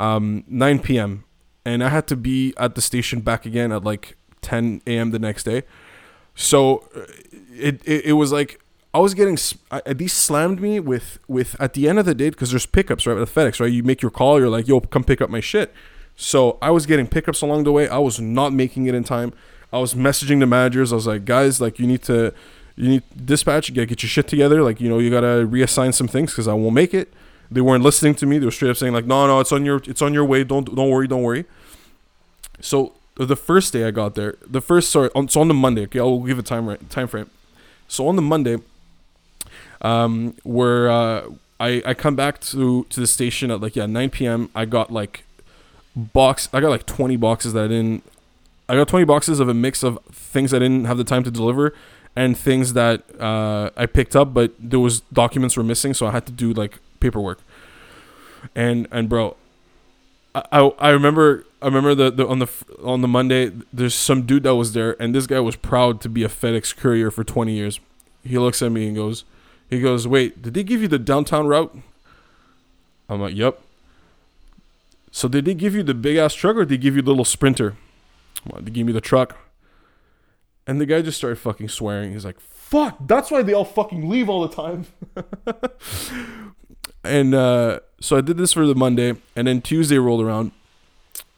um, 0.00 0.44
nine 0.48 0.78
p.m. 0.78 1.24
and 1.62 1.84
I 1.84 1.90
had 1.90 2.06
to 2.06 2.16
be 2.16 2.54
at 2.56 2.74
the 2.74 2.80
station 2.80 3.20
back 3.20 3.44
again 3.44 3.70
at 3.70 3.84
like 3.84 4.16
10 4.40 4.82
a.m. 4.86 5.10
the 5.10 5.18
next 5.18 5.44
day. 5.44 5.62
So 6.34 6.88
uh, 6.96 7.00
it, 7.52 7.80
it, 7.84 8.06
it 8.06 8.12
was 8.14 8.32
like 8.32 8.60
I 8.92 8.98
was 8.98 9.14
getting 9.14 9.36
these 9.86 10.12
slammed 10.12 10.60
me 10.60 10.78
with 10.78 11.18
with 11.26 11.60
at 11.60 11.74
the 11.74 11.88
end 11.88 11.98
of 11.98 12.04
the 12.04 12.14
day 12.14 12.30
because 12.30 12.50
there's 12.50 12.66
pickups 12.66 13.06
right 13.06 13.16
with 13.16 13.34
FedEx 13.34 13.60
right. 13.60 13.72
You 13.72 13.82
make 13.82 14.02
your 14.02 14.10
call, 14.10 14.38
you're 14.38 14.48
like, 14.48 14.68
yo, 14.68 14.80
come 14.80 15.02
pick 15.02 15.20
up 15.20 15.30
my 15.30 15.40
shit. 15.40 15.72
So 16.16 16.58
I 16.62 16.70
was 16.70 16.86
getting 16.86 17.08
pickups 17.08 17.42
along 17.42 17.64
the 17.64 17.72
way. 17.72 17.88
I 17.88 17.98
was 17.98 18.20
not 18.20 18.52
making 18.52 18.86
it 18.86 18.94
in 18.94 19.02
time. 19.02 19.32
I 19.72 19.78
was 19.78 19.94
messaging 19.94 20.38
the 20.38 20.46
managers. 20.46 20.92
I 20.92 20.94
was 20.94 21.08
like, 21.08 21.24
guys, 21.24 21.60
like 21.60 21.80
you 21.80 21.86
need 21.88 22.02
to, 22.04 22.32
you 22.76 22.88
need 22.88 23.02
dispatch. 23.26 23.68
You 23.68 23.74
gotta 23.74 23.86
get 23.86 24.04
your 24.04 24.10
shit 24.10 24.28
together. 24.28 24.62
Like 24.62 24.80
you 24.80 24.88
know, 24.88 25.00
you 25.00 25.10
gotta 25.10 25.46
reassign 25.46 25.92
some 25.92 26.06
things 26.06 26.30
because 26.30 26.46
I 26.46 26.54
won't 26.54 26.74
make 26.74 26.94
it. 26.94 27.12
They 27.50 27.60
weren't 27.60 27.82
listening 27.82 28.14
to 28.16 28.26
me. 28.26 28.38
They 28.38 28.46
were 28.46 28.52
straight 28.52 28.70
up 28.70 28.76
saying 28.76 28.92
like, 28.92 29.06
no, 29.06 29.26
no, 29.26 29.40
it's 29.40 29.52
on 29.52 29.64
your, 29.64 29.80
it's 29.86 30.02
on 30.02 30.14
your 30.14 30.24
way. 30.24 30.44
Don't, 30.44 30.72
don't 30.74 30.88
worry, 30.88 31.08
don't 31.08 31.22
worry. 31.22 31.44
So 32.60 32.94
the 33.16 33.36
first 33.36 33.72
day 33.72 33.84
I 33.84 33.90
got 33.90 34.14
there, 34.14 34.36
the 34.46 34.60
first 34.60 34.90
sorry, 34.90 35.10
on, 35.14 35.28
so 35.28 35.40
on 35.40 35.48
the 35.48 35.54
Monday, 35.54 35.82
okay, 35.82 36.00
I'll 36.00 36.20
give 36.20 36.38
a 36.38 36.42
time 36.42 36.66
right, 36.66 36.90
time 36.90 37.06
frame. 37.06 37.30
So 37.86 38.08
on 38.08 38.16
the 38.16 38.22
Monday, 38.22 38.58
um, 39.82 40.34
where 40.42 40.90
uh, 40.90 41.28
I 41.60 41.82
I 41.86 41.94
come 41.94 42.16
back 42.16 42.40
to 42.40 42.84
to 42.84 43.00
the 43.00 43.06
station 43.06 43.50
at 43.50 43.60
like 43.60 43.76
yeah 43.76 43.86
9 43.86 44.10
p.m. 44.10 44.50
I 44.54 44.64
got 44.64 44.92
like 44.92 45.24
box, 45.94 46.48
I 46.52 46.60
got 46.60 46.70
like 46.70 46.86
20 46.86 47.16
boxes 47.16 47.52
that 47.52 47.64
I 47.64 47.68
didn't. 47.68 48.04
I 48.68 48.74
got 48.76 48.88
20 48.88 49.04
boxes 49.04 49.40
of 49.40 49.48
a 49.48 49.54
mix 49.54 49.82
of 49.82 49.98
things 50.10 50.54
I 50.54 50.58
didn't 50.58 50.86
have 50.86 50.96
the 50.96 51.04
time 51.04 51.22
to 51.24 51.30
deliver 51.30 51.74
and 52.16 52.36
things 52.36 52.72
that 52.74 53.02
uh, 53.20 53.70
I 53.76 53.86
picked 53.86 54.16
up, 54.16 54.32
but 54.32 54.52
there 54.58 54.78
was 54.78 55.00
documents 55.12 55.56
were 55.56 55.62
missing, 55.62 55.94
so 55.94 56.06
I 56.06 56.12
had 56.12 56.26
to 56.26 56.32
do 56.32 56.52
like 56.52 56.78
paperwork. 57.00 57.40
And 58.54 58.86
and 58.90 59.08
bro, 59.08 59.36
I 60.34 60.44
I, 60.52 60.60
I 60.78 60.90
remember 60.90 61.44
I 61.64 61.66
remember 61.68 61.94
the, 61.94 62.10
the 62.10 62.26
on 62.26 62.40
the 62.40 62.48
on 62.82 63.00
the 63.00 63.08
Monday 63.08 63.50
there's 63.72 63.94
some 63.94 64.26
dude 64.26 64.42
that 64.42 64.54
was 64.54 64.74
there 64.74 65.00
and 65.00 65.14
this 65.14 65.26
guy 65.26 65.40
was 65.40 65.56
proud 65.56 66.02
to 66.02 66.10
be 66.10 66.22
a 66.22 66.28
FedEx 66.28 66.76
courier 66.76 67.10
for 67.10 67.24
20 67.24 67.54
years. 67.54 67.80
He 68.22 68.36
looks 68.36 68.60
at 68.60 68.70
me 68.70 68.86
and 68.86 68.94
goes 68.94 69.24
he 69.70 69.80
goes, 69.80 70.06
"Wait, 70.06 70.42
did 70.42 70.52
they 70.52 70.62
give 70.62 70.82
you 70.82 70.88
the 70.88 70.98
downtown 70.98 71.46
route?" 71.46 71.74
I'm 73.08 73.18
like, 73.18 73.34
"Yep." 73.34 73.58
So 75.10 75.26
did 75.26 75.46
they 75.46 75.54
give 75.54 75.74
you 75.74 75.82
the 75.82 75.94
big 75.94 76.18
ass 76.18 76.34
truck 76.34 76.56
or 76.56 76.66
did 76.66 76.68
they 76.68 76.76
give 76.76 76.96
you 76.96 77.02
the 77.02 77.10
little 77.10 77.24
sprinter? 77.24 77.76
Well, 78.46 78.60
they 78.60 78.70
gave 78.70 78.84
me 78.84 78.92
the 78.92 79.00
truck. 79.00 79.38
And 80.66 80.78
the 80.78 80.86
guy 80.86 81.00
just 81.00 81.16
started 81.16 81.36
fucking 81.36 81.70
swearing. 81.70 82.12
He's 82.12 82.26
like, 82.26 82.40
fuck, 82.40 82.98
that's 83.00 83.30
why 83.30 83.42
they 83.42 83.54
all 83.54 83.64
fucking 83.64 84.08
leave 84.08 84.28
all 84.28 84.46
the 84.46 84.54
time. 84.54 84.86
and 87.04 87.34
uh, 87.34 87.80
so 88.00 88.18
I 88.18 88.20
did 88.20 88.36
this 88.36 88.52
for 88.52 88.66
the 88.66 88.74
Monday, 88.74 89.14
and 89.34 89.46
then 89.46 89.62
Tuesday 89.62 89.96
rolled 89.96 90.20
around. 90.20 90.52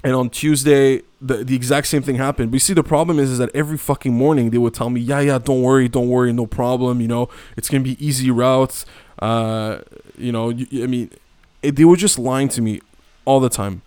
And 0.06 0.14
on 0.14 0.30
Tuesday, 0.30 1.02
the, 1.20 1.38
the 1.42 1.56
exact 1.56 1.88
same 1.88 2.00
thing 2.00 2.14
happened. 2.14 2.52
But 2.52 2.54
you 2.54 2.60
see, 2.60 2.74
the 2.74 2.84
problem 2.84 3.18
is, 3.18 3.28
is 3.28 3.38
that 3.38 3.50
every 3.56 3.76
fucking 3.76 4.14
morning 4.14 4.50
they 4.50 4.58
would 4.58 4.72
tell 4.72 4.88
me, 4.88 5.00
yeah, 5.00 5.18
yeah, 5.18 5.38
don't 5.38 5.62
worry, 5.62 5.88
don't 5.88 6.08
worry, 6.08 6.32
no 6.32 6.46
problem. 6.46 7.00
You 7.00 7.08
know, 7.08 7.28
it's 7.56 7.68
going 7.68 7.82
to 7.82 7.90
be 7.90 8.06
easy 8.06 8.30
routes. 8.30 8.86
Uh, 9.18 9.78
you 10.16 10.30
know, 10.30 10.52
I 10.52 10.86
mean, 10.86 11.10
it, 11.60 11.74
they 11.74 11.84
were 11.84 11.96
just 11.96 12.20
lying 12.20 12.48
to 12.50 12.62
me 12.62 12.82
all 13.24 13.40
the 13.40 13.48
time. 13.48 13.82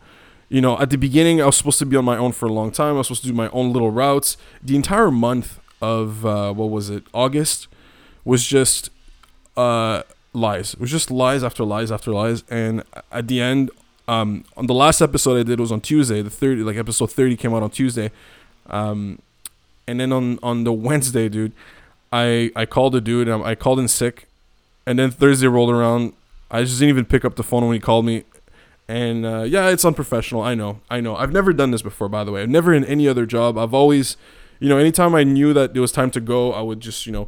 You 0.50 0.60
know, 0.60 0.78
at 0.78 0.90
the 0.90 0.98
beginning, 0.98 1.42
I 1.42 1.46
was 1.46 1.56
supposed 1.56 1.80
to 1.80 1.86
be 1.86 1.96
on 1.96 2.04
my 2.04 2.18
own 2.18 2.34
for 2.34 2.48
a 2.48 2.52
long 2.52 2.72
time. 2.72 2.96
I 2.96 2.98
was 2.98 3.08
supposed 3.08 3.22
to 3.22 3.30
do 3.30 3.34
my 3.34 3.48
own 3.52 3.72
little 3.72 3.90
routes. 3.90 4.36
The 4.62 4.76
entire 4.76 5.12
month 5.12 5.58
of, 5.82 6.26
uh, 6.26 6.52
what 6.52 6.70
was 6.70 6.90
it, 6.90 7.06
August, 7.14 7.70
was 8.26 8.46
just 8.46 8.90
uh, 9.56 10.04
lies. 10.34 10.74
It 10.74 10.82
was 10.82 10.92
just 10.92 11.12
lies 11.12 11.46
after 11.46 11.64
lies 11.64 11.94
after 11.94 12.12
lies. 12.12 12.44
And 12.50 12.84
at 13.10 13.30
the 13.30 13.40
end, 13.40 13.72
um, 14.10 14.44
on 14.58 14.66
the 14.66 14.74
last 14.74 15.02
episode 15.02 15.40
I 15.40 15.44
did 15.44 15.60
was 15.60 15.72
on 15.72 15.82
Tuesday. 15.82 16.24
The 16.24 16.32
30, 16.32 16.64
like 16.64 16.78
episode 16.78 17.12
30 17.12 17.38
came 17.38 17.54
out 17.54 17.62
on 17.62 17.70
Tuesday. 17.70 18.10
Um, 18.66 19.22
and 19.88 20.00
then 20.00 20.12
on, 20.12 20.40
on 20.42 20.64
the 20.64 20.74
Wednesday, 20.74 21.30
dude, 21.30 21.52
I, 22.12 22.52
I 22.56 22.66
called 22.66 22.96
a 22.96 23.02
dude. 23.02 23.30
I 23.30 23.54
called 23.54 23.80
in 23.80 23.88
sick. 23.88 24.28
And 24.88 24.98
then 24.98 25.12
Thursday 25.12 25.48
rolled 25.48 25.70
around. 25.70 26.14
I 26.50 26.64
just 26.64 26.80
didn't 26.80 26.90
even 26.90 27.06
pick 27.06 27.24
up 27.24 27.36
the 27.36 27.44
phone 27.44 27.64
when 27.66 27.74
he 27.74 27.80
called 27.80 28.06
me. 28.06 28.24
And 28.88 29.24
uh, 29.24 29.44
yeah, 29.44 29.70
it's 29.70 29.86
unprofessional. 29.86 30.42
I 30.42 30.56
know. 30.56 30.80
I 30.90 31.00
know. 31.02 31.16
I've 31.16 31.32
never 31.32 31.54
done 31.54 31.70
this 31.70 31.84
before, 31.84 32.10
by 32.10 32.24
the 32.24 32.32
way. 32.32 32.42
I've 32.42 32.50
never 32.50 32.74
in 32.74 32.84
any 32.86 33.08
other 33.08 33.28
job. 33.28 33.60
I've 33.60 33.76
always, 33.76 34.18
you 34.60 34.70
know, 34.70 34.80
anytime 34.80 35.14
I 35.14 35.24
knew 35.24 35.54
that 35.54 35.78
it 35.78 35.80
was 35.80 35.92
time 35.92 36.10
to 36.12 36.20
go, 36.20 36.52
I 36.52 36.62
would 36.62 36.80
just, 36.80 37.06
you 37.06 37.12
know, 37.12 37.28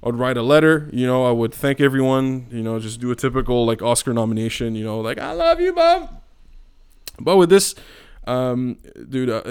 I 0.00 0.06
would 0.06 0.16
write 0.16 0.36
a 0.36 0.42
letter. 0.42 0.88
You 0.92 1.08
know, 1.08 1.26
I 1.26 1.32
would 1.32 1.52
thank 1.52 1.80
everyone. 1.80 2.46
You 2.52 2.62
know, 2.62 2.78
just 2.78 3.00
do 3.00 3.10
a 3.10 3.16
typical 3.16 3.66
like 3.66 3.82
Oscar 3.82 4.14
nomination. 4.14 4.76
You 4.76 4.84
know, 4.84 5.00
like 5.00 5.18
I 5.18 5.32
love 5.32 5.60
you, 5.60 5.74
mom. 5.74 6.19
But 7.20 7.36
with 7.36 7.50
this, 7.50 7.74
um, 8.26 8.78
dude, 9.08 9.30
uh, 9.30 9.42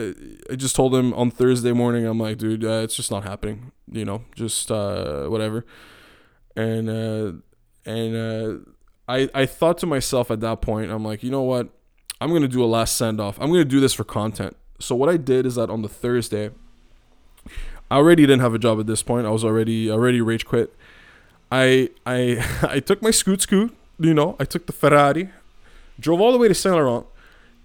I 0.51 0.55
just 0.55 0.75
told 0.75 0.95
him 0.95 1.13
on 1.13 1.31
Thursday 1.31 1.71
morning. 1.71 2.05
I'm 2.05 2.19
like, 2.19 2.37
dude, 2.37 2.63
uh, 2.63 2.81
it's 2.83 2.95
just 2.95 3.11
not 3.11 3.23
happening. 3.23 3.71
You 3.91 4.05
know, 4.05 4.23
just 4.35 4.71
uh, 4.71 5.27
whatever. 5.27 5.65
And 6.55 6.89
uh, 6.89 7.31
and 7.85 8.15
uh, 8.15 8.71
I, 9.07 9.29
I 9.33 9.45
thought 9.45 9.77
to 9.79 9.85
myself 9.85 10.29
at 10.29 10.39
that 10.41 10.61
point, 10.61 10.91
I'm 10.91 11.03
like, 11.03 11.23
you 11.23 11.31
know 11.31 11.41
what? 11.41 11.69
I'm 12.21 12.29
to 12.29 12.47
do 12.47 12.63
a 12.63 12.65
last 12.65 12.97
send 12.97 13.21
off. 13.21 13.37
I'm 13.39 13.51
to 13.53 13.65
do 13.65 13.79
this 13.79 13.93
for 13.93 14.03
content. 14.03 14.55
So 14.79 14.95
what 14.95 15.09
I 15.09 15.17
did 15.17 15.45
is 15.45 15.55
that 15.55 15.69
on 15.69 15.81
the 15.81 15.89
Thursday, 15.89 16.51
I 17.89 17.95
already 17.95 18.23
didn't 18.23 18.41
have 18.41 18.53
a 18.53 18.59
job 18.59 18.79
at 18.79 18.87
this 18.87 19.01
point. 19.01 19.25
I 19.25 19.29
was 19.29 19.43
already 19.43 19.89
already 19.89 20.21
rage 20.21 20.45
quit. 20.45 20.73
I 21.51 21.89
I 22.05 22.45
I 22.61 22.79
took 22.79 23.01
my 23.01 23.11
scoot 23.11 23.41
scoot, 23.41 23.75
you 23.99 24.13
know, 24.13 24.35
I 24.39 24.45
took 24.45 24.67
the 24.67 24.73
Ferrari, 24.73 25.29
drove 25.99 26.21
all 26.21 26.31
the 26.31 26.37
way 26.37 26.47
to 26.47 26.53
Saint 26.53 26.75
Laurent, 26.75 27.05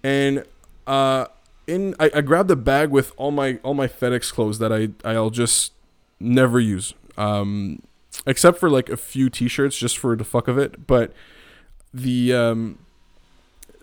and 0.04 0.44
uh 0.86 1.26
in 1.66 1.96
I, 1.98 2.10
I 2.14 2.20
grabbed 2.20 2.50
a 2.50 2.56
bag 2.56 2.90
with 2.90 3.12
all 3.16 3.32
my 3.32 3.58
all 3.64 3.74
my 3.74 3.88
FedEx 3.88 4.32
clothes 4.32 4.60
that 4.60 4.72
I 4.72 4.90
I'll 5.04 5.30
just 5.30 5.72
never 6.20 6.60
use. 6.60 6.94
Um 7.16 7.82
except 8.26 8.58
for 8.58 8.70
like 8.70 8.88
a 8.88 8.96
few 8.96 9.28
t-shirts 9.28 9.76
just 9.76 9.98
for 9.98 10.14
the 10.14 10.24
fuck 10.24 10.46
of 10.46 10.58
it, 10.58 10.86
but 10.86 11.12
the 11.92 12.32
um 12.32 12.78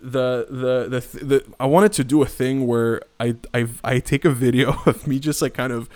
the 0.00 0.46
the 0.48 0.88
the, 0.88 1.00
th- 1.00 1.24
the 1.24 1.54
I 1.60 1.66
wanted 1.66 1.92
to 1.94 2.04
do 2.04 2.22
a 2.22 2.26
thing 2.26 2.66
where 2.66 3.02
I 3.20 3.36
I 3.52 3.66
I 3.84 3.98
take 3.98 4.24
a 4.24 4.30
video 4.30 4.80
of 4.86 5.06
me 5.06 5.18
just 5.18 5.42
like 5.42 5.54
kind 5.54 5.72
of 5.72 5.88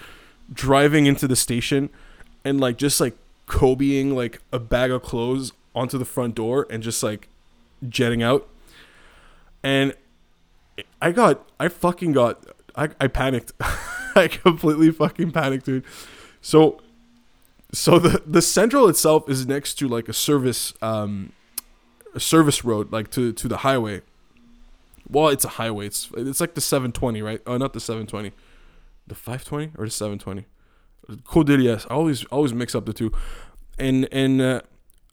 driving 0.52 1.06
into 1.06 1.26
the 1.26 1.36
station 1.36 1.90
and 2.44 2.60
like 2.60 2.76
just 2.78 3.00
like 3.00 3.16
Kobeing 3.46 4.12
like 4.12 4.40
a 4.52 4.58
bag 4.58 4.90
of 4.90 5.02
clothes 5.02 5.52
onto 5.74 5.98
the 5.98 6.04
front 6.04 6.34
door 6.34 6.66
and 6.68 6.82
just 6.82 7.02
like 7.02 7.28
jetting 7.88 8.22
out. 8.22 8.48
And 9.62 9.94
I 11.00 11.12
got 11.12 11.48
I 11.58 11.68
fucking 11.68 12.12
got 12.12 12.44
I 12.74 12.88
I 13.00 13.06
panicked. 13.08 13.52
I 14.16 14.28
completely 14.28 14.90
fucking 14.90 15.32
panicked, 15.32 15.66
dude. 15.66 15.84
So 16.40 16.80
so 17.72 17.98
the 17.98 18.22
the 18.26 18.42
central 18.42 18.88
itself 18.88 19.28
is 19.28 19.46
next 19.46 19.74
to 19.74 19.88
like 19.88 20.08
a 20.08 20.12
service 20.12 20.72
um 20.80 21.32
a 22.14 22.20
service 22.20 22.64
road 22.64 22.92
like 22.92 23.10
to 23.12 23.32
to 23.32 23.48
the 23.48 23.58
highway. 23.58 24.02
Well, 25.08 25.28
it's 25.28 25.44
a 25.44 25.50
highway. 25.50 25.86
It's 25.86 26.10
it's 26.16 26.40
like 26.40 26.54
the 26.54 26.60
720, 26.60 27.22
right? 27.22 27.40
Oh, 27.46 27.56
not 27.56 27.72
the 27.72 27.80
720. 27.80 28.32
The 29.06 29.14
520 29.14 29.72
or 29.78 29.84
the 29.84 29.90
720? 29.90 30.46
Côte-de-Liesse. 31.22 31.86
I 31.88 31.94
always 31.94 32.24
always 32.24 32.52
mix 32.52 32.74
up 32.74 32.86
the 32.86 32.92
two. 32.92 33.12
And 33.78 34.08
and 34.10 34.40
uh, 34.40 34.62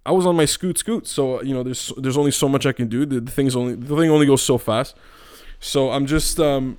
I 0.05 0.11
was 0.11 0.25
on 0.25 0.35
my 0.35 0.45
scoot 0.45 0.77
scoot, 0.77 1.05
so 1.05 1.41
you 1.43 1.53
know 1.53 1.61
there's 1.61 1.91
there's 1.97 2.17
only 2.17 2.31
so 2.31 2.49
much 2.49 2.65
I 2.65 2.71
can 2.71 2.87
do. 2.87 3.05
The, 3.05 3.19
the 3.19 3.31
thing's 3.31 3.55
only 3.55 3.75
the 3.75 3.95
thing 3.95 4.09
only 4.09 4.25
goes 4.25 4.41
so 4.41 4.57
fast. 4.57 4.95
So 5.63 5.91
I'm 5.91 6.05
just 6.07 6.41
um 6.41 6.77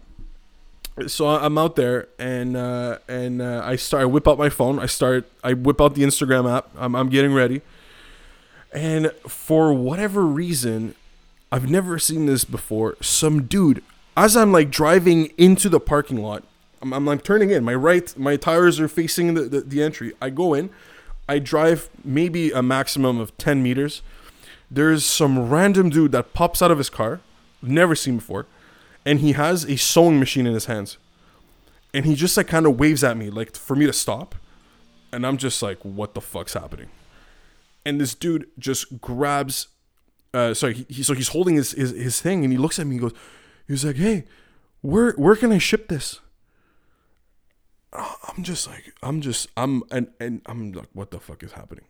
so 1.06 1.26
I'm 1.26 1.56
out 1.56 1.74
there 1.74 2.06
and 2.18 2.54
uh, 2.54 2.98
and 3.08 3.40
uh, 3.40 3.62
I 3.64 3.76
start 3.76 4.02
I 4.02 4.04
whip 4.04 4.28
out 4.28 4.36
my 4.36 4.50
phone. 4.50 4.78
I 4.78 4.86
start 4.86 5.28
I 5.42 5.54
whip 5.54 5.80
out 5.80 5.94
the 5.94 6.02
Instagram 6.02 6.54
app. 6.54 6.68
I'm 6.76 6.94
I'm 6.94 7.08
getting 7.08 7.32
ready. 7.32 7.62
And 8.72 9.10
for 9.26 9.72
whatever 9.72 10.26
reason, 10.26 10.94
I've 11.50 11.70
never 11.70 11.98
seen 11.98 12.26
this 12.26 12.44
before. 12.44 12.96
Some 13.00 13.44
dude, 13.44 13.82
as 14.16 14.36
I'm 14.36 14.52
like 14.52 14.70
driving 14.70 15.32
into 15.38 15.70
the 15.70 15.80
parking 15.80 16.18
lot, 16.18 16.44
I'm, 16.82 16.92
I'm 16.92 17.06
like 17.06 17.24
turning 17.24 17.50
in. 17.50 17.64
My 17.64 17.74
right, 17.74 18.16
my 18.18 18.36
tires 18.36 18.78
are 18.80 18.88
facing 18.88 19.32
the, 19.32 19.42
the, 19.42 19.60
the 19.62 19.82
entry. 19.82 20.12
I 20.20 20.28
go 20.28 20.52
in, 20.52 20.70
I 21.26 21.38
drive 21.38 21.88
maybe 22.04 22.50
a 22.50 22.62
maximum 22.62 23.18
of 23.18 23.36
10 23.38 23.62
meters. 23.62 24.02
There's 24.70 25.04
some 25.04 25.48
random 25.48 25.88
dude 25.88 26.12
that 26.12 26.34
pops 26.34 26.60
out 26.60 26.72
of 26.72 26.78
his 26.78 26.90
car, 26.90 27.20
never 27.62 27.94
seen 27.94 28.16
before, 28.16 28.46
and 29.04 29.20
he 29.20 29.32
has 29.32 29.64
a 29.64 29.76
sewing 29.76 30.18
machine 30.18 30.46
in 30.46 30.54
his 30.54 30.66
hands. 30.66 30.98
And 31.92 32.04
he 32.04 32.14
just 32.14 32.36
like 32.36 32.48
kind 32.48 32.66
of 32.66 32.78
waves 32.78 33.04
at 33.04 33.16
me, 33.16 33.30
like 33.30 33.54
for 33.56 33.76
me 33.76 33.86
to 33.86 33.92
stop. 33.92 34.34
And 35.12 35.24
I'm 35.24 35.36
just 35.36 35.62
like, 35.62 35.78
what 35.82 36.14
the 36.14 36.20
fuck's 36.20 36.54
happening? 36.54 36.88
and 37.84 38.00
this 38.00 38.14
dude 38.14 38.48
just 38.58 39.00
grabs 39.00 39.68
uh 40.32 40.54
sorry 40.54 40.74
he, 40.74 40.86
he, 40.88 41.02
so 41.02 41.14
he's 41.14 41.28
holding 41.28 41.56
his, 41.56 41.72
his 41.72 41.90
his 41.90 42.20
thing 42.20 42.44
and 42.44 42.52
he 42.52 42.58
looks 42.58 42.78
at 42.78 42.86
me 42.86 42.96
and 42.96 43.00
goes 43.02 43.12
he's 43.66 43.84
like 43.84 43.96
hey 43.96 44.24
where 44.80 45.12
where 45.12 45.36
can 45.36 45.52
i 45.52 45.58
ship 45.58 45.88
this 45.88 46.20
i'm 47.92 48.42
just 48.42 48.66
like 48.66 48.92
i'm 49.02 49.20
just 49.20 49.48
i'm 49.56 49.82
and 49.90 50.08
and 50.18 50.42
i'm 50.46 50.72
like 50.72 50.88
what 50.92 51.10
the 51.10 51.20
fuck 51.20 51.42
is 51.42 51.52
happening 51.52 51.84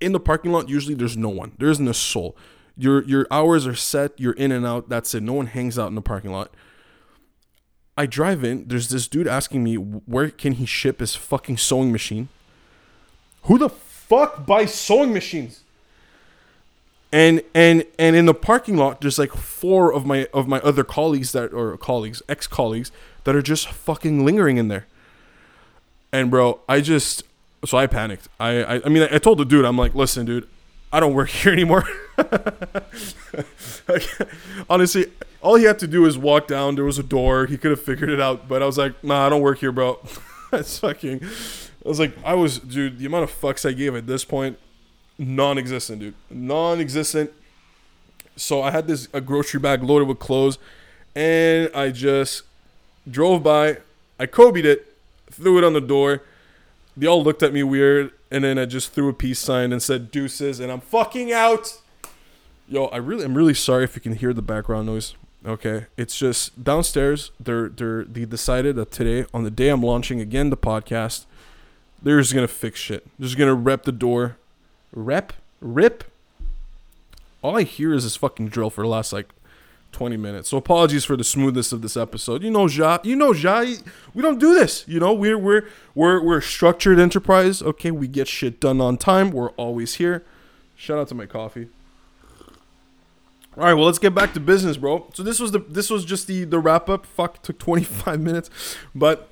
in 0.00 0.12
the 0.12 0.20
parking 0.20 0.52
lot 0.52 0.68
usually 0.68 0.94
there's 0.94 1.16
no 1.16 1.28
one 1.28 1.52
there 1.58 1.70
isn't 1.70 1.88
a 1.88 1.94
soul 1.94 2.36
your 2.76 3.04
your 3.04 3.26
hours 3.30 3.66
are 3.66 3.74
set 3.74 4.18
you're 4.18 4.32
in 4.32 4.50
and 4.50 4.66
out 4.66 4.88
that's 4.88 5.14
it 5.14 5.22
no 5.22 5.32
one 5.32 5.46
hangs 5.46 5.78
out 5.78 5.88
in 5.88 5.94
the 5.94 6.02
parking 6.02 6.32
lot 6.32 6.50
i 7.96 8.04
drive 8.04 8.42
in 8.42 8.66
there's 8.66 8.88
this 8.88 9.06
dude 9.06 9.28
asking 9.28 9.62
me 9.62 9.76
where 9.76 10.30
can 10.30 10.52
he 10.52 10.66
ship 10.66 11.00
his 11.00 11.14
fucking 11.14 11.56
sewing 11.56 11.92
machine 11.92 12.28
who 13.44 13.58
the 13.58 13.68
fuck 13.68 14.46
buys 14.46 14.74
sewing 14.74 15.12
machines? 15.12 15.60
And 17.12 17.42
and 17.54 17.84
and 17.98 18.16
in 18.16 18.26
the 18.26 18.34
parking 18.34 18.76
lot, 18.76 19.00
there's 19.00 19.18
like 19.18 19.32
four 19.32 19.92
of 19.92 20.04
my 20.04 20.26
of 20.34 20.48
my 20.48 20.58
other 20.60 20.82
colleagues 20.82 21.32
that 21.32 21.52
or 21.52 21.76
colleagues, 21.76 22.22
ex 22.28 22.46
colleagues 22.46 22.90
that 23.22 23.36
are 23.36 23.42
just 23.42 23.68
fucking 23.68 24.24
lingering 24.24 24.56
in 24.56 24.68
there. 24.68 24.86
And 26.12 26.30
bro, 26.30 26.60
I 26.68 26.80
just 26.80 27.22
so 27.64 27.78
I 27.78 27.86
panicked. 27.86 28.28
I 28.40 28.64
I, 28.64 28.80
I 28.84 28.88
mean 28.88 29.06
I 29.10 29.18
told 29.18 29.38
the 29.38 29.44
dude, 29.44 29.64
I'm 29.64 29.78
like, 29.78 29.94
listen, 29.94 30.26
dude, 30.26 30.48
I 30.94 31.00
don't 31.00 31.12
work 31.12 31.28
here 31.42 31.52
anymore. 31.52 31.84
honestly, 34.70 35.06
all 35.42 35.56
he 35.56 35.64
had 35.64 35.80
to 35.80 35.88
do 35.88 36.06
is 36.06 36.16
walk 36.16 36.46
down. 36.46 36.76
There 36.76 36.84
was 36.84 37.00
a 37.00 37.02
door. 37.02 37.46
He 37.46 37.58
could 37.58 37.72
have 37.72 37.82
figured 37.82 38.10
it 38.10 38.20
out. 38.20 38.46
But 38.46 38.62
I 38.62 38.66
was 38.66 38.78
like, 38.78 39.02
nah, 39.02 39.26
I 39.26 39.28
don't 39.28 39.42
work 39.42 39.58
here, 39.58 39.72
bro. 39.72 39.98
That's 40.52 40.78
fucking. 40.78 41.24
I 41.24 41.88
was 41.88 41.98
like, 41.98 42.16
I 42.24 42.34
was, 42.34 42.60
dude, 42.60 43.00
the 43.00 43.06
amount 43.06 43.24
of 43.24 43.32
fucks 43.32 43.68
I 43.68 43.72
gave 43.72 43.96
at 43.96 44.06
this 44.06 44.24
point, 44.24 44.56
non 45.18 45.58
existent, 45.58 45.98
dude. 45.98 46.14
Non 46.30 46.78
existent. 46.78 47.32
So 48.36 48.62
I 48.62 48.70
had 48.70 48.86
this 48.86 49.08
a 49.12 49.20
grocery 49.20 49.58
bag 49.58 49.82
loaded 49.82 50.06
with 50.06 50.20
clothes, 50.20 50.58
and 51.16 51.70
I 51.74 51.90
just 51.90 52.42
drove 53.10 53.42
by. 53.42 53.78
I 54.20 54.26
Kobe'd 54.26 54.64
it, 54.64 54.96
threw 55.28 55.58
it 55.58 55.64
on 55.64 55.72
the 55.72 55.80
door. 55.80 56.22
They 56.96 57.06
all 57.06 57.22
looked 57.22 57.42
at 57.42 57.52
me 57.52 57.62
weird, 57.62 58.12
and 58.30 58.44
then 58.44 58.58
I 58.58 58.66
just 58.66 58.92
threw 58.92 59.08
a 59.08 59.12
peace 59.12 59.38
sign 59.38 59.72
and 59.72 59.82
said 59.82 60.10
deuces, 60.10 60.60
and 60.60 60.70
I'm 60.70 60.80
fucking 60.80 61.32
out. 61.32 61.80
Yo, 62.68 62.86
I 62.86 62.96
really, 62.98 63.24
I'm 63.24 63.36
really 63.36 63.54
sorry 63.54 63.84
if 63.84 63.94
you 63.94 64.00
can 64.00 64.14
hear 64.16 64.32
the 64.32 64.42
background 64.42 64.86
noise. 64.86 65.14
Okay, 65.46 65.86
it's 65.96 66.16
just 66.16 66.64
downstairs. 66.64 67.30
They're 67.38 67.68
they're 67.68 68.04
they 68.04 68.24
decided 68.24 68.76
that 68.76 68.90
today, 68.90 69.26
on 69.34 69.44
the 69.44 69.50
day 69.50 69.68
I'm 69.68 69.82
launching 69.82 70.20
again 70.20 70.48
the 70.48 70.56
podcast, 70.56 71.26
they're 72.02 72.20
just 72.20 72.32
gonna 72.32 72.48
fix 72.48 72.80
shit. 72.80 73.06
They're 73.18 73.26
just 73.26 73.38
gonna 73.38 73.54
rep 73.54 73.82
the 73.82 73.92
door, 73.92 74.36
rep, 74.92 75.34
rip. 75.60 76.04
All 77.42 77.58
I 77.58 77.64
hear 77.64 77.92
is 77.92 78.04
this 78.04 78.16
fucking 78.16 78.48
drill 78.48 78.70
for 78.70 78.80
the 78.80 78.88
last 78.88 79.12
like 79.12 79.28
20 79.94 80.16
minutes. 80.18 80.50
So 80.50 80.58
apologies 80.58 81.04
for 81.04 81.16
the 81.16 81.24
smoothness 81.24 81.72
of 81.72 81.80
this 81.80 81.96
episode. 81.96 82.42
You 82.42 82.50
know, 82.50 82.66
Ja, 82.66 82.98
you 83.02 83.16
know, 83.16 83.32
Ja, 83.32 83.64
we 84.12 84.22
don't 84.22 84.38
do 84.38 84.52
this. 84.52 84.84
You 84.86 85.00
know, 85.00 85.14
we're 85.14 85.38
we're 85.38 85.62
we're 85.94 86.22
we're 86.22 86.38
a 86.38 86.42
structured 86.42 86.98
enterprise. 86.98 87.62
Okay, 87.62 87.90
we 87.90 88.08
get 88.08 88.28
shit 88.28 88.60
done 88.60 88.80
on 88.80 88.98
time. 88.98 89.30
We're 89.30 89.50
always 89.50 89.94
here. 89.94 90.24
Shout 90.76 90.98
out 90.98 91.08
to 91.08 91.14
my 91.14 91.26
coffee. 91.26 91.68
All 93.56 93.62
right, 93.62 93.74
well, 93.74 93.86
let's 93.86 94.00
get 94.00 94.14
back 94.14 94.34
to 94.34 94.40
business, 94.40 94.76
bro. 94.76 95.06
So 95.14 95.22
this 95.22 95.38
was 95.38 95.52
the 95.52 95.60
this 95.60 95.88
was 95.88 96.04
just 96.04 96.26
the 96.26 96.44
the 96.44 96.58
wrap 96.58 96.88
up. 96.88 97.06
Fuck, 97.06 97.40
took 97.42 97.58
25 97.58 98.20
minutes, 98.28 98.50
but 98.94 99.28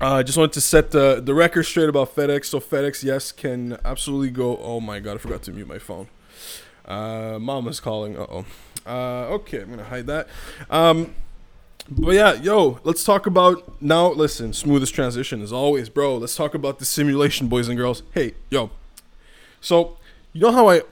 uh, 0.00 0.14
I 0.14 0.22
just 0.22 0.38
wanted 0.38 0.52
to 0.52 0.60
set 0.60 0.92
the 0.92 1.20
the 1.20 1.34
record 1.34 1.64
straight 1.64 1.88
about 1.88 2.14
FedEx. 2.14 2.46
So 2.46 2.60
FedEx, 2.60 3.02
yes, 3.02 3.32
can 3.32 3.76
absolutely 3.84 4.30
go. 4.30 4.56
Oh 4.58 4.78
my 4.80 5.00
god, 5.00 5.16
I 5.16 5.18
forgot 5.18 5.42
to 5.42 5.52
mute 5.52 5.66
my 5.66 5.80
phone. 5.80 6.06
Uh, 6.84 7.38
mama's 7.40 7.80
calling. 7.80 8.16
Uh 8.16 8.26
oh. 8.30 8.44
Uh, 8.88 9.34
okay, 9.34 9.60
I'm 9.60 9.70
gonna 9.70 9.84
hide 9.84 10.06
that. 10.06 10.28
Um, 10.70 11.14
but 11.90 12.12
yeah, 12.12 12.34
yo, 12.34 12.80
let's 12.84 13.04
talk 13.04 13.26
about 13.26 13.80
now. 13.80 14.08
Listen, 14.08 14.52
smoothest 14.52 14.94
transition 14.94 15.42
as 15.42 15.52
always, 15.52 15.88
bro. 15.88 16.16
Let's 16.16 16.34
talk 16.34 16.54
about 16.54 16.78
the 16.78 16.84
simulation, 16.84 17.48
boys 17.48 17.68
and 17.68 17.76
girls. 17.76 18.02
Hey, 18.12 18.34
yo. 18.50 18.70
So 19.60 19.98
you 20.32 20.40
know 20.40 20.52
how 20.52 20.68
I 20.68 20.82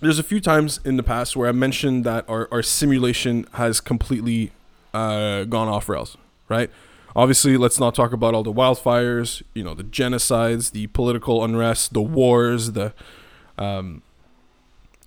there's 0.00 0.18
a 0.18 0.22
few 0.22 0.40
times 0.40 0.80
in 0.84 0.96
the 0.96 1.02
past 1.02 1.36
where 1.36 1.48
I 1.48 1.52
mentioned 1.52 2.04
that 2.04 2.28
our, 2.28 2.48
our 2.52 2.62
simulation 2.62 3.46
has 3.54 3.80
completely 3.80 4.52
uh, 4.92 5.44
gone 5.44 5.68
off 5.68 5.88
rails, 5.88 6.16
right? 6.48 6.70
Obviously, 7.16 7.56
let's 7.56 7.78
not 7.78 7.94
talk 7.94 8.12
about 8.12 8.34
all 8.34 8.42
the 8.42 8.52
wildfires, 8.52 9.42
you 9.54 9.62
know, 9.62 9.72
the 9.72 9.84
genocides, 9.84 10.72
the 10.72 10.88
political 10.88 11.44
unrest, 11.44 11.94
the 11.94 12.02
wars, 12.02 12.72
the, 12.72 12.92
um, 13.56 14.02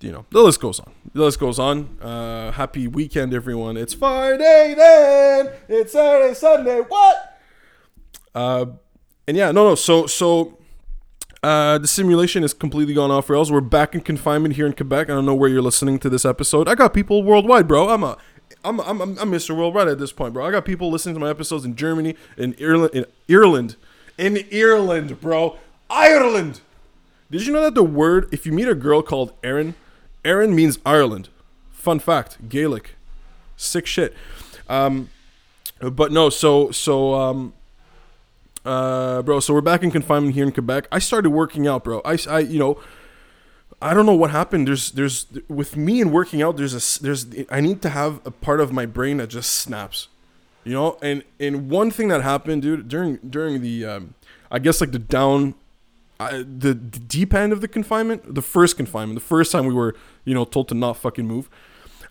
you 0.00 0.12
know, 0.12 0.26
the 0.30 0.40
list 0.40 0.60
goes 0.60 0.80
on. 0.80 0.92
The 1.12 1.24
list 1.24 1.40
goes 1.40 1.58
on. 1.58 1.98
Uh, 2.00 2.52
happy 2.52 2.86
weekend, 2.86 3.34
everyone. 3.34 3.76
It's 3.76 3.94
Friday 3.94 4.74
then. 4.76 5.50
It's 5.68 5.92
Saturday, 5.92 6.34
Sunday. 6.34 6.80
What? 6.80 7.40
Uh, 8.34 8.66
and 9.26 9.36
yeah, 9.36 9.50
no, 9.50 9.68
no. 9.68 9.74
So, 9.74 10.06
so 10.06 10.58
uh, 11.42 11.78
the 11.78 11.88
simulation 11.88 12.44
is 12.44 12.54
completely 12.54 12.94
gone 12.94 13.10
off 13.10 13.28
rails. 13.28 13.50
We're 13.50 13.60
back 13.60 13.94
in 13.94 14.00
confinement 14.00 14.54
here 14.54 14.66
in 14.66 14.72
Quebec. 14.72 15.10
I 15.10 15.14
don't 15.14 15.26
know 15.26 15.34
where 15.34 15.48
you're 15.48 15.62
listening 15.62 15.98
to 16.00 16.10
this 16.10 16.24
episode. 16.24 16.68
I 16.68 16.74
got 16.74 16.94
people 16.94 17.22
worldwide, 17.22 17.66
bro. 17.66 17.88
I'm 17.88 18.02
a, 18.02 18.16
I'm, 18.64 18.80
I'm, 18.80 19.00
I'm, 19.00 19.30
Mr. 19.30 19.56
Worldwide 19.56 19.88
at 19.88 19.98
this 19.98 20.12
point, 20.12 20.34
bro. 20.34 20.46
I 20.46 20.50
got 20.50 20.64
people 20.64 20.90
listening 20.90 21.14
to 21.14 21.20
my 21.20 21.30
episodes 21.30 21.64
in 21.64 21.76
Germany, 21.76 22.16
in 22.36 22.54
Ireland, 22.60 22.94
in 22.94 23.06
Ireland, 23.28 23.76
in 24.16 24.44
Ireland, 24.52 25.20
bro. 25.20 25.58
Ireland. 25.90 26.60
Did 27.30 27.46
you 27.46 27.52
know 27.52 27.62
that 27.62 27.74
the 27.74 27.84
word, 27.84 28.28
if 28.32 28.46
you 28.46 28.52
meet 28.52 28.68
a 28.68 28.74
girl 28.74 29.02
called 29.02 29.32
Erin, 29.42 29.74
Erin 30.28 30.54
means 30.54 30.78
Ireland. 30.84 31.30
Fun 31.70 31.98
fact, 31.98 32.50
Gaelic. 32.50 32.96
Sick 33.56 33.86
shit. 33.86 34.14
Um, 34.68 35.08
but 35.80 36.12
no, 36.12 36.28
so 36.28 36.70
so 36.70 37.14
um, 37.14 37.54
uh, 38.64 39.22
bro. 39.22 39.40
So 39.40 39.54
we're 39.54 39.62
back 39.62 39.82
in 39.82 39.90
confinement 39.90 40.34
here 40.34 40.44
in 40.44 40.52
Quebec. 40.52 40.86
I 40.92 40.98
started 40.98 41.30
working 41.30 41.66
out, 41.66 41.82
bro. 41.84 42.02
I, 42.04 42.18
I, 42.28 42.40
you 42.40 42.58
know, 42.58 42.78
I 43.80 43.94
don't 43.94 44.04
know 44.04 44.14
what 44.14 44.30
happened. 44.30 44.68
There's, 44.68 44.90
there's 44.90 45.26
with 45.48 45.76
me 45.76 46.02
and 46.02 46.12
working 46.12 46.42
out. 46.42 46.58
There's 46.58 46.74
a, 46.74 47.02
there's. 47.02 47.26
I 47.50 47.60
need 47.62 47.80
to 47.82 47.88
have 47.88 48.20
a 48.26 48.30
part 48.30 48.60
of 48.60 48.70
my 48.70 48.84
brain 48.84 49.16
that 49.16 49.28
just 49.28 49.52
snaps, 49.52 50.08
you 50.62 50.74
know. 50.74 50.98
And 51.00 51.24
and 51.40 51.70
one 51.70 51.90
thing 51.90 52.08
that 52.08 52.22
happened, 52.22 52.62
dude, 52.62 52.88
during 52.88 53.16
during 53.16 53.62
the, 53.62 53.86
um, 53.86 54.14
I 54.50 54.58
guess 54.58 54.82
like 54.82 54.92
the 54.92 54.98
down, 54.98 55.54
uh, 56.20 56.38
the, 56.38 56.74
the 56.74 56.98
deep 56.98 57.32
end 57.32 57.52
of 57.52 57.60
the 57.60 57.68
confinement, 57.68 58.34
the 58.34 58.42
first 58.42 58.76
confinement, 58.76 59.18
the 59.18 59.24
first 59.26 59.52
time 59.52 59.66
we 59.66 59.74
were, 59.74 59.94
you 60.24 60.34
know, 60.34 60.44
told 60.44 60.68
to 60.68 60.74
not 60.74 60.96
fucking 60.96 61.26
move. 61.26 61.48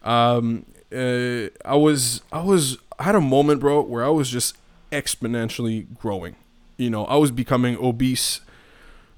Um, 0.03 0.65
uh, 0.91 1.49
I 1.65 1.75
was, 1.75 2.21
I 2.31 2.41
was, 2.41 2.77
I 2.97 3.03
had 3.03 3.15
a 3.15 3.21
moment, 3.21 3.59
bro, 3.59 3.81
where 3.81 4.05
I 4.05 4.09
was 4.09 4.29
just 4.29 4.57
exponentially 4.91 5.93
growing 5.97 6.35
you 6.77 6.89
know, 6.89 7.05
I 7.05 7.17
was 7.17 7.31
becoming 7.31 7.75
obese, 7.77 8.41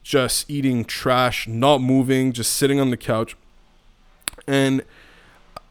just 0.02 0.50
eating 0.50 0.86
trash, 0.86 1.48
not 1.48 1.82
moving, 1.82 2.32
just 2.32 2.54
sitting 2.54 2.80
on 2.80 2.90
the 2.90 2.98
couch. 2.98 3.36
And 4.48 4.84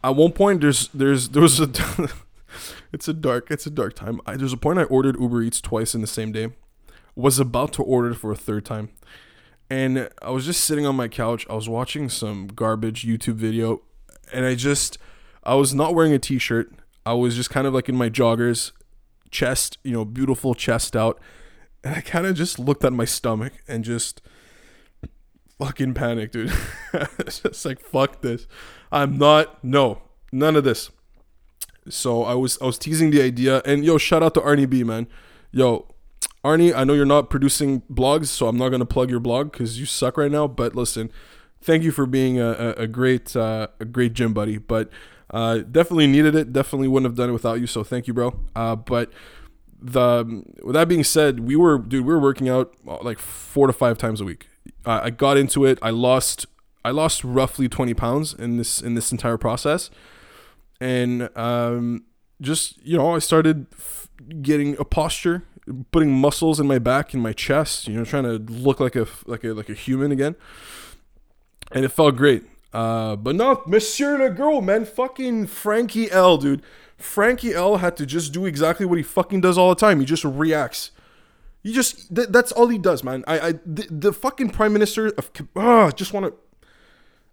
at 0.05 0.15
one 0.15 0.33
point, 0.33 0.61
there's 0.61 0.89
there's 0.89 1.31
there 1.31 1.43
was 1.43 1.59
a 1.59 1.69
it's 2.93 3.09
a 3.09 3.15
dark 3.15 3.51
it's 3.51 3.67
a 3.67 3.71
dark 3.71 3.97
time. 3.97 4.21
I, 4.27 4.37
there's 4.37 4.53
a 4.53 4.59
point 4.59 4.79
I 4.79 4.85
ordered 4.85 5.19
Uber 5.19 5.43
Eats 5.43 5.61
twice 5.61 5.95
in 5.95 6.03
the 6.03 6.07
same 6.07 6.31
day. 6.31 6.51
Was 7.19 7.39
about 7.39 7.73
to 7.75 7.83
order 7.83 8.15
for 8.15 8.31
a 8.31 8.37
third 8.37 8.65
time, 8.65 8.91
and 9.69 10.09
I 10.23 10.31
was 10.31 10.47
just 10.47 10.63
sitting 10.63 10.87
on 10.87 10.95
my 10.95 11.09
couch. 11.09 11.47
I 11.51 11.55
was 11.55 11.69
watching 11.69 12.09
some 12.09 12.47
garbage 12.47 13.05
YouTube 13.05 13.35
video, 13.35 13.83
and 14.33 14.47
I 14.47 14.55
just 14.55 14.99
I 15.43 15.55
was 15.57 15.75
not 15.75 15.95
wearing 15.95 16.13
a 16.13 16.19
t-shirt. 16.19 16.73
I 17.05 17.15
was 17.15 17.35
just 17.35 17.51
kind 17.51 17.67
of 17.67 17.75
like 17.75 17.89
in 17.89 17.97
my 17.97 18.09
joggers, 18.09 18.71
chest, 19.31 19.79
you 19.83 19.93
know, 19.93 20.05
beautiful 20.05 20.55
chest 20.55 20.95
out 20.95 21.21
and 21.85 21.95
I 21.95 22.01
kind 22.01 22.27
of 22.27 22.37
just 22.37 22.59
looked 22.59 22.85
at 22.85 22.93
my 22.93 23.05
stomach 23.05 23.53
and 23.67 23.85
just 23.85 24.21
fucking 25.59 25.95
panicked, 25.95 26.33
dude. 26.33 26.53
it's 27.19 27.41
just 27.41 27.65
like 27.65 27.81
fuck 27.81 28.21
this. 28.21 28.47
I'm 28.91 29.19
not 29.19 29.63
no 29.63 30.03
none 30.33 30.57
of 30.57 30.65
this. 30.65 30.91
So 31.89 32.25
I 32.25 32.35
was 32.35 32.59
I 32.61 32.67
was 32.67 32.79
teasing 32.79 33.11
the 33.11 33.23
idea, 33.23 33.63
and 33.65 33.85
yo, 33.85 33.99
shout 33.99 34.23
out 34.23 34.35
to 34.35 34.41
Arnie 34.41 34.69
B, 34.69 34.85
man. 34.85 35.07
Yo, 35.51 35.89
Arnie, 36.45 36.75
I 36.75 36.85
know 36.85 36.95
you're 36.95 37.05
not 37.05 37.31
producing 37.31 37.83
blogs, 37.93 38.27
so 38.27 38.49
I'm 38.49 38.57
not 38.57 38.69
gonna 38.71 38.87
plug 38.87 39.11
your 39.11 39.21
blog 39.21 39.53
because 39.53 39.79
you 39.79 39.87
suck 39.87 40.17
right 40.17 40.31
now. 40.31 40.47
But 40.47 40.75
listen, 40.75 41.11
thank 41.61 41.83
you 41.83 41.91
for 41.91 42.07
being 42.07 42.39
a, 42.39 42.51
a, 42.51 42.71
a 42.83 42.87
great 42.87 43.35
uh, 43.35 43.69
a 43.81 43.85
great 43.85 44.13
gym 44.13 44.33
buddy. 44.33 44.59
But 44.59 44.91
uh, 45.31 45.59
definitely 45.59 46.07
needed 46.07 46.35
it. 46.35 46.53
Definitely 46.53 46.89
wouldn't 46.89 47.11
have 47.11 47.17
done 47.17 47.31
it 47.31 47.33
without 47.33 47.61
you. 47.61 47.67
So 47.67 47.83
thank 47.85 48.07
you, 48.07 48.15
bro. 48.15 48.39
Uh, 48.55 48.77
but 48.77 49.11
the 49.81 50.45
with 50.63 50.75
that 50.75 50.89
being 50.89 51.05
said, 51.05 51.41
we 51.41 51.57
were 51.57 51.79
dude, 51.79 52.05
we 52.05 52.13
were 52.13 52.21
working 52.21 52.49
out 52.49 52.75
uh, 52.87 52.99
like 53.03 53.19
four 53.19 53.67
to 53.67 53.73
five 53.73 53.99
times 53.99 54.21
a 54.21 54.25
week. 54.25 54.49
I 54.85 55.11
got 55.11 55.37
into 55.37 55.65
it. 55.65 55.79
I 55.83 55.91
lost 55.91 56.47
I 56.85 56.91
lost 56.91 57.25
roughly 57.25 57.69
twenty 57.69 57.95
pounds 57.95 58.33
in 58.33 58.57
this 58.57 58.81
in 58.81 58.95
this 58.95 59.13
entire 59.13 59.37
process, 59.37 59.91
and 60.81 61.29
um, 61.37 62.05
just 62.41 62.83
you 62.85 62.97
know 62.97 63.15
I 63.15 63.19
started 63.19 63.67
f- 63.73 64.09
getting 64.41 64.79
a 64.79 64.85
posture, 64.85 65.45
putting 65.91 66.13
muscles 66.13 66.61
in 66.61 66.67
my 66.67 66.79
back 66.79 67.15
and 67.15 67.23
my 67.23 67.33
chest. 67.33 67.89
You 67.89 67.95
know, 67.95 68.05
trying 68.05 68.25
to 68.25 68.39
look 68.53 68.81
like 68.81 68.97
a 68.97 69.07
like 69.27 69.45
a 69.45 69.49
like 69.49 69.69
a 69.69 69.75
human 69.75 70.13
again, 70.13 70.37
and 71.73 71.85
it 71.85 71.91
felt 71.91 72.17
great. 72.17 72.45
Uh, 72.73 73.17
but 73.17 73.35
no, 73.35 73.63
Monsieur 73.67 74.19
Legault, 74.19 74.63
man, 74.63 74.85
fucking 74.85 75.47
Frankie 75.47 76.11
L, 76.11 76.37
dude. 76.37 76.63
Frankie 76.97 77.55
L 77.55 77.77
had 77.77 77.97
to 77.97 78.05
just 78.05 78.33
do 78.33 78.45
exactly 78.45 78.85
what 78.85 78.99
he 78.99 79.05
fucking 79.05 79.41
does 79.41 79.57
all 79.57 79.69
the 79.69 79.77
time. 79.77 80.01
He 80.01 80.07
just 80.07 80.25
reacts. 80.25 80.91
He 81.63 81.73
just 81.73 82.15
th- 82.15 82.29
that's 82.29 82.53
all 82.53 82.69
he 82.69 82.79
does, 82.79 83.03
man. 83.05 83.25
I, 83.27 83.41
I 83.41 83.53
the, 83.65 83.87
the 83.91 84.13
fucking 84.13 84.51
prime 84.51 84.73
minister 84.73 85.09
of 85.09 85.31
ah, 85.57 85.91
just 85.91 86.13
want 86.13 86.27
to. 86.27 86.35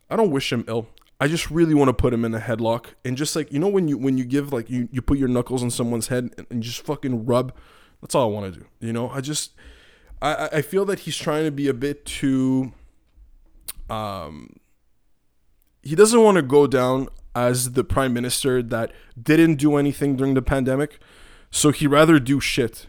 I 0.09 0.15
don't 0.15 0.31
wish 0.31 0.53
him 0.53 0.63
ill. 0.67 0.87
I 1.19 1.27
just 1.27 1.49
really 1.49 1.73
want 1.73 1.89
to 1.89 1.93
put 1.93 2.13
him 2.13 2.25
in 2.25 2.33
a 2.33 2.39
headlock 2.39 2.87
and 3.05 3.15
just 3.15 3.35
like 3.35 3.51
you 3.51 3.59
know 3.59 3.67
when 3.67 3.87
you 3.87 3.97
when 3.97 4.17
you 4.17 4.25
give 4.25 4.51
like 4.51 4.69
you 4.69 4.89
you 4.91 5.01
put 5.01 5.17
your 5.17 5.29
knuckles 5.29 5.63
on 5.63 5.69
someone's 5.71 6.07
head 6.07 6.31
and, 6.37 6.47
and 6.49 6.63
just 6.63 6.81
fucking 6.81 7.25
rub. 7.25 7.53
That's 8.01 8.15
all 8.15 8.29
I 8.29 8.31
want 8.31 8.53
to 8.53 8.59
do. 8.59 8.65
You 8.79 8.93
know, 8.93 9.09
I 9.09 9.21
just 9.21 9.53
I 10.21 10.49
I 10.53 10.61
feel 10.61 10.85
that 10.85 10.99
he's 10.99 11.17
trying 11.17 11.45
to 11.45 11.51
be 11.51 11.67
a 11.67 11.73
bit 11.73 12.05
too. 12.05 12.73
Um. 13.89 14.57
He 15.81 15.93
doesn't 15.93 16.23
want 16.23 16.37
to 16.37 16.41
go 16.41 16.65
down 16.65 17.09
as 17.35 17.73
the 17.73 17.83
prime 17.83 18.11
minister 18.11 18.63
that 18.63 18.91
didn't 19.21 19.57
do 19.57 19.75
anything 19.75 20.15
during 20.15 20.33
the 20.33 20.41
pandemic. 20.41 20.99
So 21.51 21.69
he 21.71 21.85
rather 21.85 22.17
do 22.19 22.39
shit. 22.39 22.87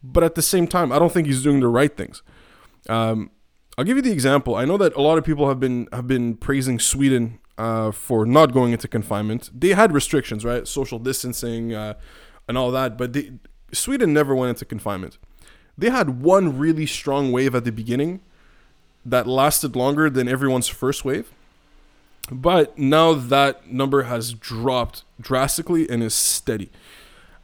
But 0.00 0.22
at 0.22 0.36
the 0.36 0.42
same 0.42 0.68
time, 0.68 0.92
I 0.92 0.98
don't 1.00 1.12
think 1.12 1.26
he's 1.26 1.42
doing 1.42 1.58
the 1.58 1.68
right 1.68 1.94
things. 1.96 2.22
Um, 2.88 3.32
I'll 3.76 3.84
give 3.84 3.96
you 3.96 4.02
the 4.02 4.12
example. 4.12 4.54
I 4.54 4.64
know 4.64 4.76
that 4.76 4.94
a 4.94 5.02
lot 5.02 5.18
of 5.18 5.24
people 5.24 5.48
have 5.48 5.58
been 5.58 5.88
have 5.92 6.06
been 6.06 6.36
praising 6.36 6.78
Sweden 6.78 7.40
uh, 7.58 7.90
for 7.90 8.24
not 8.24 8.52
going 8.52 8.72
into 8.72 8.86
confinement. 8.86 9.50
They 9.52 9.70
had 9.70 9.92
restrictions, 9.92 10.44
right? 10.44 10.68
Social 10.68 10.98
distancing 10.98 11.74
uh, 11.74 11.94
and 12.46 12.56
all 12.56 12.70
that, 12.70 12.96
but 12.96 13.12
they, 13.12 13.32
Sweden 13.72 14.12
never 14.12 14.34
went 14.34 14.50
into 14.50 14.64
confinement. 14.64 15.18
They 15.76 15.90
had 15.90 16.22
one 16.22 16.58
really 16.58 16.86
strong 16.86 17.32
wave 17.32 17.54
at 17.54 17.64
the 17.64 17.72
beginning 17.72 18.20
that 19.04 19.26
lasted 19.26 19.74
longer 19.74 20.10
than 20.10 20.28
everyone's 20.28 20.68
first 20.68 21.04
wave. 21.04 21.32
But 22.30 22.78
now 22.78 23.14
that 23.14 23.70
number 23.70 24.04
has 24.04 24.32
dropped 24.34 25.04
drastically 25.20 25.88
and 25.88 26.02
is 26.02 26.14
steady. 26.14 26.70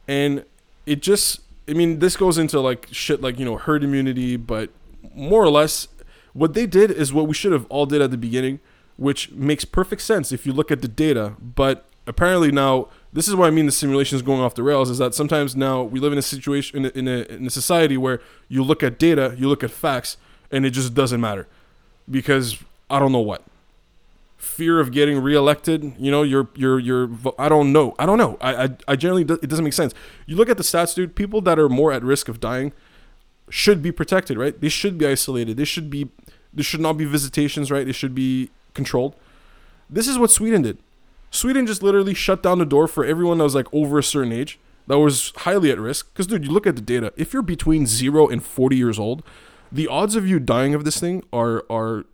And 0.07 0.45
it 0.85 1.01
just 1.01 1.41
I 1.67 1.73
mean, 1.73 1.99
this 1.99 2.15
goes 2.15 2.37
into 2.37 2.59
like 2.59 2.87
shit 2.91 3.21
like 3.21 3.37
you 3.39 3.45
know 3.45 3.57
herd 3.57 3.83
immunity, 3.83 4.37
but 4.37 4.69
more 5.13 5.43
or 5.43 5.49
less, 5.49 5.87
what 6.33 6.53
they 6.53 6.65
did 6.65 6.91
is 6.91 7.11
what 7.11 7.27
we 7.27 7.33
should 7.33 7.51
have 7.51 7.65
all 7.69 7.85
did 7.85 8.01
at 8.01 8.11
the 8.11 8.17
beginning, 8.17 8.59
which 8.95 9.31
makes 9.31 9.65
perfect 9.65 10.01
sense 10.01 10.31
if 10.31 10.45
you 10.45 10.53
look 10.53 10.71
at 10.71 10.81
the 10.81 10.87
data. 10.87 11.35
But 11.39 11.85
apparently 12.05 12.51
now, 12.51 12.87
this 13.13 13.27
is 13.27 13.35
what 13.35 13.47
I 13.47 13.51
mean. 13.51 13.65
The 13.65 13.71
simulation 13.71 14.15
is 14.15 14.21
going 14.21 14.41
off 14.41 14.55
the 14.55 14.63
rails. 14.63 14.89
Is 14.89 14.97
that 14.97 15.13
sometimes 15.13 15.55
now 15.55 15.83
we 15.83 15.99
live 15.99 16.11
in 16.11 16.19
a 16.19 16.23
situation 16.23 16.85
in 16.85 16.85
a, 16.85 16.89
in 16.89 17.07
a, 17.07 17.35
in 17.35 17.47
a 17.47 17.49
society 17.49 17.97
where 17.97 18.21
you 18.47 18.63
look 18.63 18.83
at 18.83 18.99
data, 18.99 19.35
you 19.37 19.47
look 19.47 19.63
at 19.63 19.71
facts, 19.71 20.17
and 20.51 20.65
it 20.65 20.71
just 20.71 20.93
doesn't 20.93 21.21
matter 21.21 21.47
because 22.09 22.57
I 22.89 22.99
don't 22.99 23.11
know 23.11 23.19
what 23.19 23.43
fear 24.37 24.79
of 24.79 24.91
getting 24.91 25.19
reelected. 25.19 25.93
You 25.97 26.11
know, 26.11 26.23
you're 26.23 26.47
you're 26.55 26.79
you're. 26.79 27.09
I 27.37 27.49
don't 27.49 27.73
know. 27.73 27.95
I 27.99 28.05
don't 28.05 28.17
know. 28.17 28.37
I 28.39 28.63
I, 28.63 28.69
I 28.89 28.95
generally 28.95 29.23
it 29.23 29.49
doesn't 29.49 29.65
make 29.65 29.73
sense. 29.73 29.93
You 30.25 30.35
look 30.35 30.49
at 30.49 30.57
the 30.57 30.63
stats, 30.63 30.95
dude. 30.95 31.15
People 31.15 31.41
that 31.41 31.59
are 31.59 31.69
more 31.69 31.91
at 31.91 32.03
risk 32.03 32.29
of 32.29 32.39
dying 32.39 32.71
should 33.49 33.81
be 33.81 33.91
protected, 33.91 34.37
right? 34.37 34.59
They 34.59 34.69
should 34.69 34.97
be 34.97 35.07
isolated. 35.07 35.57
They 35.57 35.65
should 35.65 35.89
be. 35.89 36.09
There 36.53 36.63
should 36.63 36.79
not 36.79 36.93
be 36.93 37.05
visitations, 37.05 37.69
right? 37.69 37.85
They 37.85 37.91
should 37.91 38.15
be 38.15 38.49
controlled. 38.73 39.15
This 39.89 40.07
is 40.07 40.17
what 40.17 40.31
Sweden 40.31 40.61
did. 40.63 40.77
Sweden 41.29 41.67
just 41.67 41.83
literally 41.83 42.13
shut 42.13 42.41
down 42.41 42.59
the 42.59 42.65
door 42.65 42.87
for 42.87 43.05
everyone 43.05 43.37
that 43.37 43.43
was 43.43 43.55
like 43.55 43.67
over 43.73 43.99
a 43.99 44.03
certain 44.03 44.31
age 44.31 44.59
that 44.87 44.97
was 44.97 45.33
highly 45.37 45.69
at 45.71 45.79
risk. 45.79 46.11
Because, 46.13 46.27
dude, 46.27 46.45
you 46.45 46.51
look 46.51 46.65
at 46.65 46.75
the 46.75 46.81
data. 46.81 47.13
If 47.17 47.33
you're 47.33 47.41
between 47.41 47.85
zero 47.85 48.27
and 48.27 48.43
40 48.43 48.75
years 48.75 48.97
old, 48.97 49.23
the 49.71 49.87
odds 49.87 50.15
of 50.15 50.27
you 50.27 50.39
dying 50.39 50.73
of 50.73 50.85
this 50.85 50.99
thing 50.99 51.23
are 51.33 51.65
are 51.69 52.05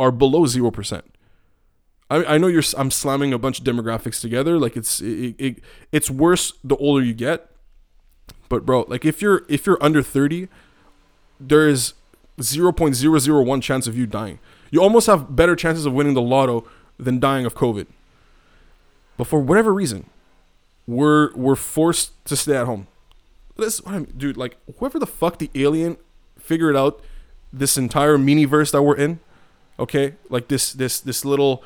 are 0.00 0.10
below 0.10 0.46
zero 0.46 0.70
percent. 0.70 1.04
I, 2.10 2.24
I 2.24 2.38
know 2.38 2.46
you're. 2.46 2.62
I'm 2.76 2.90
slamming 2.90 3.32
a 3.32 3.38
bunch 3.38 3.58
of 3.58 3.64
demographics 3.64 4.20
together. 4.20 4.58
Like 4.58 4.76
it's 4.76 5.00
it, 5.00 5.34
it, 5.38 5.58
it's 5.92 6.10
worse 6.10 6.54
the 6.64 6.76
older 6.76 7.04
you 7.04 7.14
get. 7.14 7.50
But 8.48 8.64
bro, 8.64 8.84
like 8.88 9.04
if 9.04 9.20
you're 9.20 9.44
if 9.48 9.66
you're 9.66 9.82
under 9.82 10.02
30, 10.02 10.48
there 11.38 11.68
is 11.68 11.94
0.001 12.38 13.62
chance 13.62 13.86
of 13.86 13.96
you 13.96 14.06
dying. 14.06 14.38
You 14.70 14.82
almost 14.82 15.06
have 15.06 15.36
better 15.36 15.54
chances 15.56 15.86
of 15.86 15.92
winning 15.92 16.14
the 16.14 16.22
lotto 16.22 16.66
than 16.98 17.20
dying 17.20 17.46
of 17.46 17.54
COVID. 17.54 17.86
But 19.16 19.26
for 19.26 19.40
whatever 19.40 19.72
reason, 19.72 20.10
we're 20.86 21.34
we're 21.34 21.56
forced 21.56 22.24
to 22.26 22.36
stay 22.36 22.56
at 22.56 22.66
home. 22.66 22.86
This, 23.56 23.80
I 23.86 23.98
mean, 23.98 24.12
dude, 24.16 24.36
like 24.36 24.56
whoever 24.78 24.98
the 24.98 25.06
fuck 25.06 25.38
the 25.38 25.50
alien 25.54 25.96
figured 26.38 26.76
out 26.76 27.00
this 27.52 27.76
entire 27.78 28.18
mini 28.18 28.44
verse 28.44 28.72
that 28.72 28.82
we're 28.82 28.96
in, 28.96 29.20
okay, 29.78 30.14
like 30.28 30.48
this 30.48 30.72
this 30.72 31.00
this 31.00 31.24
little, 31.24 31.62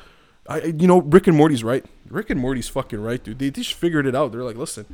I 0.47 0.65
you 0.65 0.87
know 0.87 1.01
Rick 1.01 1.27
and 1.27 1.35
Morty's 1.35 1.63
right. 1.63 1.83
Rick 2.07 2.29
and 2.29 2.39
Morty's 2.39 2.67
fucking 2.69 3.01
right, 3.01 3.23
dude. 3.23 3.39
They 3.39 3.51
just 3.51 3.73
figured 3.73 4.05
it 4.05 4.15
out. 4.15 4.31
They're 4.31 4.43
like, 4.43 4.55
listen, 4.55 4.85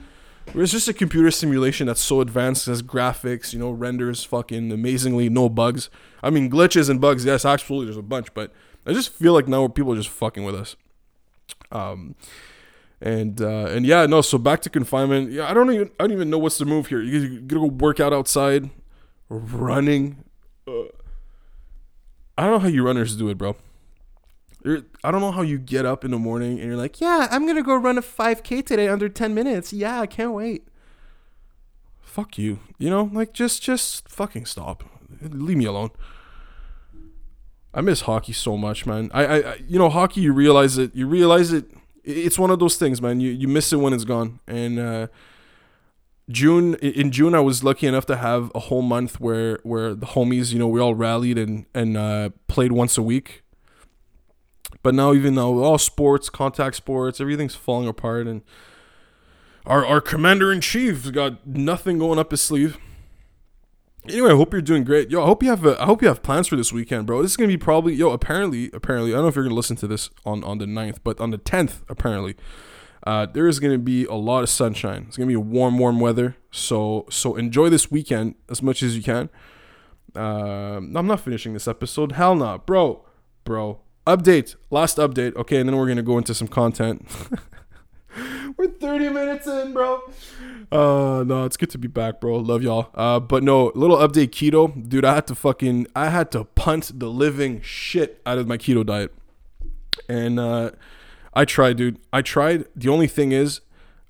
it's 0.53 0.71
just 0.71 0.87
a 0.87 0.93
computer 0.93 1.31
simulation 1.31 1.87
that's 1.87 2.01
so 2.01 2.21
advanced 2.21 2.67
as 2.67 2.81
graphics, 2.81 3.53
you 3.53 3.59
know, 3.59 3.71
renders 3.71 4.23
fucking 4.23 4.71
amazingly, 4.71 5.29
no 5.29 5.49
bugs. 5.49 5.89
I 6.21 6.29
mean, 6.29 6.49
glitches 6.49 6.89
and 6.89 7.01
bugs, 7.01 7.25
yes, 7.25 7.45
absolutely, 7.45 7.87
there's 7.87 7.97
a 7.97 8.01
bunch, 8.01 8.33
but 8.33 8.51
I 8.85 8.93
just 8.93 9.13
feel 9.13 9.33
like 9.33 9.47
now 9.47 9.67
people 9.67 9.93
are 9.93 9.97
just 9.97 10.09
fucking 10.09 10.43
with 10.43 10.55
us. 10.55 10.75
Um, 11.71 12.15
and 13.01 13.41
uh, 13.41 13.67
and 13.67 13.85
yeah, 13.85 14.05
no. 14.05 14.21
So 14.21 14.37
back 14.37 14.61
to 14.61 14.69
confinement. 14.69 15.31
Yeah, 15.31 15.49
I 15.49 15.53
don't 15.53 15.71
even 15.71 15.91
I 15.99 16.03
don't 16.03 16.13
even 16.13 16.29
know 16.29 16.37
what's 16.37 16.57
the 16.57 16.65
move 16.65 16.87
here. 16.87 17.01
You, 17.01 17.19
you 17.19 17.41
gotta 17.41 17.61
go 17.61 17.67
work 17.67 17.99
out 17.99 18.13
outside, 18.13 18.69
running. 19.29 20.23
Uh, 20.67 20.85
I 22.37 22.43
don't 22.43 22.51
know 22.51 22.59
how 22.59 22.67
you 22.67 22.83
runners 22.83 23.15
do 23.15 23.29
it, 23.29 23.37
bro. 23.37 23.55
I 24.65 25.11
don't 25.11 25.21
know 25.21 25.31
how 25.31 25.43
you 25.43 25.59
get 25.59 25.85
up 25.85 26.03
in 26.03 26.09
the 26.09 26.17
morning 26.17 26.59
and 26.59 26.67
you're 26.67 26.75
like, 26.75 26.99
yeah, 26.99 27.27
I'm 27.29 27.45
gonna 27.45 27.61
go 27.61 27.75
run 27.75 27.99
a 27.99 28.01
5K 28.01 28.65
today 28.65 28.87
under 28.87 29.07
10 29.07 29.33
minutes. 29.35 29.71
Yeah, 29.71 30.01
I 30.01 30.07
can't 30.07 30.33
wait. 30.33 30.67
Fuck 32.01 32.39
you. 32.39 32.59
You 32.79 32.89
know, 32.89 33.09
like 33.13 33.31
just 33.31 33.61
just 33.61 34.09
fucking 34.09 34.45
stop. 34.45 34.83
Leave 35.21 35.57
me 35.57 35.65
alone. 35.65 35.91
I 37.75 37.81
miss 37.81 38.01
hockey 38.01 38.31
so 38.31 38.57
much, 38.57 38.85
man. 38.85 39.11
I, 39.13 39.25
I, 39.25 39.55
you 39.67 39.77
know, 39.77 39.89
hockey. 39.89 40.21
You 40.21 40.31
realize 40.31 40.77
it. 40.77 40.95
You 40.95 41.07
realize 41.07 41.51
it. 41.51 41.65
It's 42.05 42.39
one 42.39 42.49
of 42.49 42.59
those 42.59 42.77
things, 42.77 43.01
man. 43.01 43.19
You 43.19 43.31
you 43.31 43.49
miss 43.49 43.73
it 43.73 43.77
when 43.77 43.91
it's 43.91 44.05
gone. 44.05 44.39
And 44.47 44.79
uh, 44.79 45.07
June 46.29 46.75
in 46.75 47.11
June, 47.11 47.35
I 47.35 47.41
was 47.41 47.65
lucky 47.65 47.85
enough 47.85 48.05
to 48.05 48.15
have 48.15 48.49
a 48.55 48.61
whole 48.61 48.81
month 48.81 49.19
where 49.19 49.59
where 49.63 49.93
the 49.93 50.05
homies, 50.05 50.53
you 50.53 50.59
know, 50.59 50.69
we 50.69 50.79
all 50.79 50.95
rallied 50.95 51.37
and 51.37 51.65
and 51.75 51.97
uh, 51.97 52.29
played 52.47 52.71
once 52.71 52.97
a 52.97 53.01
week. 53.01 53.43
But 54.81 54.95
now, 54.95 55.13
even 55.13 55.35
though 55.35 55.61
all 55.63 55.77
sports, 55.77 56.29
contact 56.29 56.77
sports, 56.77 57.19
everything's 57.19 57.55
falling 57.55 57.89
apart, 57.89 58.25
and 58.25 58.41
our 59.65 59.85
our 59.85 59.99
commander 59.99 60.49
in 60.49 60.61
chief's 60.61 61.09
got 61.11 61.45
nothing 61.45 61.99
going 61.99 62.19
up 62.19 62.31
his 62.31 62.39
sleeve. 62.41 62.77
Anyway, 64.07 64.29
I 64.29 64.35
hope 64.35 64.53
you're 64.53 64.61
doing 64.61 64.83
great. 64.83 65.09
Yo, 65.09 65.23
I 65.23 65.25
hope 65.25 65.41
you 65.41 65.49
have 65.49 65.65
a, 65.65 65.81
I 65.81 65.85
hope 65.85 66.01
you 66.01 66.07
have 66.07 66.21
plans 66.21 66.47
for 66.47 66.55
this 66.55 66.71
weekend, 66.71 67.07
bro. 67.07 67.21
This 67.23 67.31
is 67.31 67.37
gonna 67.37 67.47
be 67.47 67.57
probably 67.57 67.95
yo. 67.95 68.11
Apparently, 68.11 68.69
apparently, 68.71 69.11
I 69.11 69.15
don't 69.15 69.23
know 69.23 69.29
if 69.29 69.35
you're 69.35 69.45
gonna 69.45 69.55
listen 69.55 69.75
to 69.77 69.87
this 69.87 70.11
on 70.25 70.43
on 70.43 70.59
the 70.59 70.65
9th, 70.65 70.99
but 71.03 71.19
on 71.19 71.31
the 71.31 71.39
tenth, 71.39 71.83
apparently, 71.89 72.35
uh, 73.05 73.25
there 73.25 73.47
is 73.47 73.59
gonna 73.59 73.79
be 73.79 74.05
a 74.05 74.13
lot 74.13 74.43
of 74.43 74.49
sunshine. 74.49 75.05
It's 75.07 75.17
gonna 75.17 75.27
be 75.27 75.33
a 75.33 75.39
warm, 75.39 75.79
warm 75.79 75.99
weather. 75.99 76.37
So 76.51 77.07
so 77.09 77.35
enjoy 77.35 77.69
this 77.69 77.89
weekend 77.89 78.35
as 78.47 78.61
much 78.61 78.83
as 78.83 78.95
you 78.95 79.01
can. 79.01 79.29
Uh, 80.15 80.77
I'm 80.77 81.07
not 81.07 81.19
finishing 81.21 81.53
this 81.53 81.67
episode. 81.67 82.11
Hell 82.11 82.35
no, 82.35 82.45
nah. 82.45 82.57
bro, 82.59 83.03
bro. 83.43 83.79
Update, 84.05 84.55
last 84.69 84.97
update. 84.97 85.35
Okay, 85.35 85.57
and 85.57 85.67
then 85.67 85.75
we're 85.77 85.87
gonna 85.87 86.03
go 86.03 86.19
into 86.19 86.35
some 86.35 86.47
content. 86.47 87.07
we're 88.57 88.67
30 88.67 89.09
minutes 89.09 89.47
in, 89.47 89.73
bro. 89.73 90.01
Uh 90.71 91.23
no, 91.25 91.45
it's 91.45 91.57
good 91.57 91.69
to 91.71 91.77
be 91.77 91.87
back, 91.87 92.19
bro. 92.19 92.37
Love 92.37 92.63
y'all. 92.63 92.89
Uh 92.93 93.19
but 93.19 93.43
no, 93.43 93.71
little 93.75 93.97
update 93.97 94.29
keto. 94.29 94.87
Dude, 94.87 95.05
I 95.05 95.15
had 95.15 95.27
to 95.27 95.35
fucking 95.35 95.87
I 95.95 96.09
had 96.09 96.31
to 96.31 96.43
punt 96.43 96.99
the 96.99 97.07
living 97.07 97.61
shit 97.61 98.21
out 98.25 98.37
of 98.37 98.47
my 98.47 98.57
keto 98.57 98.85
diet. 98.85 99.13
And 100.09 100.39
uh 100.39 100.71
I 101.33 101.45
tried, 101.45 101.77
dude. 101.77 101.99
I 102.13 102.21
tried. 102.21 102.65
The 102.75 102.89
only 102.89 103.07
thing 103.07 103.33
is, 103.33 103.59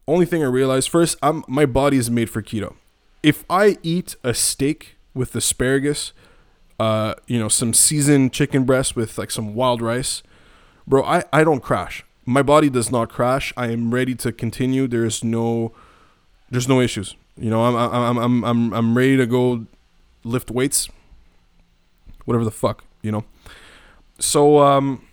only 0.07 0.25
thing 0.25 0.43
I 0.43 0.47
realized 0.47 0.89
first, 0.89 1.17
I'm 1.23 1.43
my 1.47 1.65
body 1.65 1.97
is 1.97 2.11
made 2.11 2.29
for 2.29 2.41
keto. 2.41 2.75
If 3.23 3.43
I 3.49 3.77
eat 3.81 4.15
a 4.23 4.35
steak 4.35 4.97
with 5.15 5.35
asparagus, 5.35 6.13
uh, 6.79 7.15
you 7.25 7.39
know, 7.39 7.47
some 7.47 7.73
seasoned 7.73 8.33
chicken 8.33 8.65
breast 8.65 8.95
with 8.95 9.17
like 9.17 9.31
some 9.31 9.55
wild 9.55 9.81
rice, 9.81 10.21
bro, 10.85 11.03
I, 11.03 11.23
I 11.33 11.43
don't 11.43 11.61
crash. 11.61 12.05
My 12.25 12.41
body 12.41 12.69
does 12.69 12.91
not 12.91 13.09
crash. 13.09 13.53
I 13.55 13.67
am 13.67 13.93
ready 13.93 14.15
to 14.15 14.31
continue. 14.31 14.87
There 14.87 15.05
is 15.05 15.23
no 15.23 15.73
there's 16.49 16.67
no 16.67 16.81
issues. 16.81 17.15
You 17.37 17.49
know, 17.49 17.63
I'm 17.63 17.75
I'm 17.75 18.17
I'm 18.17 18.43
I'm 18.43 18.73
I'm 18.73 18.97
ready 18.97 19.17
to 19.17 19.25
go 19.25 19.65
lift 20.23 20.49
weights, 20.49 20.89
whatever 22.25 22.43
the 22.43 22.51
fuck, 22.51 22.83
you 23.01 23.11
know. 23.11 23.25
So 24.19 24.59
um, 24.59 25.05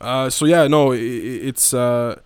uh, 0.00 0.28
so 0.28 0.44
yeah, 0.44 0.66
no, 0.66 0.92
it, 0.92 1.00
it's 1.00 1.72
uh, 1.72 2.20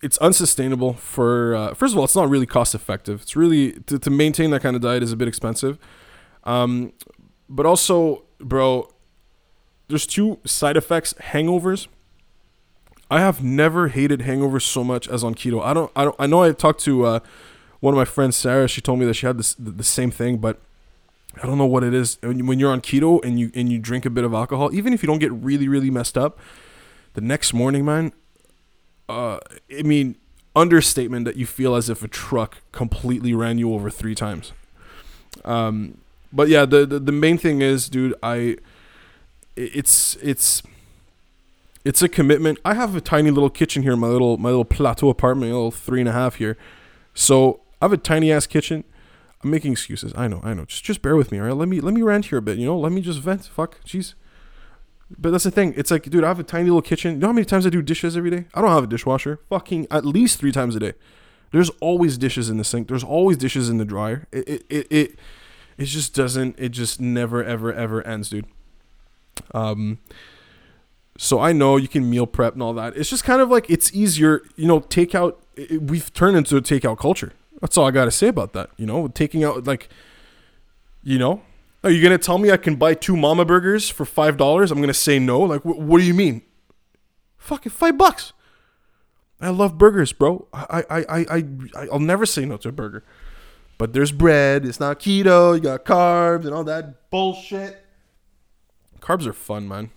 it's 0.00 0.16
unsustainable 0.18 0.94
for 0.94 1.54
uh, 1.54 1.74
first 1.74 1.92
of 1.92 1.98
all, 1.98 2.04
it's 2.04 2.16
not 2.16 2.28
really 2.30 2.46
cost 2.46 2.74
effective. 2.74 3.22
It's 3.22 3.36
really 3.36 3.72
to, 3.72 3.98
to 3.98 4.10
maintain 4.10 4.50
that 4.50 4.62
kind 4.62 4.76
of 4.76 4.82
diet 4.82 5.02
is 5.02 5.12
a 5.12 5.16
bit 5.16 5.28
expensive. 5.28 5.78
Um, 6.44 6.92
but 7.48 7.66
also, 7.66 8.24
bro, 8.38 8.90
there's 9.88 10.06
two 10.06 10.38
side 10.44 10.76
effects: 10.76 11.14
hangovers 11.14 11.88
I 13.10 13.20
have 13.20 13.42
never 13.42 13.88
hated 13.88 14.20
hangovers 14.20 14.62
so 14.62 14.82
much 14.82 15.08
as 15.08 15.22
on 15.22 15.34
keto. 15.34 15.62
I 15.62 15.74
don't. 15.74 15.90
I 15.94 16.04
don't. 16.04 16.16
I 16.18 16.26
know 16.26 16.42
I 16.42 16.52
talked 16.52 16.80
to 16.84 17.04
uh, 17.04 17.20
one 17.80 17.94
of 17.94 17.98
my 17.98 18.04
friends, 18.04 18.36
Sarah. 18.36 18.66
She 18.68 18.80
told 18.80 18.98
me 18.98 19.06
that 19.06 19.14
she 19.14 19.26
had 19.26 19.38
this 19.38 19.54
the 19.58 19.84
same 19.84 20.10
thing, 20.10 20.38
but 20.38 20.58
I 21.42 21.46
don't 21.46 21.58
know 21.58 21.66
what 21.66 21.84
it 21.84 21.92
is. 21.92 22.18
When 22.22 22.58
you're 22.58 22.72
on 22.72 22.80
keto 22.80 23.22
and 23.24 23.38
you 23.38 23.50
and 23.54 23.70
you 23.70 23.78
drink 23.78 24.06
a 24.06 24.10
bit 24.10 24.24
of 24.24 24.32
alcohol, 24.32 24.74
even 24.74 24.92
if 24.92 25.02
you 25.02 25.06
don't 25.06 25.18
get 25.18 25.32
really 25.32 25.68
really 25.68 25.90
messed 25.90 26.16
up, 26.16 26.38
the 27.14 27.20
next 27.20 27.52
morning, 27.52 27.84
man. 27.84 28.12
Uh, 29.06 29.38
I 29.78 29.82
mean, 29.82 30.16
understatement 30.56 31.26
that 31.26 31.36
you 31.36 31.44
feel 31.44 31.74
as 31.74 31.90
if 31.90 32.02
a 32.02 32.08
truck 32.08 32.62
completely 32.72 33.34
ran 33.34 33.58
you 33.58 33.74
over 33.74 33.90
three 33.90 34.14
times. 34.14 34.52
Um, 35.44 35.98
but 36.32 36.48
yeah, 36.48 36.64
the, 36.64 36.86
the 36.86 36.98
the 36.98 37.12
main 37.12 37.38
thing 37.38 37.60
is, 37.60 37.88
dude, 37.88 38.14
I. 38.22 38.56
It's 39.56 40.16
it's 40.16 40.64
it's 41.84 42.02
a 42.02 42.08
commitment. 42.08 42.58
I 42.64 42.74
have 42.74 42.96
a 42.96 43.00
tiny 43.00 43.30
little 43.30 43.50
kitchen 43.50 43.82
here, 43.82 43.96
my 43.96 44.08
little 44.08 44.36
my 44.38 44.48
little 44.48 44.64
plateau 44.64 45.08
apartment, 45.08 45.52
little 45.52 45.70
three 45.70 46.00
and 46.00 46.08
a 46.08 46.12
half 46.12 46.36
here. 46.36 46.56
So 47.12 47.60
I 47.80 47.84
have 47.84 47.92
a 47.92 47.96
tiny 47.96 48.32
ass 48.32 48.46
kitchen. 48.46 48.84
I'm 49.42 49.50
making 49.50 49.72
excuses. 49.72 50.12
I 50.16 50.26
know, 50.26 50.40
I 50.42 50.54
know. 50.54 50.64
Just 50.64 50.84
just 50.84 51.02
bear 51.02 51.16
with 51.16 51.30
me, 51.30 51.38
all 51.38 51.46
right? 51.46 51.56
Let 51.56 51.68
me 51.68 51.80
let 51.80 51.92
me 51.92 52.02
rant 52.02 52.26
here 52.26 52.38
a 52.38 52.42
bit. 52.42 52.58
You 52.58 52.66
know, 52.66 52.78
let 52.78 52.92
me 52.92 53.02
just 53.02 53.20
vent. 53.20 53.44
Fuck, 53.44 53.84
jeez. 53.84 54.14
But 55.18 55.30
that's 55.30 55.44
the 55.44 55.50
thing. 55.50 55.74
It's 55.76 55.90
like, 55.90 56.04
dude, 56.04 56.24
I 56.24 56.28
have 56.28 56.40
a 56.40 56.44
tiny 56.44 56.64
little 56.64 56.82
kitchen. 56.82 57.14
You 57.14 57.18
know 57.18 57.26
how 57.28 57.32
many 57.34 57.44
times 57.44 57.66
I 57.66 57.70
do 57.70 57.82
dishes 57.82 58.16
every 58.16 58.30
day? 58.30 58.46
I 58.54 58.62
don't 58.62 58.70
have 58.70 58.84
a 58.84 58.86
dishwasher. 58.86 59.38
Fucking 59.50 59.86
at 59.90 60.06
least 60.06 60.40
three 60.40 60.50
times 60.50 60.74
a 60.74 60.80
day. 60.80 60.94
There's 61.52 61.70
always 61.80 62.16
dishes 62.16 62.48
in 62.48 62.56
the 62.56 62.64
sink. 62.64 62.88
There's 62.88 63.04
always 63.04 63.36
dishes 63.36 63.68
in 63.68 63.76
the 63.76 63.84
dryer. 63.84 64.26
It 64.32 64.48
it 64.48 64.66
it 64.70 64.86
it, 64.90 65.18
it 65.76 65.84
just 65.84 66.14
doesn't. 66.14 66.58
It 66.58 66.70
just 66.70 67.00
never 67.00 67.44
ever 67.44 67.72
ever 67.72 68.04
ends, 68.06 68.30
dude. 68.30 68.46
Um 69.52 69.98
so 71.16 71.40
I 71.40 71.52
know 71.52 71.76
you 71.76 71.88
can 71.88 72.08
meal 72.08 72.26
prep 72.26 72.54
and 72.54 72.62
all 72.62 72.74
that. 72.74 72.96
It's 72.96 73.10
just 73.10 73.24
kind 73.24 73.40
of 73.40 73.48
like 73.48 73.70
it's 73.70 73.92
easier, 73.94 74.42
you 74.56 74.66
know, 74.66 74.80
takeout. 74.80 75.36
It, 75.56 75.82
we've 75.82 76.12
turned 76.12 76.36
into 76.36 76.56
a 76.56 76.62
takeout 76.62 76.98
culture. 76.98 77.32
That's 77.60 77.78
all 77.78 77.86
I 77.86 77.90
gotta 77.90 78.10
say 78.10 78.28
about 78.28 78.52
that. 78.54 78.70
You 78.76 78.86
know, 78.86 79.08
taking 79.08 79.44
out 79.44 79.64
like, 79.64 79.88
you 81.02 81.18
know, 81.18 81.42
are 81.84 81.90
you 81.90 82.02
gonna 82.02 82.18
tell 82.18 82.38
me 82.38 82.50
I 82.50 82.56
can 82.56 82.76
buy 82.76 82.94
two 82.94 83.16
Mama 83.16 83.44
Burgers 83.44 83.88
for 83.88 84.04
five 84.04 84.36
dollars? 84.36 84.70
I'm 84.70 84.80
gonna 84.80 84.92
say 84.94 85.18
no. 85.18 85.40
Like, 85.40 85.62
wh- 85.62 85.78
what 85.78 85.98
do 85.98 86.04
you 86.04 86.14
mean? 86.14 86.42
Fucking 87.36 87.70
five 87.72 87.96
bucks. 87.98 88.32
I 89.40 89.50
love 89.50 89.76
burgers, 89.76 90.12
bro. 90.12 90.48
I, 90.54 90.84
I, 90.88 91.04
I, 91.08 91.26
I 91.28 91.44
I'll 91.92 91.98
never 91.98 92.24
say 92.24 92.44
no 92.46 92.56
to 92.58 92.70
a 92.70 92.72
burger. 92.72 93.04
But 93.76 93.92
there's 93.92 94.12
bread. 94.12 94.64
It's 94.64 94.80
not 94.80 95.00
keto. 95.00 95.54
You 95.54 95.60
got 95.60 95.84
carbs 95.84 96.44
and 96.46 96.54
all 96.54 96.64
that 96.64 97.10
bullshit. 97.10 97.84
Carbs 99.00 99.26
are 99.26 99.32
fun, 99.32 99.68
man. 99.68 99.90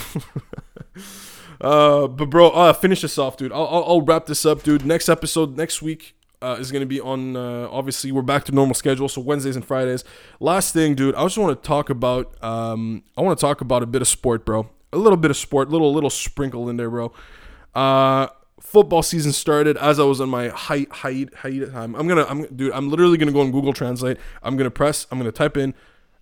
uh, 1.60 2.06
but 2.06 2.26
bro, 2.26 2.50
uh, 2.50 2.72
finish 2.72 3.02
this 3.02 3.18
off, 3.18 3.36
dude. 3.36 3.52
I'll, 3.52 3.66
I'll, 3.66 3.84
I'll 3.84 4.02
wrap 4.02 4.26
this 4.26 4.44
up, 4.44 4.62
dude. 4.62 4.84
Next 4.84 5.08
episode 5.08 5.56
next 5.56 5.82
week 5.82 6.14
uh, 6.42 6.56
is 6.58 6.72
gonna 6.72 6.86
be 6.86 7.00
on. 7.00 7.36
Uh, 7.36 7.68
obviously, 7.70 8.12
we're 8.12 8.22
back 8.22 8.44
to 8.44 8.52
normal 8.52 8.74
schedule, 8.74 9.08
so 9.08 9.20
Wednesdays 9.20 9.56
and 9.56 9.64
Fridays. 9.64 10.04
Last 10.38 10.72
thing, 10.72 10.94
dude. 10.94 11.14
I 11.14 11.22
just 11.24 11.38
want 11.38 11.62
to 11.62 11.66
talk 11.66 11.90
about. 11.90 12.42
Um, 12.42 13.02
I 13.16 13.22
want 13.22 13.38
to 13.38 13.40
talk 13.40 13.60
about 13.60 13.82
a 13.82 13.86
bit 13.86 14.02
of 14.02 14.08
sport, 14.08 14.44
bro. 14.44 14.68
A 14.92 14.98
little 14.98 15.16
bit 15.16 15.30
of 15.30 15.36
sport, 15.36 15.68
little 15.68 15.92
little 15.92 16.10
sprinkle 16.10 16.68
in 16.68 16.76
there, 16.76 16.90
bro. 16.90 17.12
Uh, 17.74 18.28
football 18.60 19.02
season 19.02 19.32
started 19.32 19.76
as 19.76 19.98
I 19.98 20.04
was 20.04 20.20
on 20.20 20.28
my 20.28 20.48
height 20.48 20.90
height 20.90 21.34
height 21.34 21.70
time. 21.72 21.94
I'm 21.94 22.08
gonna 22.08 22.26
I'm 22.28 22.46
dude. 22.54 22.72
I'm 22.72 22.88
literally 22.88 23.18
gonna 23.18 23.32
go 23.32 23.40
on 23.40 23.50
Google 23.50 23.72
Translate. 23.72 24.18
I'm 24.42 24.56
gonna 24.56 24.70
press. 24.70 25.06
I'm 25.10 25.18
gonna 25.18 25.32
type 25.32 25.56
in 25.56 25.74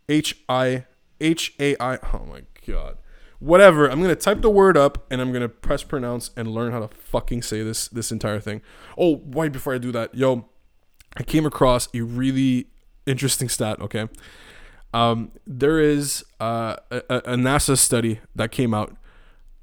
H 0.09 0.37
I 0.49 0.87
H 1.20 1.55
A 1.61 1.76
I. 1.81 1.99
Oh 2.12 2.26
my 2.29 2.43
god. 2.66 2.99
Whatever. 3.41 3.89
I'm 3.89 4.03
gonna 4.03 4.16
type 4.16 4.41
the 4.41 4.51
word 4.51 4.76
up 4.76 5.07
and 5.11 5.20
I'm 5.20 5.32
gonna 5.32 5.49
press 5.49 5.82
pronounce 5.82 6.30
and 6.36 6.49
learn 6.49 6.72
how 6.72 6.80
to 6.80 6.89
fucking 6.89 7.43
say 7.43 7.62
this 7.62 7.89
this 7.89 8.11
entire 8.11 8.41
thing. 8.41 8.62
Oh, 8.97 9.22
right 9.26 9.53
before 9.53 9.74
I 9.74 9.78
do 9.78 9.93
that, 9.93 10.14
yo, 10.14 10.49
I 11.16 11.22
came 11.22 11.47
across 11.47 11.89
a 11.95 12.01
really 12.01 12.66
interesting 13.07 13.49
stat. 13.49 13.80
Okay, 13.80 14.09
um, 14.93 15.30
there 15.47 15.78
is 15.78 16.24
uh, 16.41 16.76
a, 16.91 17.03
a 17.09 17.36
NASA 17.36 17.78
study 17.78 18.20
that 18.34 18.51
came 18.51 18.74
out 18.74 18.97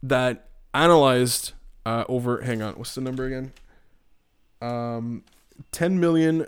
that 0.01 0.49
analyzed 0.73 1.53
uh, 1.85 2.05
over. 2.07 2.41
Hang 2.41 2.61
on, 2.61 2.75
what's 2.75 2.95
the 2.95 3.01
number 3.01 3.25
again? 3.25 3.51
Um, 4.61 5.23
10 5.71 5.99
million. 5.99 6.47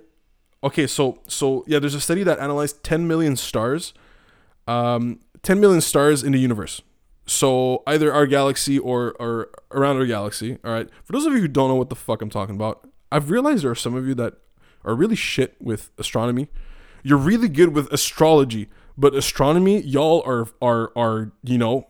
Okay, 0.64 0.88
so 0.88 1.20
so 1.28 1.64
yeah, 1.68 1.80
there's 1.80 1.94
a 1.94 2.02
study 2.02 2.24
that 2.24 2.40
analyzed 2.40 2.84
10 2.84 3.08
million 3.08 3.36
stars, 3.36 3.94
um, 4.68 5.20
10 5.44 5.60
million 5.60 5.82
stars 5.82 6.24
in 6.24 6.32
the 6.32 6.40
universe. 6.40 6.82
So 7.28 7.84
either 7.86 8.12
our 8.12 8.26
galaxy 8.26 8.80
or 8.80 9.14
or 9.20 9.50
around 9.72 9.98
our 9.98 10.06
galaxy. 10.06 10.58
All 10.64 10.72
right. 10.72 10.90
For 11.04 11.14
those 11.14 11.26
of 11.26 11.34
you 11.34 11.40
who 11.40 11.48
don't 11.48 11.70
know 11.70 11.76
what 11.76 11.90
the 11.90 11.96
fuck 11.96 12.22
I'm 12.22 12.30
talking 12.30 12.56
about, 12.56 12.88
I've 13.12 13.30
realized 13.30 13.64
there 13.64 13.72
are 13.72 13.76
some 13.76 13.96
of 13.96 14.08
you 14.08 14.16
that 14.16 14.36
are 14.86 14.96
really 14.96 15.16
shit 15.16 15.56
with 15.60 15.92
astronomy. 15.98 16.48
You're 17.04 17.18
really 17.18 17.50
good 17.50 17.76
with 17.76 17.92
astrology, 17.92 18.70
but 18.98 19.14
astronomy, 19.14 19.82
y'all 19.82 20.24
are 20.26 20.48
are 20.62 20.92
are 20.98 21.32
you 21.44 21.58
know 21.58 21.88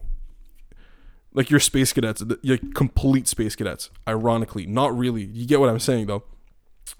like 1.34 1.52
you're 1.52 1.60
space 1.60 1.94
cadets, 1.94 2.24
you're 2.42 2.58
complete 2.74 3.28
space 3.28 3.56
cadets. 3.56 3.92
Ironically, 4.08 4.66
not 4.66 4.98
really. 4.98 5.26
You 5.26 5.46
get 5.46 5.60
what 5.60 5.70
I'm 5.70 5.80
saying 5.80 6.08
though. 6.08 6.24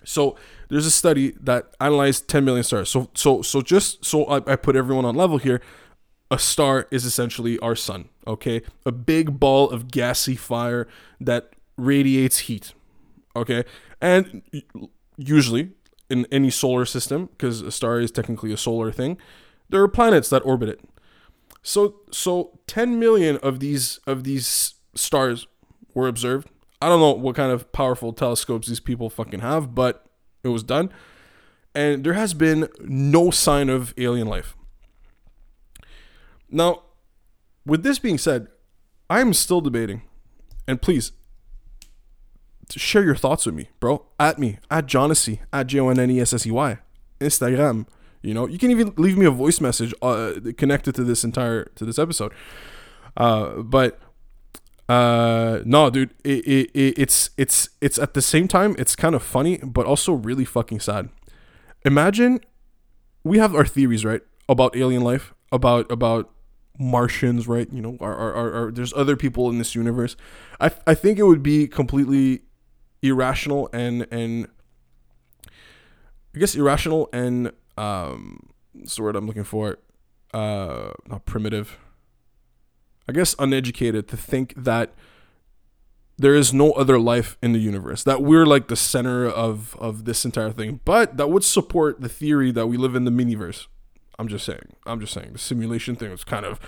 So 0.04 0.36
there's 0.70 0.86
a 0.86 0.92
study 0.92 1.34
that 1.42 1.74
analyzed 1.80 2.28
10 2.28 2.46
million 2.46 2.64
stars. 2.64 2.90
So 2.90 3.10
so 3.16 3.42
so 3.42 3.62
just 3.62 4.06
so 4.06 4.26
I, 4.26 4.38
I 4.38 4.56
put 4.56 4.76
everyone 4.76 5.06
on 5.06 5.16
level 5.16 5.38
here, 5.40 5.62
a 6.30 6.40
star 6.40 6.88
is 6.92 7.06
essentially 7.06 7.58
our 7.60 7.76
sun. 7.76 8.10
Okay, 8.26 8.62
a 8.86 8.92
big 8.92 9.40
ball 9.40 9.70
of 9.70 9.90
gassy 9.90 10.36
fire 10.36 10.88
that 11.20 11.52
radiates 11.78 12.40
heat. 12.40 12.74
Okay, 13.36 13.64
and 14.02 14.42
usually 15.18 15.72
in 16.10 16.26
any 16.32 16.50
solar 16.50 16.86
system, 16.86 17.28
because 17.28 17.62
a 17.62 17.72
star 17.72 18.00
is 18.00 18.12
technically 18.12 18.52
a 18.52 18.58
solar 18.58 18.92
thing, 18.92 19.18
there 19.70 19.82
are 19.82 19.88
planets 19.88 20.30
that 20.30 20.46
orbit 20.46 20.70
it. 20.70 20.82
So 21.64 22.02
so 22.12 22.60
10 22.68 23.00
million 23.00 23.38
of 23.38 23.60
these 23.60 24.00
of 24.08 24.24
these 24.24 24.76
stars 24.96 25.48
were 25.94 26.08
observed. 26.08 26.50
I 26.82 26.90
don't 26.90 27.00
know 27.00 27.12
what 27.12 27.36
kind 27.36 27.52
of 27.52 27.72
powerful 27.72 28.14
telescopes 28.14 28.68
these 28.68 28.80
people 28.80 29.10
fucking 29.10 29.40
have, 29.40 29.74
but 29.74 30.06
it 30.44 30.50
was 30.50 30.64
done. 30.64 30.92
And 31.74 32.04
there 32.04 32.14
has 32.14 32.34
been 32.34 32.70
no 32.82 33.32
sign 33.32 33.70
of 33.70 33.94
alien 33.98 34.28
life. 34.28 34.57
Now, 36.50 36.84
with 37.66 37.84
this 37.84 38.00
being 38.00 38.18
said, 38.18 38.48
I'm 39.10 39.34
still 39.34 39.62
debating. 39.62 40.02
And 40.68 40.82
please 40.82 41.12
share 42.76 43.04
your 43.04 43.16
thoughts 43.16 43.46
with 43.46 43.56
me, 43.56 43.70
bro. 43.80 44.06
At 44.20 44.38
me, 44.40 44.60
at 44.70 44.86
Jonnessey, 44.86 45.40
at 45.54 45.68
J 45.68 45.80
O 45.80 45.90
N 45.90 46.00
N 46.00 46.12
E 46.12 46.20
S 46.20 46.34
S 46.34 46.46
E 46.46 46.52
Y, 46.52 46.78
Instagram. 47.20 47.88
You 48.22 48.34
know, 48.34 48.48
you 48.48 48.58
can 48.58 48.72
even 48.72 48.94
leave 48.98 49.18
me 49.18 49.26
a 49.26 49.32
voice 49.32 49.62
message 49.62 49.94
uh, 50.02 50.34
connected 50.58 50.96
to 50.96 51.04
this 51.04 51.24
entire 51.24 51.66
to 51.76 51.86
this 51.86 51.98
episode. 51.98 52.34
Uh, 53.16 53.62
but 53.62 54.00
uh, 54.90 55.60
no, 55.66 55.90
dude, 55.90 56.14
it, 56.24 56.46
it, 56.46 56.72
it, 56.74 57.00
it's 57.00 57.30
it's 57.38 57.70
it's 57.80 57.98
at 57.98 58.14
the 58.14 58.22
same 58.22 58.48
time 58.48 58.76
it's 58.78 58.96
kind 58.96 59.16
of 59.16 59.24
funny, 59.24 59.58
but 59.58 59.86
also 59.86 60.14
really 60.14 60.46
fucking 60.46 60.80
sad. 60.80 61.10
Imagine 61.86 62.42
we 63.24 63.38
have 63.38 63.56
our 63.56 63.66
theories 63.66 64.04
right 64.04 64.22
about 64.50 64.76
alien 64.76 65.04
life, 65.04 65.34
about 65.52 65.90
about 65.92 66.32
Martians, 66.80 67.48
right? 67.48 67.72
You 67.72 67.82
know, 67.82 67.98
are, 68.00 68.16
are, 68.16 68.34
are, 68.34 68.64
are 68.68 68.72
there's 68.72 68.94
other 68.94 69.16
people 69.16 69.50
in 69.50 69.58
this 69.58 69.76
universe. 69.76 70.16
I 70.60 70.72
I 70.86 70.94
think 70.94 71.20
it 71.20 71.24
would 71.24 71.44
be 71.44 71.68
completely 71.68 72.42
irrational 73.02 73.70
and 73.74 74.08
and 74.12 74.48
I 76.36 76.40
guess 76.40 76.56
irrational 76.56 77.10
and 77.14 77.52
um 77.78 78.50
what's 78.74 78.96
the 78.96 79.04
word 79.04 79.16
I'm 79.16 79.28
looking 79.28 79.44
for? 79.44 79.78
Uh 80.34 80.92
not 81.08 81.26
primitive. 81.26 81.78
I 83.10 83.14
guess 83.14 83.36
uneducated 83.40 84.08
to 84.10 84.18
think 84.18 84.54
that 84.56 84.94
there 86.18 86.36
is 86.36 86.54
no 86.54 86.72
other 86.74 87.00
life 87.00 87.38
in 87.42 87.54
the 87.54 87.60
universe 87.60 88.04
that 88.04 88.22
we're 88.22 88.46
like 88.46 88.68
the 88.68 88.76
center 88.76 89.28
of 89.28 89.76
of 89.80 90.06
this 90.06 90.26
entire 90.26 90.52
thing 90.52 90.80
but 90.84 91.18
that 91.18 91.30
would 91.30 91.44
support 91.44 92.02
the 92.02 92.10
theory 92.10 92.52
that 92.52 92.68
we 92.68 92.76
live 92.76 92.96
in 92.96 93.06
the 93.06 93.12
miniverse 93.12 93.68
I'm 94.20 94.28
just 94.28 94.46
saying. 94.46 94.76
I'm 94.86 95.00
just 95.00 95.14
saying 95.14 95.34
the 95.34 95.40
simulation 95.40 95.96
thing 95.96 96.12
is 96.12 96.24
kind 96.24 96.46
of 96.46 96.60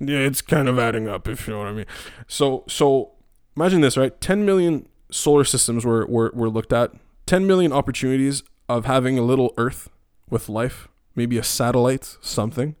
yeah, 0.00 0.18
it's 0.18 0.40
kind 0.40 0.68
of 0.68 0.78
adding 0.78 1.08
up 1.08 1.28
if 1.28 1.46
you 1.46 1.54
know 1.54 1.60
what 1.60 1.68
I 1.68 1.72
mean. 1.72 1.86
So 2.26 2.64
so 2.68 3.12
imagine 3.56 3.80
this, 3.80 3.96
right? 3.96 4.18
10 4.20 4.44
million 4.44 4.88
solar 5.10 5.44
systems 5.44 5.84
were 5.84 6.06
were, 6.06 6.30
were 6.34 6.48
looked 6.48 6.72
at. 6.72 6.92
10 7.26 7.46
million 7.46 7.72
opportunities 7.72 8.42
of 8.68 8.84
having 8.86 9.18
a 9.18 9.22
little 9.22 9.52
earth 9.56 9.90
with 10.30 10.48
life, 10.48 10.88
maybe 11.14 11.38
a 11.38 11.42
satellite, 11.42 12.16
something. 12.20 12.74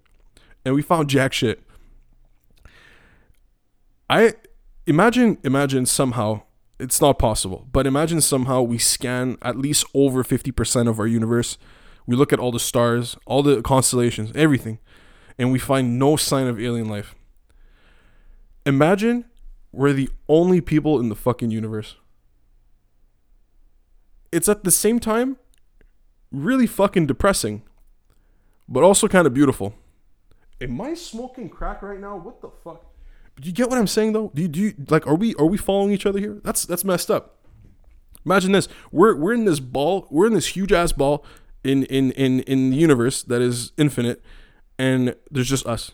And 0.64 0.74
we 0.74 0.82
found 0.82 1.08
jack 1.08 1.32
shit. 1.32 1.62
I 4.10 4.34
imagine 4.86 5.38
imagine 5.44 5.86
somehow 5.86 6.42
it's 6.78 7.00
not 7.00 7.18
possible, 7.18 7.66
but 7.72 7.86
imagine 7.86 8.20
somehow 8.20 8.62
we 8.62 8.78
scan 8.78 9.36
at 9.42 9.56
least 9.58 9.84
over 9.94 10.22
50% 10.22 10.88
of 10.88 11.00
our 11.00 11.06
universe 11.06 11.58
we 12.08 12.16
look 12.16 12.32
at 12.32 12.40
all 12.40 12.50
the 12.50 12.58
stars, 12.58 13.18
all 13.26 13.42
the 13.42 13.60
constellations, 13.60 14.32
everything, 14.34 14.78
and 15.38 15.52
we 15.52 15.58
find 15.58 15.98
no 15.98 16.16
sign 16.16 16.46
of 16.46 16.58
alien 16.58 16.88
life. 16.88 17.14
Imagine 18.64 19.26
we're 19.72 19.92
the 19.92 20.08
only 20.26 20.62
people 20.62 20.98
in 20.98 21.10
the 21.10 21.14
fucking 21.14 21.50
universe. 21.50 21.96
It's 24.32 24.48
at 24.48 24.64
the 24.64 24.70
same 24.70 24.98
time 24.98 25.36
really 26.32 26.66
fucking 26.66 27.06
depressing, 27.06 27.62
but 28.66 28.82
also 28.82 29.06
kind 29.06 29.26
of 29.26 29.34
beautiful. 29.34 29.74
Am 30.62 30.80
I 30.80 30.94
smoking 30.94 31.50
crack 31.50 31.82
right 31.82 32.00
now? 32.00 32.16
What 32.16 32.40
the 32.40 32.48
fuck? 32.64 32.86
Do 33.38 33.46
you 33.46 33.52
get 33.54 33.68
what 33.68 33.78
I'm 33.78 33.86
saying 33.86 34.14
though? 34.14 34.32
Do 34.34 34.40
you, 34.40 34.48
do 34.48 34.60
you 34.60 34.74
like 34.88 35.06
are 35.06 35.14
we 35.14 35.34
are 35.34 35.46
we 35.46 35.58
following 35.58 35.92
each 35.92 36.06
other 36.06 36.18
here? 36.18 36.40
That's 36.42 36.64
that's 36.64 36.84
messed 36.84 37.10
up. 37.10 37.36
Imagine 38.24 38.52
this. 38.52 38.66
We're 38.90 39.14
we're 39.14 39.34
in 39.34 39.44
this 39.44 39.60
ball, 39.60 40.06
we're 40.10 40.26
in 40.26 40.32
this 40.32 40.48
huge 40.56 40.72
ass 40.72 40.92
ball 40.92 41.24
in 41.64 41.84
in 41.84 42.12
in 42.12 42.40
in 42.40 42.70
the 42.70 42.76
universe 42.76 43.22
that 43.22 43.42
is 43.42 43.72
infinite 43.76 44.22
and 44.78 45.14
there's 45.30 45.48
just 45.48 45.66
us. 45.66 45.92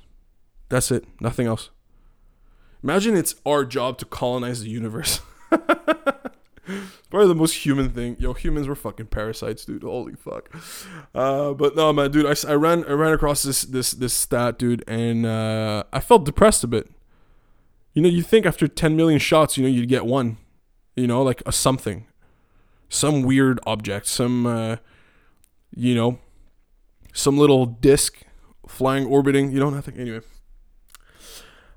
That's 0.68 0.90
it. 0.90 1.04
Nothing 1.20 1.46
else. 1.46 1.70
Imagine 2.82 3.16
it's 3.16 3.34
our 3.46 3.64
job 3.64 3.98
to 3.98 4.04
colonize 4.04 4.62
the 4.62 4.68
universe. 4.68 5.20
Probably 7.10 7.28
the 7.28 7.34
most 7.34 7.64
human 7.64 7.90
thing. 7.90 8.16
Yo 8.18 8.34
humans 8.34 8.68
were 8.68 8.74
fucking 8.74 9.06
parasites 9.06 9.64
dude. 9.64 9.82
Holy 9.82 10.14
fuck. 10.14 10.50
Uh, 11.14 11.52
but 11.52 11.76
no 11.76 11.92
man 11.92 12.10
dude 12.10 12.26
I, 12.26 12.34
I 12.50 12.54
ran 12.54 12.84
i 12.84 12.92
ran 12.92 13.12
across 13.12 13.42
this 13.42 13.62
this 13.62 13.92
this 13.92 14.12
stat 14.12 14.58
dude 14.58 14.82
and 14.88 15.24
uh, 15.24 15.84
i 15.92 16.00
felt 16.00 16.24
depressed 16.24 16.64
a 16.64 16.66
bit. 16.66 16.90
You 17.92 18.02
know 18.02 18.08
you 18.08 18.22
think 18.22 18.44
after 18.44 18.66
10 18.66 18.96
million 18.96 19.18
shots 19.18 19.56
you 19.56 19.62
know 19.62 19.70
you'd 19.70 19.88
get 19.88 20.04
one. 20.04 20.36
You 20.96 21.06
know 21.06 21.22
like 21.22 21.42
a 21.46 21.52
something. 21.52 22.06
Some 22.88 23.22
weird 23.22 23.60
object. 23.66 24.06
Some 24.06 24.46
uh, 24.46 24.76
you 25.76 25.94
know, 25.94 26.18
some 27.12 27.38
little 27.38 27.66
disc 27.66 28.22
flying, 28.66 29.06
orbiting, 29.06 29.52
you 29.52 29.60
know, 29.60 29.70
nothing. 29.70 29.96
Anyway, 29.96 30.20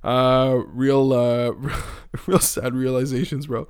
uh, 0.04 0.62
real, 0.68 1.14
uh, 1.14 1.52
real 2.28 2.40
sad 2.40 2.74
realizations, 2.74 3.48
bro. 3.48 3.68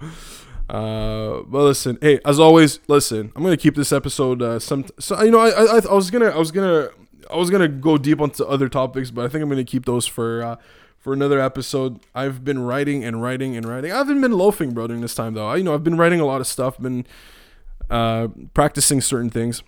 Uh, 0.69 1.43
but 1.47 1.63
listen, 1.63 1.97
hey, 2.01 2.19
as 2.25 2.39
always, 2.39 2.79
listen. 2.87 3.31
I'm 3.35 3.43
gonna 3.43 3.57
keep 3.57 3.75
this 3.75 3.91
episode. 3.91 4.41
Uh, 4.41 4.59
some 4.59 4.85
so 4.99 5.21
you 5.23 5.31
know, 5.31 5.39
I, 5.39 5.49
I 5.49 5.79
I 5.89 5.93
was 5.93 6.11
gonna 6.11 6.29
I 6.29 6.37
was 6.37 6.51
gonna 6.51 6.89
I 7.31 7.37
was 7.37 7.49
gonna 7.49 7.69
go 7.69 7.97
deep 7.97 8.19
onto 8.19 8.43
other 8.43 8.67
topics, 8.67 9.09
but 9.11 9.25
I 9.25 9.29
think 9.29 9.43
I'm 9.43 9.49
gonna 9.49 9.63
keep 9.63 9.85
those 9.85 10.05
for 10.05 10.43
uh, 10.43 10.55
for 10.97 11.13
another 11.13 11.39
episode. 11.39 12.01
I've 12.13 12.43
been 12.43 12.59
writing 12.59 13.05
and 13.05 13.21
writing 13.21 13.55
and 13.55 13.65
writing. 13.65 13.93
I 13.93 13.97
haven't 13.97 14.19
been 14.19 14.33
loafing, 14.33 14.73
bro, 14.73 14.87
during 14.87 15.01
this 15.01 15.15
time 15.15 15.35
though. 15.35 15.47
I, 15.47 15.55
you 15.55 15.63
know, 15.63 15.73
I've 15.73 15.83
been 15.83 15.97
writing 15.97 16.19
a 16.19 16.25
lot 16.25 16.41
of 16.41 16.47
stuff, 16.47 16.77
been 16.77 17.07
uh, 17.89 18.27
practicing 18.53 18.99
certain 18.99 19.29
things. 19.29 19.63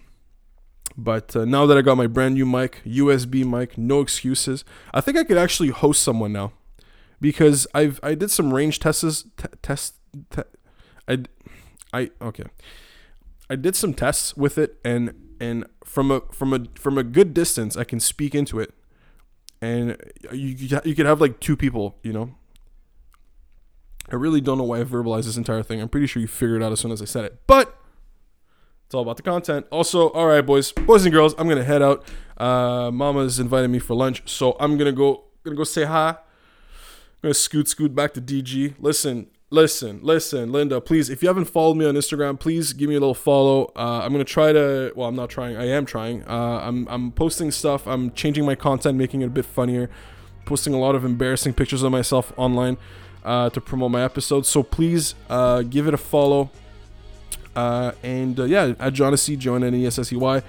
But 1.00 1.34
uh, 1.34 1.46
now 1.46 1.66
that 1.66 1.78
I 1.78 1.82
got 1.82 1.96
my 1.96 2.08
brand 2.08 2.36
new 2.36 2.46
mic, 2.46 2.82
USB 2.86 3.46
mic, 3.46 3.78
no 3.78 4.02
excuses. 4.02 4.66
I 4.94 5.00
think 5.00 5.18
I 5.18 5.24
could 5.24 5.38
actually 5.38 5.70
host 5.70 6.02
someone 6.02 6.34
now, 6.34 6.52
because 7.22 7.66
I've 7.74 8.02
I 8.04 8.16
did 8.16 8.32
some 8.32 8.54
range 8.54 8.80
tests. 8.80 9.24
T- 9.38 9.46
test. 9.62 9.96
Te- 10.30 10.42
I, 11.08 11.24
I 11.94 12.12
okay. 12.22 12.44
I 13.50 13.56
did 13.56 13.78
some 13.78 13.94
tests 13.94 14.36
with 14.36 14.58
it, 14.58 14.78
and 14.84 15.14
and 15.40 15.66
from 15.86 16.12
a 16.12 16.22
from 16.32 16.54
a 16.54 16.66
from 16.76 16.98
a 16.98 17.04
good 17.04 17.34
distance, 17.34 17.78
I 17.78 17.86
can 17.86 18.02
speak 18.02 18.36
into 18.36 18.60
it, 18.60 18.74
and 19.62 19.96
you 20.34 20.80
you 20.84 20.96
could 20.96 21.06
have 21.06 21.22
like 21.22 21.40
two 21.40 21.56
people, 21.56 21.96
you 22.04 22.12
know. 22.12 22.36
I 24.12 24.16
really 24.16 24.42
don't 24.42 24.58
know 24.58 24.64
why 24.66 24.82
I 24.82 24.84
verbalized 24.84 25.26
this 25.26 25.38
entire 25.38 25.64
thing. 25.64 25.80
I'm 25.80 25.88
pretty 25.88 26.08
sure 26.08 26.20
you 26.20 26.28
figured 26.28 26.62
it 26.62 26.66
out 26.66 26.72
as 26.72 26.80
soon 26.82 26.92
as 26.92 27.02
I 27.02 27.06
said 27.06 27.26
it, 27.26 27.42
but 27.48 27.79
it's 28.90 28.96
all 28.96 29.04
about 29.04 29.18
the 29.18 29.22
content. 29.22 29.68
Also, 29.70 30.10
all 30.10 30.26
right, 30.26 30.42
boys, 30.42 30.72
boys 30.72 31.06
and 31.06 31.14
girls, 31.14 31.36
I'm 31.38 31.48
gonna 31.48 31.64
head 31.64 31.84
out. 31.84 32.04
Uh, 32.36 32.90
Mama's 32.90 33.40
invited 33.40 33.68
me 33.68 33.78
for 33.78 33.94
lunch, 33.94 34.28
so 34.28 34.58
I'm 34.60 34.80
gonna 34.80 34.92
go 34.92 35.26
gonna 35.44 35.56
go 35.56 35.64
say 35.64 35.84
hi. 35.84 36.10
I'm 36.10 36.16
gonna 37.22 37.36
scoot 37.36 37.68
scoot 37.68 37.94
back 37.94 38.16
to 38.16 38.22
DG. 38.22 38.74
Listen, 38.80 39.28
listen, 39.52 40.00
listen, 40.02 40.52
Linda, 40.52 40.82
please, 40.82 41.12
if 41.12 41.22
you 41.22 41.28
haven't 41.28 41.46
followed 41.46 41.76
me 41.76 41.86
on 41.86 41.94
Instagram, 41.94 42.40
please 42.40 42.74
give 42.74 42.90
me 42.90 42.96
a 42.96 43.00
little 43.00 43.14
follow. 43.14 43.72
Uh, 43.76 44.02
I'm 44.04 44.12
gonna 44.12 44.24
try 44.24 44.54
to. 44.54 44.92
Well, 44.96 45.08
I'm 45.08 45.16
not 45.16 45.30
trying. 45.30 45.56
I 45.56 45.68
am 45.68 45.86
trying. 45.86 46.24
Uh, 46.24 46.60
I'm 46.64 46.88
I'm 46.88 47.12
posting 47.12 47.52
stuff. 47.52 47.86
I'm 47.86 48.12
changing 48.14 48.44
my 48.44 48.56
content, 48.56 48.98
making 48.98 49.22
it 49.22 49.28
a 49.28 49.30
bit 49.30 49.46
funnier. 49.46 49.92
Posting 50.46 50.74
a 50.74 50.80
lot 50.80 50.96
of 50.96 51.06
embarrassing 51.06 51.54
pictures 51.54 51.84
of 51.84 51.92
myself 51.92 52.34
online 52.38 52.78
uh, 53.24 53.52
to 53.52 53.62
promote 53.62 53.92
my 53.92 54.04
episodes. 54.04 54.50
So 54.50 54.64
please 54.64 55.14
uh, 55.30 55.62
give 55.62 55.88
it 55.88 55.94
a 55.94 55.98
follow. 55.98 56.50
Uh, 57.56 57.92
and 58.04 58.40
uh, 58.40 58.44
yeah, 58.44 58.74
at 58.80 58.94
Jonnessey 58.94 59.38
John 59.38 59.64
N 59.64 59.74
E 59.76 59.86
S 59.86 60.00
S 60.00 60.14
E 60.14 60.16
Y. 60.16 60.42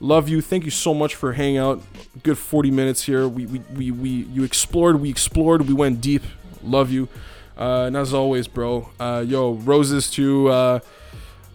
Love 0.00 0.28
you. 0.28 0.40
Thank 0.40 0.64
you 0.64 0.70
so 0.70 0.94
much 0.94 1.16
for 1.16 1.32
hanging 1.32 1.58
out. 1.58 1.82
Good 2.22 2.38
40 2.38 2.70
minutes 2.70 3.02
here. 3.02 3.26
We, 3.26 3.46
we, 3.46 3.58
we, 3.74 3.90
we 3.90 4.08
you 4.10 4.44
explored, 4.44 5.00
we 5.00 5.10
explored, 5.10 5.62
we 5.62 5.74
went 5.74 6.00
deep. 6.00 6.22
Love 6.62 6.90
you. 6.90 7.08
Uh, 7.56 7.84
and 7.86 7.96
as 7.96 8.14
always, 8.14 8.46
bro, 8.46 8.88
uh, 9.00 9.24
yo, 9.26 9.54
roses 9.54 10.08
to, 10.12 10.48
uh, 10.48 10.80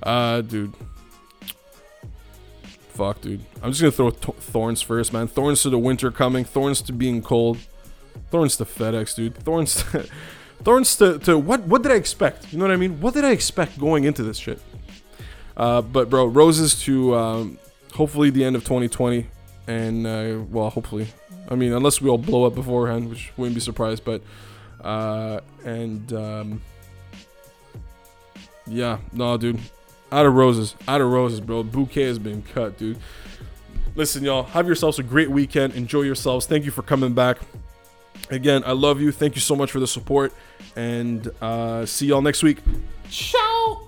uh, 0.04 0.42
dude. 0.42 0.74
Fuck, 2.90 3.22
dude. 3.22 3.42
I'm 3.62 3.72
just 3.72 3.82
gonna 3.82 3.92
throw 3.92 4.10
th- 4.12 4.38
thorns 4.38 4.82
first, 4.82 5.14
man. 5.14 5.28
Thorns 5.28 5.64
to 5.64 5.70
the 5.70 5.80
winter 5.80 6.12
coming. 6.12 6.44
Thorns 6.44 6.82
to 6.84 6.94
being 6.94 7.22
cold. 7.22 7.58
Thorns 8.30 8.58
to 8.58 8.66
FedEx, 8.66 9.16
dude. 9.16 9.36
Thorns 9.36 9.76
to, 9.92 10.06
thorns 10.64 10.96
to, 10.98 11.18
to 11.20 11.38
what? 11.38 11.62
What 11.62 11.82
did 11.82 11.92
I 11.92 11.96
expect? 11.96 12.52
You 12.52 12.60
know 12.60 12.66
what 12.66 12.74
I 12.74 12.78
mean? 12.78 13.00
What 13.00 13.14
did 13.14 13.26
I 13.26 13.32
expect 13.32 13.80
going 13.80 14.04
into 14.04 14.22
this 14.22 14.38
shit? 14.38 14.60
Uh, 15.56 15.82
but 15.82 16.10
bro, 16.10 16.26
roses 16.26 16.82
to 16.84 17.16
um, 17.16 17.60
hopefully 17.94 18.30
the 18.30 18.44
end 18.44 18.56
of 18.56 18.64
2020, 18.64 19.28
and 19.68 20.08
uh, 20.08 20.40
well, 20.50 20.70
hopefully, 20.70 21.08
I 21.50 21.56
mean, 21.56 21.74
unless 21.74 22.02
we 22.02 22.10
all 22.10 22.18
blow 22.18 22.46
up 22.46 22.56
beforehand, 22.56 23.10
which 23.10 23.32
wouldn't 23.38 23.56
be 23.56 23.62
surprised. 23.62 24.04
But 24.04 24.22
uh, 24.82 25.42
and 25.64 26.12
um, 26.14 26.62
yeah, 28.66 29.00
no, 29.12 29.38
dude, 29.38 29.60
out 30.12 30.26
of 30.26 30.34
roses, 30.34 30.76
out 30.88 31.02
of 31.02 31.12
roses, 31.12 31.40
bro. 31.40 31.64
Bouquet 31.64 32.04
has 32.04 32.20
been 32.20 32.42
cut, 32.42 32.78
dude. 32.78 32.98
Listen, 33.96 34.24
y'all, 34.24 34.44
have 34.44 34.66
yourselves 34.66 34.98
a 34.98 35.04
great 35.04 35.30
weekend. 35.30 35.76
Enjoy 35.76 36.02
yourselves. 36.02 36.48
Thank 36.48 36.66
you 36.66 36.72
for 36.72 36.82
coming 36.82 37.14
back. 37.14 37.38
Again, 38.32 38.64
I 38.66 38.72
love 38.72 39.00
you. 39.00 39.12
Thank 39.12 39.36
you 39.36 39.42
so 39.42 39.56
much 39.56 39.72
for 39.72 39.80
the 39.80 39.88
support, 39.88 40.34
and 40.76 41.30
uh, 41.42 41.86
see 41.86 42.08
y'all 42.08 42.22
next 42.22 42.42
week. 42.42 42.60
Ciao. 43.10 43.88